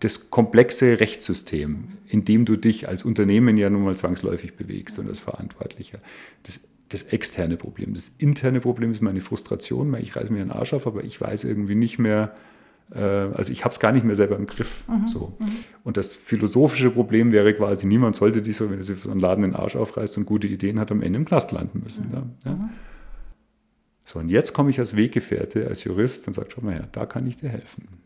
das 0.05 0.31
komplexe 0.31 0.99
Rechtssystem, 0.99 1.85
in 2.09 2.25
dem 2.25 2.45
du 2.45 2.57
dich 2.57 2.89
als 2.89 3.05
Unternehmen 3.05 3.57
ja 3.57 3.71
nun 3.71 3.85
mal 3.85 3.97
zwangsläufig 3.97 4.57
bewegst 4.57 4.99
und 4.99 5.09
als 5.09 5.21
Verantwortlicher. 5.21 5.99
Das, 6.43 6.61
das 6.89 7.05
externe 7.05 7.57
Problem. 7.57 7.95
Das 7.95 8.11
interne 8.19 8.61
Problem 8.61 8.91
ist 8.91 9.01
meine 9.01 9.21
Frustration, 9.21 9.93
weil 9.93 10.03
ich 10.03 10.17
reiße 10.17 10.33
mir 10.33 10.41
den 10.41 10.51
Arsch 10.51 10.73
auf, 10.75 10.89
aber 10.89 11.05
ich 11.05 11.21
weiß 11.21 11.45
irgendwie 11.45 11.77
nicht 11.77 12.01
mehr, 12.01 12.35
äh, 12.93 12.99
also 12.99 13.53
ich 13.53 13.65
habe 13.65 13.73
es 13.73 13.79
gar 13.79 13.93
nicht 13.93 14.05
mehr 14.05 14.17
selber 14.17 14.37
im 14.37 14.47
Griff. 14.47 14.85
Mhm. 14.89 15.07
So. 15.07 15.35
Mhm. 15.39 15.47
Und 15.85 15.97
das 15.97 16.17
philosophische 16.17 16.91
Problem 16.91 17.31
wäre 17.31 17.55
quasi, 17.55 17.87
niemand 17.87 18.17
sollte 18.17 18.43
dich 18.43 18.57
so, 18.57 18.71
wenn 18.71 18.79
er 18.79 18.85
sich 18.85 18.99
so 18.99 19.11
einen 19.11 19.21
Laden 19.21 19.43
den 19.43 19.55
Arsch 19.55 19.77
aufreißt 19.77 20.19
und 20.19 20.27
gute 20.27 20.49
Ideen 20.49 20.81
hat, 20.81 20.91
am 20.91 21.01
Ende 21.01 21.21
im 21.21 21.25
Knast 21.25 21.53
landen 21.53 21.81
müssen. 21.85 22.09
Mhm. 22.09 22.31
Ja. 22.45 22.51
Mhm. 22.51 22.71
So, 24.05 24.19
und 24.19 24.31
jetzt 24.31 24.53
komme 24.53 24.71
ich 24.71 24.81
als 24.81 24.97
Weggefährte, 24.97 25.69
als 25.69 25.85
Jurist 25.85 26.27
und 26.27 26.33
sage, 26.33 26.49
schau 26.53 26.61
mal 26.61 26.75
her, 26.75 26.89
da 26.91 27.07
kann 27.07 27.25
ich 27.27 27.37
dir 27.37 27.49
helfen. 27.49 28.02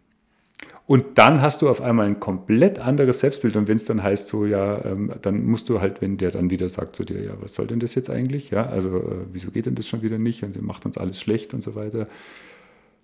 Und 0.87 1.18
dann 1.18 1.42
hast 1.42 1.62
du 1.62 1.68
auf 1.68 1.81
einmal 1.81 2.07
ein 2.07 2.20
komplett 2.20 2.79
anderes 2.79 3.18
Selbstbild. 3.18 3.57
Und 3.57 3.66
wenn 3.66 3.77
es 3.77 3.87
dann 3.87 4.05
heißt, 4.05 4.29
so, 4.29 4.46
ja, 4.46 4.85
ähm, 4.85 5.12
dann 5.20 5.44
musst 5.44 5.68
du 5.68 5.81
halt, 5.81 6.01
wenn 6.01 6.16
der 6.16 6.31
dann 6.31 6.49
wieder 6.51 6.68
sagt 6.68 6.94
zu 6.94 7.05
dir, 7.05 7.20
ja, 7.20 7.33
was 7.40 7.55
soll 7.55 7.66
denn 7.66 7.81
das 7.81 7.96
jetzt 7.96 8.09
eigentlich? 8.09 8.51
Ja, 8.51 8.66
also, 8.66 8.99
äh, 8.99 9.27
wieso 9.33 9.51
geht 9.51 9.66
denn 9.66 9.75
das 9.75 9.88
schon 9.88 10.03
wieder 10.03 10.18
nicht? 10.18 10.44
Und 10.44 10.53
sie 10.53 10.61
macht 10.61 10.87
uns 10.87 10.96
alles 10.96 11.20
schlecht 11.20 11.55
und 11.55 11.61
so 11.61 11.75
weiter 11.75 12.07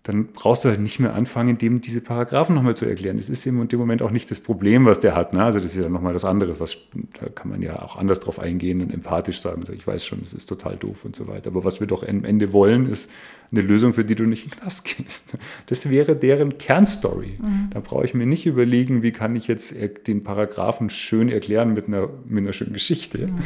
dann 0.03 0.33
brauchst 0.33 0.65
du 0.65 0.69
halt 0.69 0.81
nicht 0.81 0.99
mehr 0.99 1.15
anfangen, 1.15 1.59
dem 1.59 1.81
diese 1.81 2.01
Paragraphen 2.01 2.57
nochmal 2.57 2.75
zu 2.75 2.87
erklären. 2.87 3.19
Das 3.19 3.31
ist 3.31 3.47
in 3.47 3.69
dem 3.69 3.79
Moment 3.79 4.03
auch 4.03 4.11
nicht 4.11 4.33
das 4.33 4.41
Problem, 4.41 4.85
was 4.85 4.99
der 4.99 5.15
hat. 5.15 5.33
Ne? 5.33 5.45
Also 5.45 5.61
das 5.61 5.77
ist 5.77 5.83
ja 5.83 5.89
nochmal 5.89 6.13
das 6.13 6.25
andere. 6.25 6.59
Was, 6.59 6.77
da 7.21 7.29
kann 7.29 7.51
man 7.51 7.63
ja 7.63 7.81
auch 7.81 7.95
anders 7.97 8.19
drauf 8.19 8.41
eingehen 8.41 8.81
und 8.81 8.93
empathisch 8.93 9.41
sagen. 9.41 9.63
Ich 9.73 9.87
weiß 9.87 10.05
schon, 10.05 10.21
das 10.23 10.33
ist 10.33 10.47
total 10.47 10.77
doof 10.77 11.05
und 11.05 11.15
so 11.15 11.29
weiter. 11.29 11.51
Aber 11.51 11.63
was 11.63 11.79
wir 11.79 11.87
doch 11.87 12.03
am 12.03 12.25
Ende 12.25 12.53
wollen, 12.53 12.91
ist 12.91 13.09
eine 13.53 13.61
Lösung, 13.61 13.93
für 13.93 14.05
die 14.05 14.17
du 14.17 14.25
nicht 14.25 14.45
in 14.45 14.51
den 14.51 14.59
Knast 14.59 14.85
gehst. 14.85 15.39
Das 15.67 15.89
wäre 15.89 16.17
deren 16.17 16.59
Kernstory. 16.59 17.39
Mhm. 17.41 17.71
Da 17.71 17.79
brauche 17.79 18.05
ich 18.05 18.13
mir 18.13 18.27
nicht 18.27 18.45
überlegen, 18.45 19.05
wie 19.05 19.13
kann 19.13 19.37
ich 19.37 19.47
jetzt 19.47 19.73
den 20.09 20.25
Paragraphen 20.25 20.91
schön 20.91 21.29
erklären 21.29 21.75
mit 21.75 21.87
einer, 21.87 22.09
mit 22.27 22.43
einer 22.43 22.53
schönen 22.53 22.73
Geschichte. 22.73 23.29
Mhm. 23.29 23.39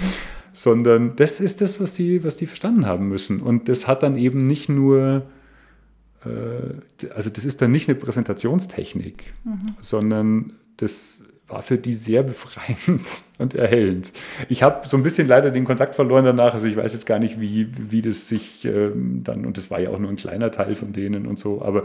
Sondern 0.54 1.16
das 1.16 1.38
ist 1.38 1.60
das, 1.60 1.82
was 1.82 1.92
die, 1.92 2.24
was 2.24 2.38
die 2.38 2.46
verstanden 2.46 2.86
haben 2.86 3.10
müssen. 3.10 3.42
Und 3.42 3.68
das 3.68 3.86
hat 3.86 4.02
dann 4.02 4.16
eben 4.16 4.44
nicht 4.44 4.70
nur 4.70 5.26
also 7.14 7.30
das 7.30 7.44
ist 7.44 7.62
dann 7.62 7.70
nicht 7.70 7.88
eine 7.88 7.96
Präsentationstechnik, 7.96 9.34
mhm. 9.44 9.76
sondern 9.80 10.52
das 10.76 11.22
war 11.48 11.62
für 11.62 11.78
die 11.78 11.92
sehr 11.92 12.22
befreiend 12.22 13.06
und 13.38 13.54
erhellend. 13.54 14.12
Ich 14.48 14.62
habe 14.62 14.86
so 14.88 14.96
ein 14.96 15.02
bisschen 15.02 15.28
leider 15.28 15.50
den 15.50 15.64
Kontakt 15.64 15.94
verloren 15.94 16.24
danach, 16.24 16.54
also 16.54 16.66
ich 16.66 16.76
weiß 16.76 16.92
jetzt 16.92 17.06
gar 17.06 17.18
nicht, 17.18 17.40
wie, 17.40 17.68
wie 17.90 18.02
das 18.02 18.28
sich 18.28 18.64
ähm, 18.64 19.22
dann, 19.22 19.46
und 19.46 19.56
das 19.56 19.70
war 19.70 19.78
ja 19.78 19.90
auch 19.90 19.98
nur 19.98 20.10
ein 20.10 20.16
kleiner 20.16 20.50
Teil 20.50 20.74
von 20.74 20.92
denen 20.92 21.26
und 21.26 21.38
so, 21.38 21.62
aber 21.62 21.84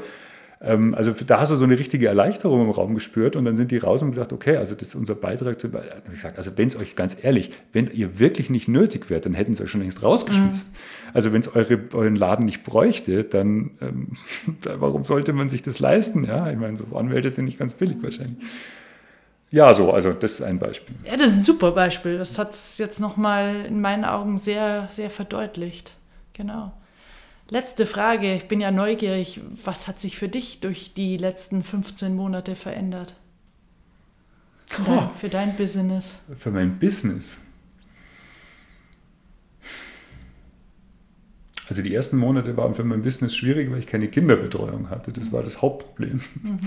ähm, 0.64 0.94
also 0.94 1.12
da 1.12 1.40
hast 1.40 1.52
du 1.52 1.56
so 1.56 1.66
eine 1.66 1.78
richtige 1.80 2.08
Erleichterung 2.08 2.62
im 2.62 2.70
Raum 2.70 2.94
gespürt 2.94 3.36
und 3.36 3.46
dann 3.46 3.56
sind 3.56 3.72
die 3.72 3.78
raus 3.78 4.04
und 4.04 4.12
gedacht, 4.12 4.32
okay, 4.32 4.58
also 4.58 4.76
das 4.76 4.90
ist 4.90 4.96
unser 4.96 5.16
Beitrag 5.16 5.60
zu. 5.60 5.68
Ich 5.68 6.12
gesagt, 6.12 6.38
also 6.38 6.52
wenn 6.56 6.68
es 6.68 6.76
euch 6.76 6.96
ganz 6.96 7.18
ehrlich, 7.20 7.52
wenn 7.74 7.90
ihr 7.90 8.20
wirklich 8.20 8.50
nicht 8.52 8.68
nötig 8.68 9.10
wärt, 9.10 9.26
dann 9.26 9.34
hätten 9.34 9.56
sie 9.56 9.64
euch 9.64 9.72
schon 9.72 9.82
längst 9.82 10.04
rausgeschmissen. 10.04 10.70
Mhm. 10.70 11.12
Also 11.14 11.34
wenn 11.34 11.42
es 11.42 11.54
euren 11.56 12.16
Laden 12.16 12.46
nicht 12.46 12.64
bräuchte, 12.64 13.24
dann 13.24 13.72
ähm, 13.82 14.10
warum 14.64 15.04
sollte 15.04 15.34
man 15.34 15.50
sich 15.50 15.64
das 15.64 15.80
leisten? 15.80 16.26
Ja, 16.26 16.52
ich 16.52 16.58
meine, 16.58 16.78
so 16.78 16.86
Anwälte 16.96 17.32
sind 17.32 17.46
nicht 17.46 17.58
ganz 17.58 17.74
billig 17.74 17.98
wahrscheinlich. 18.02 18.38
Ja, 19.50 19.74
so, 19.74 19.92
also 19.92 20.14
das 20.14 20.34
ist 20.34 20.42
ein 20.42 20.60
Beispiel. 20.60 20.96
Ja, 21.06 21.18
das 21.18 21.32
ist 21.32 21.38
ein 21.40 21.44
super 21.44 21.72
Beispiel. 21.72 22.18
Das 22.18 22.38
hat 22.38 22.52
es 22.52 22.78
jetzt 22.78 23.00
nochmal 23.00 23.66
in 23.66 23.82
meinen 23.82 24.06
Augen 24.06 24.38
sehr, 24.38 24.88
sehr 24.92 25.10
verdeutlicht. 25.10 25.94
Genau. 26.34 26.72
Letzte 27.52 27.86
Frage, 27.86 28.34
ich 28.34 28.48
bin 28.48 28.62
ja 28.62 28.72
neugierig. 28.72 29.42
Was 29.66 29.90
hat 29.90 30.00
sich 30.00 30.18
für 30.18 30.30
dich 30.30 30.62
durch 30.62 30.94
die 30.94 31.18
letzten 31.18 31.64
15 31.64 32.16
Monate 32.16 32.56
verändert? 32.56 33.18
Für 34.68 34.84
dein, 34.84 35.10
für 35.20 35.28
dein 35.28 35.58
Business? 35.58 36.20
Für 36.38 36.50
mein 36.50 36.80
Business? 36.80 37.42
Also 41.68 41.82
die 41.82 41.94
ersten 41.94 42.18
Monate 42.18 42.56
waren 42.56 42.74
für 42.74 42.86
mein 42.86 43.02
Business 43.02 43.36
schwierig, 43.36 43.70
weil 43.70 43.80
ich 43.80 43.88
keine 43.88 44.08
Kinderbetreuung 44.08 44.90
hatte. 44.90 45.12
Das 45.12 45.34
war 45.34 45.44
das 45.44 45.62
Hauptproblem. 45.62 46.22
Mhm. 46.44 46.60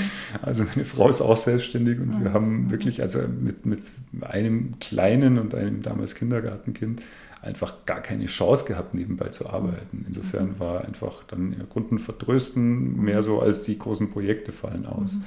Also 0.43 0.65
meine 0.65 0.85
Frau 0.85 1.09
ist 1.09 1.23
auch 1.23 1.37
selbstständig 1.37 1.99
und 1.99 2.19
mhm. 2.19 2.25
wir 2.25 2.33
haben 2.35 2.71
wirklich, 2.71 3.01
also 3.01 3.21
mit, 3.27 3.65
mit 3.65 3.81
einem 4.21 4.79
kleinen 4.81 5.39
und 5.39 5.55
einem 5.55 5.81
damals 5.81 6.15
Kindergartenkind, 6.15 7.01
einfach 7.45 7.85
gar 7.87 8.01
keine 8.01 8.27
Chance 8.27 8.65
gehabt, 8.65 8.95
nebenbei 8.95 9.29
zu 9.29 9.49
arbeiten. 9.49 10.05
Insofern 10.07 10.53
mhm. 10.53 10.61
war 10.61 10.85
einfach 10.85 11.23
dann 11.29 11.69
Kunden 11.69 11.99
vertrösten 11.99 13.01
mehr 13.03 13.23
so 13.23 13.41
als 13.41 13.65
die 13.65 13.79
großen 13.79 14.11
Projekte 14.11 14.53
fallen 14.53 14.87
aus. 14.87 15.15
Mhm. 15.15 15.25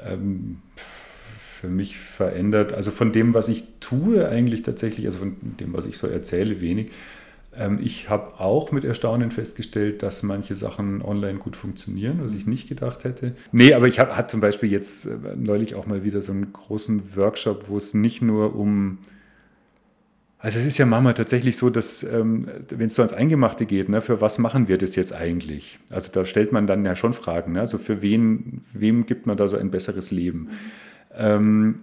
Ähm, 0.00 0.62
für 1.60 1.68
mich 1.68 1.98
verändert, 1.98 2.72
also 2.72 2.90
von 2.90 3.12
dem, 3.12 3.34
was 3.34 3.48
ich 3.48 3.64
tue, 3.80 4.28
eigentlich 4.28 4.62
tatsächlich, 4.62 5.06
also 5.06 5.18
von 5.18 5.36
dem, 5.58 5.72
was 5.72 5.86
ich 5.86 5.98
so 5.98 6.06
erzähle, 6.06 6.60
wenig. 6.60 6.92
Ähm, 7.56 7.80
ich 7.82 8.08
habe 8.08 8.38
auch 8.38 8.70
mit 8.70 8.84
Erstaunen 8.84 9.32
festgestellt, 9.32 10.02
dass 10.02 10.22
manche 10.22 10.54
Sachen 10.54 11.02
online 11.02 11.38
gut 11.38 11.56
funktionieren, 11.56 12.20
was 12.22 12.34
ich 12.34 12.46
mhm. 12.46 12.52
nicht 12.52 12.68
gedacht 12.68 13.04
hätte. 13.04 13.34
Nee, 13.50 13.74
aber 13.74 13.88
ich 13.88 13.98
hatte 13.98 14.28
zum 14.28 14.40
Beispiel 14.40 14.70
jetzt 14.70 15.06
äh, 15.06 15.16
neulich 15.36 15.74
auch 15.74 15.86
mal 15.86 16.04
wieder 16.04 16.20
so 16.20 16.32
einen 16.32 16.52
großen 16.52 17.16
Workshop, 17.16 17.68
wo 17.68 17.76
es 17.76 17.92
nicht 17.92 18.22
nur 18.22 18.54
um 18.54 18.98
also 20.40 20.60
es 20.60 20.66
ist 20.66 20.78
ja 20.78 20.86
manchmal 20.86 21.14
tatsächlich 21.14 21.56
so, 21.56 21.68
dass 21.68 22.04
ähm, 22.04 22.48
wenn 22.68 22.86
es 22.86 22.94
so 22.94 23.02
ans 23.02 23.12
Eingemachte 23.12 23.66
geht, 23.66 23.88
ne, 23.88 24.00
für 24.00 24.20
was 24.20 24.38
machen 24.38 24.68
wir 24.68 24.78
das 24.78 24.94
jetzt 24.94 25.12
eigentlich? 25.12 25.80
Also 25.90 26.12
da 26.12 26.24
stellt 26.24 26.52
man 26.52 26.68
dann 26.68 26.84
ja 26.84 26.94
schon 26.94 27.12
Fragen. 27.12 27.52
Ne? 27.52 27.60
Also 27.60 27.76
für 27.76 28.02
wen, 28.02 28.62
wem 28.72 29.06
gibt 29.06 29.26
man 29.26 29.36
da 29.36 29.48
so 29.48 29.56
ein 29.56 29.72
besseres 29.72 30.12
Leben? 30.12 30.50
Ähm, 31.16 31.80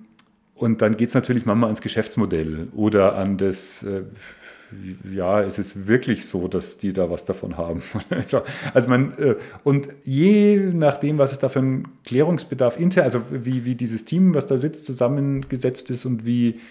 und 0.53 0.81
dann 0.81 0.95
geht 0.95 1.09
es 1.09 1.15
natürlich 1.15 1.45
manchmal 1.45 1.67
ans 1.67 1.81
Geschäftsmodell 1.81 2.69
oder 2.73 3.17
an 3.17 3.37
das, 3.37 3.83
äh, 3.83 4.03
ja, 5.11 5.41
es 5.41 5.59
ist 5.59 5.87
wirklich 5.87 6.25
so, 6.25 6.47
dass 6.47 6.77
die 6.77 6.93
da 6.93 7.09
was 7.09 7.25
davon 7.25 7.57
haben. 7.57 7.83
also 8.73 8.89
man, 8.89 9.17
äh, 9.17 9.35
und 9.65 9.89
je 10.05 10.71
nachdem, 10.73 11.17
was 11.17 11.33
es 11.33 11.39
da 11.39 11.49
für 11.49 11.59
ein 11.59 11.89
Klärungsbedarf 12.05 12.79
intern, 12.79 13.03
also 13.03 13.21
wie, 13.31 13.65
wie 13.65 13.75
dieses 13.75 14.05
Team, 14.05 14.33
was 14.33 14.45
da 14.45 14.57
sitzt, 14.57 14.85
zusammengesetzt 14.85 15.89
ist 15.89 16.05
und 16.05 16.25
wie 16.25 16.61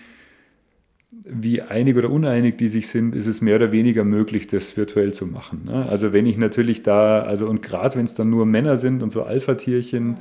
wie 1.23 1.63
einig 1.63 1.97
oder 1.97 2.11
uneinig 2.11 2.57
die 2.57 2.69
sich 2.69 2.89
sind, 2.89 3.15
ist 3.15 3.27
es 3.27 3.41
mehr 3.41 3.57
oder 3.57 3.71
weniger 3.71 4.05
möglich, 4.05 4.47
das 4.47 4.77
virtuell 4.77 5.13
zu 5.13 5.27
machen. 5.27 5.63
Ne? 5.67 5.87
Also 5.89 6.13
wenn 6.13 6.27
ich 6.27 6.37
natürlich 6.37 6.83
da, 6.83 7.23
also 7.23 7.49
und 7.49 7.63
gerade 7.63 7.97
wenn 7.97 8.05
es 8.05 8.15
dann 8.15 8.31
nur 8.31 8.47
Männer 8.47 8.77
sind 8.77 9.03
und 9.03 9.11
so 9.11 9.23
Alpha-Tierchen, 9.23 10.17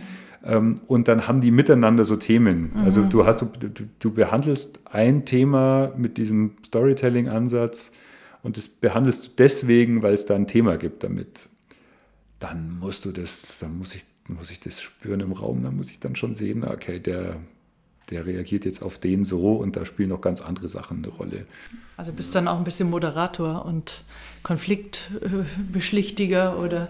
Ähm, 0.45 0.81
und 0.87 1.07
dann 1.07 1.25
haben 1.25 1.39
die 1.39 1.51
miteinander 1.51 2.03
so 2.03 2.17
Themen. 2.17 2.71
Mhm. 2.73 2.83
Also 2.83 3.01
du 3.03 3.25
hast, 3.25 3.41
du, 3.41 3.47
du 3.97 4.11
behandelst 4.11 4.77
ein 4.83 5.23
Thema 5.23 5.93
mit 5.95 6.17
diesem 6.17 6.57
Storytelling-Ansatz 6.65 7.93
und 8.43 8.57
das 8.57 8.67
behandelst 8.67 9.25
du 9.25 9.29
deswegen, 9.37 10.03
weil 10.03 10.13
es 10.13 10.25
da 10.25 10.35
ein 10.35 10.45
Thema 10.47 10.75
gibt 10.75 11.05
damit. 11.05 11.47
Dann 12.39 12.77
musst 12.77 13.05
du 13.05 13.13
das, 13.13 13.59
dann 13.59 13.77
muss 13.77 13.95
ich, 13.95 14.03
muss 14.27 14.51
ich 14.51 14.59
das 14.59 14.81
spüren 14.81 15.21
im 15.21 15.31
Raum, 15.31 15.63
dann 15.63 15.77
muss 15.77 15.91
ich 15.91 15.99
dann 15.99 16.17
schon 16.17 16.33
sehen, 16.33 16.65
okay, 16.65 16.99
der, 16.99 17.37
der 18.09 18.25
reagiert 18.25 18.65
jetzt 18.65 18.81
auf 18.81 18.97
den 18.97 19.23
so 19.23 19.53
und 19.53 19.75
da 19.75 19.85
spielen 19.85 20.09
noch 20.09 20.21
ganz 20.21 20.41
andere 20.41 20.69
Sachen 20.69 20.97
eine 20.97 21.07
Rolle. 21.07 21.45
Also 21.97 22.11
bist 22.11 22.33
dann 22.35 22.47
auch 22.47 22.57
ein 22.57 22.63
bisschen 22.63 22.89
Moderator 22.89 23.65
und 23.65 24.03
Konfliktbeschlichtiger 24.43 26.59
oder? 26.59 26.89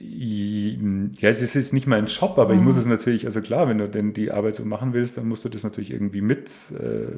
Ja, 0.00 1.28
es 1.28 1.42
ist 1.42 1.54
jetzt 1.54 1.72
nicht 1.72 1.88
mein 1.88 2.06
Job, 2.06 2.38
aber 2.38 2.54
mhm. 2.54 2.60
ich 2.60 2.64
muss 2.64 2.76
es 2.76 2.86
natürlich, 2.86 3.24
also 3.24 3.40
klar, 3.40 3.68
wenn 3.68 3.78
du 3.78 3.88
denn 3.88 4.12
die 4.12 4.30
Arbeit 4.30 4.54
so 4.54 4.64
machen 4.64 4.92
willst, 4.92 5.16
dann 5.16 5.26
musst 5.26 5.44
du 5.44 5.48
das 5.48 5.64
natürlich 5.64 5.90
irgendwie 5.90 6.20
mit, 6.20 6.48
äh, 6.78 7.16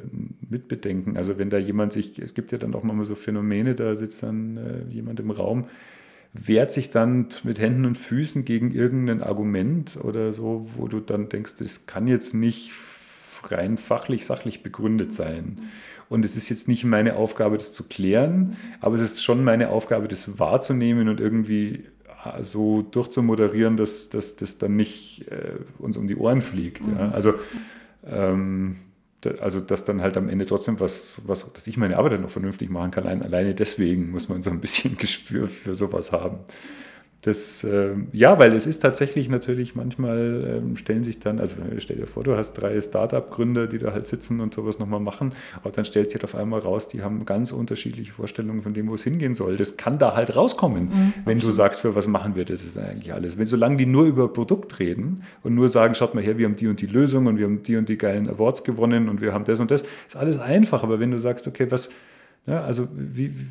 mit 0.49 0.67
bedenken. 0.67 1.15
Also 1.15 1.37
wenn 1.37 1.51
da 1.51 1.59
jemand 1.59 1.93
sich, 1.93 2.17
es 2.17 2.33
gibt 2.33 2.51
ja 2.51 2.57
dann 2.57 2.73
auch 2.73 2.81
mal 2.81 3.03
so 3.03 3.13
Phänomene, 3.13 3.75
da 3.75 3.95
sitzt 3.95 4.23
dann 4.23 4.57
äh, 4.57 4.83
jemand 4.89 5.19
im 5.19 5.29
Raum, 5.29 5.65
wehrt 6.33 6.71
sich 6.71 6.89
dann 6.89 7.27
mit 7.43 7.59
Händen 7.59 7.85
und 7.85 7.97
Füßen 7.97 8.45
gegen 8.45 8.71
irgendein 8.71 9.21
Argument 9.21 9.99
oder 10.01 10.31
so, 10.31 10.65
wo 10.77 10.87
du 10.87 10.99
dann 10.99 11.29
denkst, 11.29 11.55
das 11.59 11.85
kann 11.85 12.07
jetzt 12.07 12.33
nicht 12.33 12.71
rein 13.43 13.77
fachlich, 13.77 14.25
sachlich 14.25 14.63
begründet 14.63 15.13
sein. 15.13 15.69
Und 16.09 16.25
es 16.25 16.35
ist 16.35 16.49
jetzt 16.49 16.67
nicht 16.67 16.83
meine 16.83 17.15
Aufgabe, 17.15 17.57
das 17.57 17.73
zu 17.73 17.87
klären, 17.87 18.57
aber 18.79 18.95
es 18.95 19.01
ist 19.01 19.23
schon 19.23 19.43
meine 19.43 19.69
Aufgabe, 19.69 20.07
das 20.07 20.39
wahrzunehmen 20.39 21.09
und 21.09 21.19
irgendwie 21.19 21.85
äh, 22.25 22.43
so 22.43 22.81
durchzumoderieren, 22.81 23.77
dass 23.77 24.09
das 24.09 24.57
dann 24.57 24.75
nicht 24.75 25.27
äh, 25.31 25.55
uns 25.79 25.97
um 25.97 26.07
die 26.07 26.15
Ohren 26.15 26.41
fliegt. 26.41 26.85
Mhm. 26.85 26.97
Ja? 26.97 27.11
Also, 27.11 27.33
ähm, 28.05 28.77
also, 29.39 29.59
dass 29.59 29.85
dann 29.85 30.01
halt 30.01 30.17
am 30.17 30.29
Ende 30.29 30.45
trotzdem 30.45 30.79
was, 30.79 31.21
was, 31.25 31.51
dass 31.53 31.67
ich 31.67 31.77
meine 31.77 31.97
Arbeit 31.97 32.13
dann 32.13 32.21
noch 32.21 32.29
vernünftig 32.29 32.69
machen 32.69 32.91
kann. 32.91 33.05
Alleine 33.05 33.53
deswegen 33.55 34.11
muss 34.11 34.29
man 34.29 34.41
so 34.41 34.49
ein 34.49 34.61
bisschen 34.61 34.97
Gespür 34.97 35.47
für 35.47 35.75
sowas 35.75 36.11
haben. 36.11 36.39
Das, 37.21 37.63
äh, 37.63 37.91
ja, 38.13 38.39
weil 38.39 38.53
es 38.53 38.65
ist 38.65 38.79
tatsächlich 38.79 39.29
natürlich 39.29 39.75
manchmal 39.75 40.59
ähm, 40.63 40.75
stellen 40.75 41.03
sich 41.03 41.19
dann, 41.19 41.39
also 41.39 41.55
stell 41.77 41.97
dir 41.97 42.07
vor, 42.07 42.23
du 42.23 42.35
hast 42.35 42.53
drei 42.53 42.81
Startup-Gründer, 42.81 43.67
die 43.67 43.77
da 43.77 43.91
halt 43.91 44.07
sitzen 44.07 44.39
und 44.39 44.55
sowas 44.55 44.79
nochmal 44.79 44.99
machen, 44.99 45.33
aber 45.55 45.69
dann 45.69 45.85
stellt 45.85 46.09
sich 46.09 46.15
halt 46.15 46.23
auf 46.23 46.33
einmal 46.33 46.61
raus, 46.61 46.87
die 46.87 47.03
haben 47.03 47.23
ganz 47.25 47.51
unterschiedliche 47.51 48.11
Vorstellungen 48.11 48.61
von 48.61 48.73
dem, 48.73 48.87
wo 48.87 48.95
es 48.95 49.03
hingehen 49.03 49.35
soll. 49.35 49.55
Das 49.55 49.77
kann 49.77 49.99
da 49.99 50.15
halt 50.15 50.35
rauskommen, 50.35 50.85
mhm, 50.85 51.13
wenn 51.25 51.37
absolut. 51.37 51.43
du 51.43 51.51
sagst, 51.51 51.81
für 51.81 51.93
was 51.93 52.07
machen 52.07 52.35
wir 52.35 52.43
das, 52.43 52.63
ist 52.63 52.79
eigentlich 52.79 53.13
alles. 53.13 53.37
Wenn 53.37 53.45
solange 53.45 53.77
die 53.77 53.85
nur 53.85 54.05
über 54.05 54.33
Produkt 54.33 54.79
reden 54.79 55.21
und 55.43 55.53
nur 55.53 55.69
sagen, 55.69 55.93
schaut 55.93 56.15
mal 56.15 56.23
her, 56.23 56.39
wir 56.39 56.47
haben 56.47 56.55
die 56.55 56.67
und 56.69 56.81
die 56.81 56.87
Lösung 56.87 57.27
und 57.27 57.37
wir 57.37 57.45
haben 57.45 57.61
die 57.61 57.75
und 57.75 57.87
die 57.87 57.99
geilen 57.99 58.27
Awards 58.27 58.63
gewonnen 58.63 59.09
und 59.09 59.21
wir 59.21 59.31
haben 59.31 59.45
das 59.45 59.59
und 59.59 59.69
das, 59.69 59.83
ist 60.07 60.15
alles 60.15 60.39
einfach. 60.39 60.81
Aber 60.81 60.99
wenn 60.99 61.11
du 61.11 61.19
sagst, 61.19 61.47
okay, 61.47 61.67
was, 61.69 61.89
ja, 62.47 62.63
also 62.63 62.87
wie 62.95 63.31
wie 63.31 63.45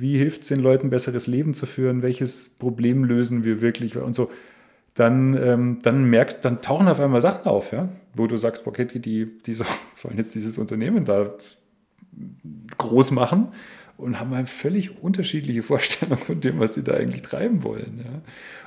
hilft 0.00 0.42
es 0.42 0.48
den 0.48 0.60
Leuten, 0.60 0.90
besseres 0.90 1.26
Leben 1.26 1.54
zu 1.54 1.66
führen, 1.66 2.02
welches 2.02 2.48
Problem 2.48 3.04
lösen 3.04 3.44
wir 3.44 3.60
wirklich 3.60 3.96
und 3.96 4.14
so, 4.14 4.30
dann, 4.94 5.34
ähm, 5.34 5.78
dann 5.82 6.04
merkst, 6.04 6.44
dann 6.44 6.60
tauchen 6.60 6.88
auf 6.88 6.98
einmal 6.98 7.22
Sachen 7.22 7.46
auf, 7.46 7.72
ja, 7.72 7.88
wo 8.14 8.26
du 8.26 8.36
sagst, 8.36 8.66
okay, 8.66 8.84
die, 8.84 9.38
die 9.42 9.54
sollen 9.96 10.16
jetzt 10.16 10.34
dieses 10.34 10.58
Unternehmen 10.58 11.04
da 11.04 11.30
groß 12.78 13.12
machen 13.12 13.48
und 13.96 14.18
haben 14.18 14.32
eine 14.32 14.46
völlig 14.46 15.02
unterschiedliche 15.02 15.62
Vorstellung 15.62 16.18
von 16.18 16.40
dem, 16.40 16.58
was 16.58 16.74
sie 16.74 16.82
da 16.82 16.94
eigentlich 16.94 17.22
treiben 17.22 17.62
wollen. 17.62 18.00
Ja. 18.04 18.22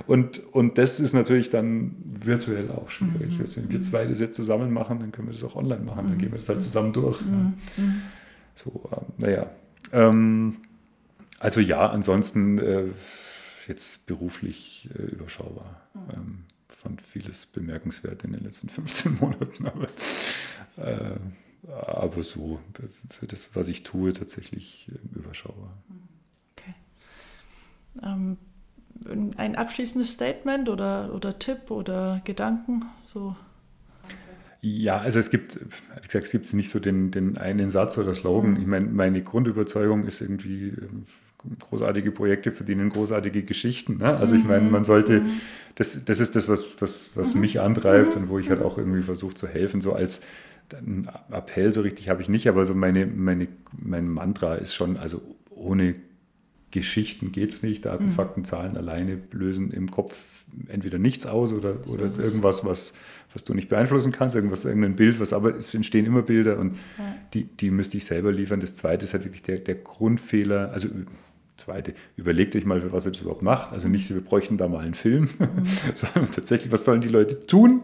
Und, 0.06 0.41
und 0.54 0.78
das 0.78 0.99
ist 0.99 1.14
natürlich 1.14 1.49
dann 1.49 1.95
virtuell 2.06 2.70
auch 2.70 2.89
schwierig. 2.89 3.38
Mhm. 3.38 3.43
Wenn 3.56 3.72
wir 3.72 3.82
zwei 3.82 4.06
das 4.06 4.20
jetzt 4.20 4.36
zusammen 4.36 4.72
machen, 4.72 4.99
dann 4.99 5.12
können 5.12 5.28
wir 5.28 5.34
das 5.34 5.43
auch 5.43 5.56
online 5.56 5.84
machen, 5.84 6.08
dann 6.10 6.18
gehen 6.18 6.32
wir 6.32 6.38
das 6.38 6.49
halt 6.49 6.62
zusammen 6.62 6.93
durch. 6.93 7.22
Mhm. 7.22 7.54
Ja. 7.78 7.84
So, 8.56 8.89
äh, 8.91 9.22
naja. 9.22 9.49
Ähm, 9.93 10.58
also 11.42 11.60
ja, 11.60 11.89
ansonsten 11.89 12.60
äh, 12.60 12.86
jetzt 13.68 14.06
beruflich 14.06 14.89
äh, 14.98 15.02
überschaubar. 15.04 15.82
Mhm. 15.94 16.02
Ähm, 16.14 16.44
fand 16.68 17.02
vieles 17.02 17.46
bemerkenswert 17.46 18.24
in 18.24 18.34
den 18.34 18.44
letzten 18.44 18.70
15 18.70 19.18
Monaten, 19.20 19.68
aber, 19.68 19.88
äh, 20.78 21.16
aber 21.72 22.24
so 22.24 22.60
für 23.10 23.28
das, 23.28 23.50
was 23.56 23.68
ich 23.68 23.84
tue, 23.84 24.14
tatsächlich 24.14 24.89
äh, 24.89 25.18
überschaubar. 25.18 25.78
Okay. 26.58 26.76
Ähm, 28.04 28.38
ein 29.38 29.56
abschließendes 29.56 30.14
Statement 30.14 30.70
oder, 30.70 31.14
oder 31.14 31.39
Tipp 31.39 31.72
oder 31.72 32.22
Gedanken? 32.24 32.86
So. 33.06 33.36
Ja, 34.62 35.00
also 35.00 35.18
es 35.18 35.32
gibt, 35.32 35.60
wie 35.60 36.08
gesagt, 36.08 36.28
es 36.28 36.32
gibt 36.32 36.54
nicht 36.54 36.70
so 36.70 36.80
den, 36.80 37.10
den 37.10 37.38
einen 37.39 37.72
Satz 37.72 37.98
oder 37.98 38.14
Slogan. 38.14 38.52
Mhm. 38.52 38.58
Ich 38.58 38.68
meine, 38.68 38.86
meine 38.88 39.24
Grundüberzeugung 39.24 40.06
ist 40.06 40.22
irgendwie, 40.22 40.70
ähm, 40.70 41.06
großartige 41.60 42.12
Projekte 42.12 42.52
verdienen 42.52 42.89
großartige 42.89 43.44
Geschichten. 43.44 43.98
Ne? 43.98 44.16
Also 44.18 44.36
ich 44.36 44.44
meine, 44.44 44.70
man 44.70 44.84
sollte, 44.84 45.22
mhm. 45.22 45.42
das, 45.76 46.06
das 46.06 46.20
ist 46.20 46.36
das, 46.36 46.48
was, 46.48 46.82
was, 46.82 47.12
was 47.16 47.34
mhm. 47.34 47.42
mich 47.42 47.60
antreibt 47.60 48.16
und 48.16 48.30
wo 48.30 48.39
ich 48.39 48.50
halt 48.50 48.62
auch 48.62 48.78
irgendwie 48.78 49.02
versuche 49.02 49.34
zu 49.34 49.48
helfen, 49.48 49.82
so 49.82 49.94
als 49.94 50.22
ein 50.74 51.10
Appell 51.32 51.74
so 51.74 51.82
richtig 51.82 52.10
habe 52.10 52.22
ich 52.22 52.30
nicht, 52.30 52.48
aber 52.48 52.66
so 52.66 52.74
meine, 52.74 53.06
meine, 53.06 53.48
mein 53.78 54.08
Mantra 54.08 54.56
ist 54.56 54.74
schon, 54.74 54.98
also 54.98 55.22
ohne 55.50 55.96
Geschichten 56.72 57.32
geht 57.32 57.52
es 57.52 57.64
nicht. 57.64 57.86
Daten, 57.86 58.06
mhm. 58.06 58.12
Fakten, 58.12 58.46
Zahlen 58.46 58.78
alleine 58.78 59.20
lösen 59.32 59.72
im 59.72 59.92
Kopf 59.92 60.46
entweder 60.68 60.98
nichts 60.98 61.26
aus 61.26 61.54
oder, 61.54 61.76
oder 61.88 62.06
irgendwas, 62.18 62.66
was, 62.66 62.94
was 63.34 63.44
du 63.44 63.54
nicht 63.54 63.70
beeinflussen 63.70 64.12
kannst, 64.12 64.36
irgendwas, 64.36 64.66
irgendein 64.66 64.96
Bild, 64.96 65.20
was 65.20 65.34
aber 65.34 65.56
es 65.56 65.74
entstehen 65.74 66.06
immer 66.06 66.22
Bilder 66.22 66.58
und 66.58 66.74
ja. 66.98 67.16
die, 67.34 67.44
die 67.44 67.72
müsste 67.72 67.98
ich 67.98 68.06
selber 68.06 68.32
liefern. 68.32 68.60
Das 68.60 68.74
zweite 68.74 69.04
ist 69.06 69.14
halt 69.14 69.26
wirklich 69.26 69.44
der, 69.44 69.60
der 69.60 69.76
Grundfehler, 69.76 70.72
also 70.72 70.89
Zweite, 71.62 71.93
überlegt 72.16 72.55
euch 72.55 72.66
mal, 72.66 72.82
für 72.82 72.91
was 72.91 73.05
ihr 73.05 73.12
das 73.12 73.22
überhaupt 73.22 73.41
macht. 73.41 73.72
Also 73.72 73.88
nicht, 73.88 74.14
wir 74.14 74.22
bräuchten 74.22 74.57
da 74.57 74.68
mal 74.68 74.80
einen 74.80 74.93
Film, 74.93 75.30
mhm. 75.39 75.66
sondern 75.95 76.32
tatsächlich, 76.32 76.72
was 76.72 76.86
sollen 76.86 77.01
die 77.01 77.09
Leute 77.09 77.45
tun? 77.45 77.82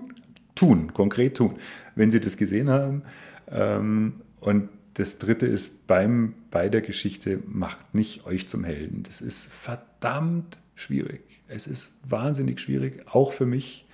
Tun, 0.56 0.94
konkret 0.94 1.38
tun, 1.38 1.54
wenn 1.96 2.10
sie 2.10 2.20
das 2.20 2.36
gesehen 2.36 2.70
haben. 2.70 3.04
Ähm, 3.52 4.22
und 4.40 4.70
das 4.96 5.18
Dritte 5.18 5.46
ist, 5.46 5.86
beim, 5.86 6.34
bei 6.50 6.70
der 6.70 6.82
Geschichte 6.82 7.40
macht 7.46 7.94
nicht 7.94 8.26
euch 8.26 8.48
zum 8.48 8.64
Helden. 8.64 9.04
Das 9.04 9.22
ist 9.22 9.46
verdammt 9.46 10.58
schwierig. 10.74 11.22
Es 11.48 11.68
ist 11.68 11.92
wahnsinnig 12.04 12.60
schwierig, 12.60 13.06
auch 13.06 13.32
für 13.32 13.46
mich. 13.46 13.88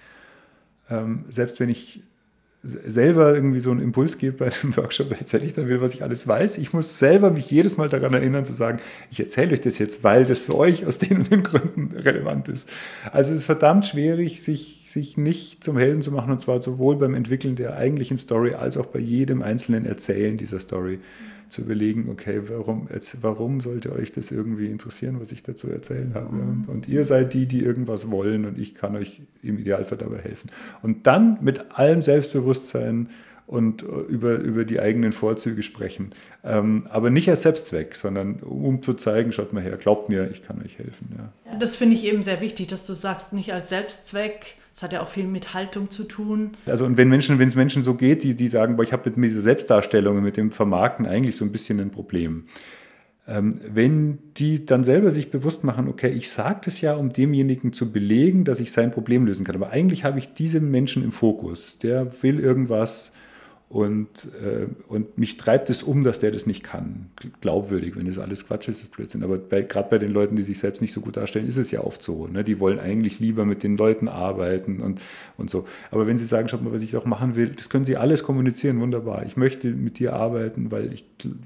Ähm, 0.89 1.25
selbst 1.29 1.59
wenn 1.59 1.69
ich 1.69 2.03
selber 2.63 3.35
irgendwie 3.35 3.59
so 3.59 3.71
einen 3.71 3.81
Impuls 3.81 4.17
gebe 4.17 4.37
bei 4.37 4.49
dem 4.49 4.75
Workshop, 4.77 5.11
erzähle 5.11 5.45
ich 5.45 5.53
dann 5.53 5.67
wieder, 5.67 5.81
was 5.81 5.93
ich 5.93 6.01
alles 6.01 6.27
weiß. 6.27 6.57
Ich 6.57 6.71
muss 6.71 6.97
selber 6.97 7.29
mich 7.29 7.51
jedes 7.51 7.75
Mal 7.75 7.89
daran 7.89 8.13
erinnern 8.13 8.45
zu 8.45 8.53
sagen, 8.53 8.79
ich 9.11 9.19
erzähle 9.19 9.51
euch 9.51 9.59
das 9.59 9.79
jetzt, 9.79 10.05
weil 10.05 10.25
das 10.25 10.39
für 10.39 10.55
euch 10.55 10.85
aus 10.85 10.97
den 10.97 11.17
und 11.17 11.31
den 11.31 11.43
Gründen 11.43 11.89
relevant 11.95 12.47
ist. 12.47 12.69
Also 13.11 13.33
es 13.33 13.39
ist 13.39 13.45
verdammt 13.45 13.85
schwierig, 13.85 14.41
sich, 14.41 14.83
sich 14.85 15.17
nicht 15.17 15.61
zum 15.61 15.77
Helden 15.77 16.01
zu 16.01 16.11
machen 16.11 16.31
und 16.31 16.39
zwar 16.39 16.61
sowohl 16.61 16.95
beim 16.95 17.15
Entwickeln 17.15 17.57
der 17.57 17.75
eigentlichen 17.75 18.15
Story 18.15 18.53
als 18.53 18.77
auch 18.77 18.85
bei 18.85 18.99
jedem 18.99 19.41
einzelnen 19.41 19.85
Erzählen 19.85 20.37
dieser 20.37 20.59
Story. 20.59 20.99
Zu 21.53 21.61
überlegen, 21.61 22.09
okay, 22.09 22.41
warum, 22.47 22.87
warum 23.21 23.61
sollte 23.61 23.93
euch 23.93 24.11
das 24.11 24.31
irgendwie 24.31 24.65
interessieren, 24.71 25.17
was 25.19 25.31
ich 25.31 25.43
dazu 25.43 25.69
erzählen 25.69 26.15
habe? 26.15 26.35
Mhm. 26.35 26.63
Und 26.67 26.87
ihr 26.87 27.05
seid 27.05 27.35
die, 27.35 27.45
die 27.45 27.63
irgendwas 27.63 28.09
wollen 28.09 28.45
und 28.45 28.57
ich 28.57 28.73
kann 28.73 28.95
euch 28.95 29.21
im 29.43 29.59
Idealfall 29.59 29.99
dabei 29.99 30.17
helfen. 30.17 30.49
Und 30.81 31.05
dann 31.05 31.37
mit 31.41 31.77
allem 31.77 32.01
Selbstbewusstsein 32.01 33.09
und 33.45 33.83
äh, 33.83 33.85
über, 33.85 34.39
über 34.39 34.65
die 34.65 34.79
eigenen 34.79 35.11
Vorzüge 35.11 35.61
sprechen. 35.61 36.15
Ähm, 36.43 36.87
aber 36.89 37.11
nicht 37.11 37.29
als 37.29 37.43
Selbstzweck, 37.43 37.95
sondern 37.95 38.39
um 38.39 38.81
zu 38.81 38.95
zeigen, 38.95 39.31
schaut 39.31 39.53
mal 39.53 39.61
her, 39.61 39.77
glaubt 39.77 40.09
mir, 40.09 40.31
ich 40.31 40.41
kann 40.41 40.59
euch 40.59 40.79
helfen. 40.79 41.15
Ja. 41.15 41.57
Das 41.59 41.75
finde 41.75 41.95
ich 41.95 42.03
eben 42.03 42.23
sehr 42.23 42.41
wichtig, 42.41 42.65
dass 42.69 42.83
du 42.87 42.95
sagst, 42.95 43.31
nicht 43.31 43.53
als 43.53 43.69
Selbstzweck, 43.69 44.55
das 44.73 44.81
hat 44.81 44.93
ja 44.93 45.01
auch 45.01 45.07
viel 45.07 45.27
mit 45.27 45.53
Haltung 45.53 45.91
zu 45.91 46.03
tun. 46.03 46.51
Also 46.65 46.85
und 46.85 46.97
wenn 46.97 47.07
Menschen, 47.07 47.37
wenn 47.37 47.47
es 47.47 47.55
Menschen 47.55 47.83
so 47.83 47.93
geht, 47.93 48.23
die, 48.23 48.35
die 48.35 48.47
sagen, 48.47 48.75
boah, 48.75 48.83
ich 48.83 48.91
habe 48.91 49.11
mit 49.15 49.29
dieser 49.29 49.41
Selbstdarstellung, 49.41 50.21
mit 50.23 50.35
dem 50.35 50.51
Vermarkten 50.51 51.05
eigentlich 51.05 51.35
so 51.35 51.45
ein 51.45 51.51
bisschen 51.51 51.79
ein 51.79 51.91
Problem. 51.91 52.45
Ähm, 53.27 53.61
wenn 53.71 54.17
die 54.35 54.65
dann 54.65 54.83
selber 54.83 55.11
sich 55.11 55.29
bewusst 55.31 55.63
machen, 55.63 55.87
okay, 55.87 56.09
ich 56.09 56.29
sage 56.29 56.61
das 56.65 56.81
ja, 56.81 56.95
um 56.95 57.09
demjenigen 57.09 57.71
zu 57.71 57.91
belegen, 57.91 58.45
dass 58.45 58.59
ich 58.59 58.71
sein 58.71 58.91
Problem 58.91 59.25
lösen 59.25 59.45
kann. 59.45 59.55
Aber 59.55 59.69
eigentlich 59.69 60.03
habe 60.03 60.17
ich 60.17 60.33
diesen 60.33 60.71
Menschen 60.71 61.03
im 61.03 61.11
Fokus. 61.11 61.77
Der 61.77 62.23
will 62.23 62.39
irgendwas, 62.39 63.13
und, 63.73 64.27
äh, 64.39 64.67
und 64.87 65.17
mich 65.17 65.35
treibt 65.37 65.67
es 65.71 65.81
um, 65.81 66.03
dass 66.03 66.19
der 66.19 66.29
das 66.29 66.45
nicht 66.45 66.63
kann. 66.63 67.09
Glaubwürdig, 67.41 67.95
wenn 67.95 68.05
das 68.05 68.19
alles 68.19 68.45
Quatsch 68.45 68.67
ist, 68.67 68.81
ist 68.81 68.91
Blödsinn. 68.91 69.23
Aber 69.23 69.39
gerade 69.39 69.89
bei 69.89 69.97
den 69.97 70.11
Leuten, 70.11 70.35
die 70.35 70.43
sich 70.43 70.59
selbst 70.59 70.79
nicht 70.79 70.93
so 70.93 71.01
gut 71.01 71.17
darstellen, 71.17 71.47
ist 71.47 71.57
es 71.57 71.71
ja 71.71 71.81
oft 71.81 72.03
so. 72.03 72.27
Ne? 72.27 72.43
Die 72.43 72.59
wollen 72.59 72.77
eigentlich 72.77 73.19
lieber 73.19 73.45
mit 73.45 73.63
den 73.63 73.75
Leuten 73.75 74.07
arbeiten 74.07 74.79
und, 74.79 75.01
und 75.37 75.49
so. 75.49 75.65
Aber 75.89 76.05
wenn 76.05 76.17
sie 76.17 76.25
sagen, 76.25 76.49
schaut 76.49 76.61
mal, 76.61 76.71
was 76.71 76.83
ich 76.83 76.91
doch 76.91 77.05
machen 77.05 77.33
will, 77.33 77.49
das 77.49 77.67
können 77.67 77.83
sie 77.83 77.97
alles 77.97 78.21
kommunizieren, 78.21 78.79
wunderbar. 78.79 79.25
Ich 79.25 79.37
möchte 79.37 79.69
mit 79.69 79.97
dir 79.97 80.13
arbeiten, 80.13 80.71
weil 80.71 80.93
ich, 80.93 81.05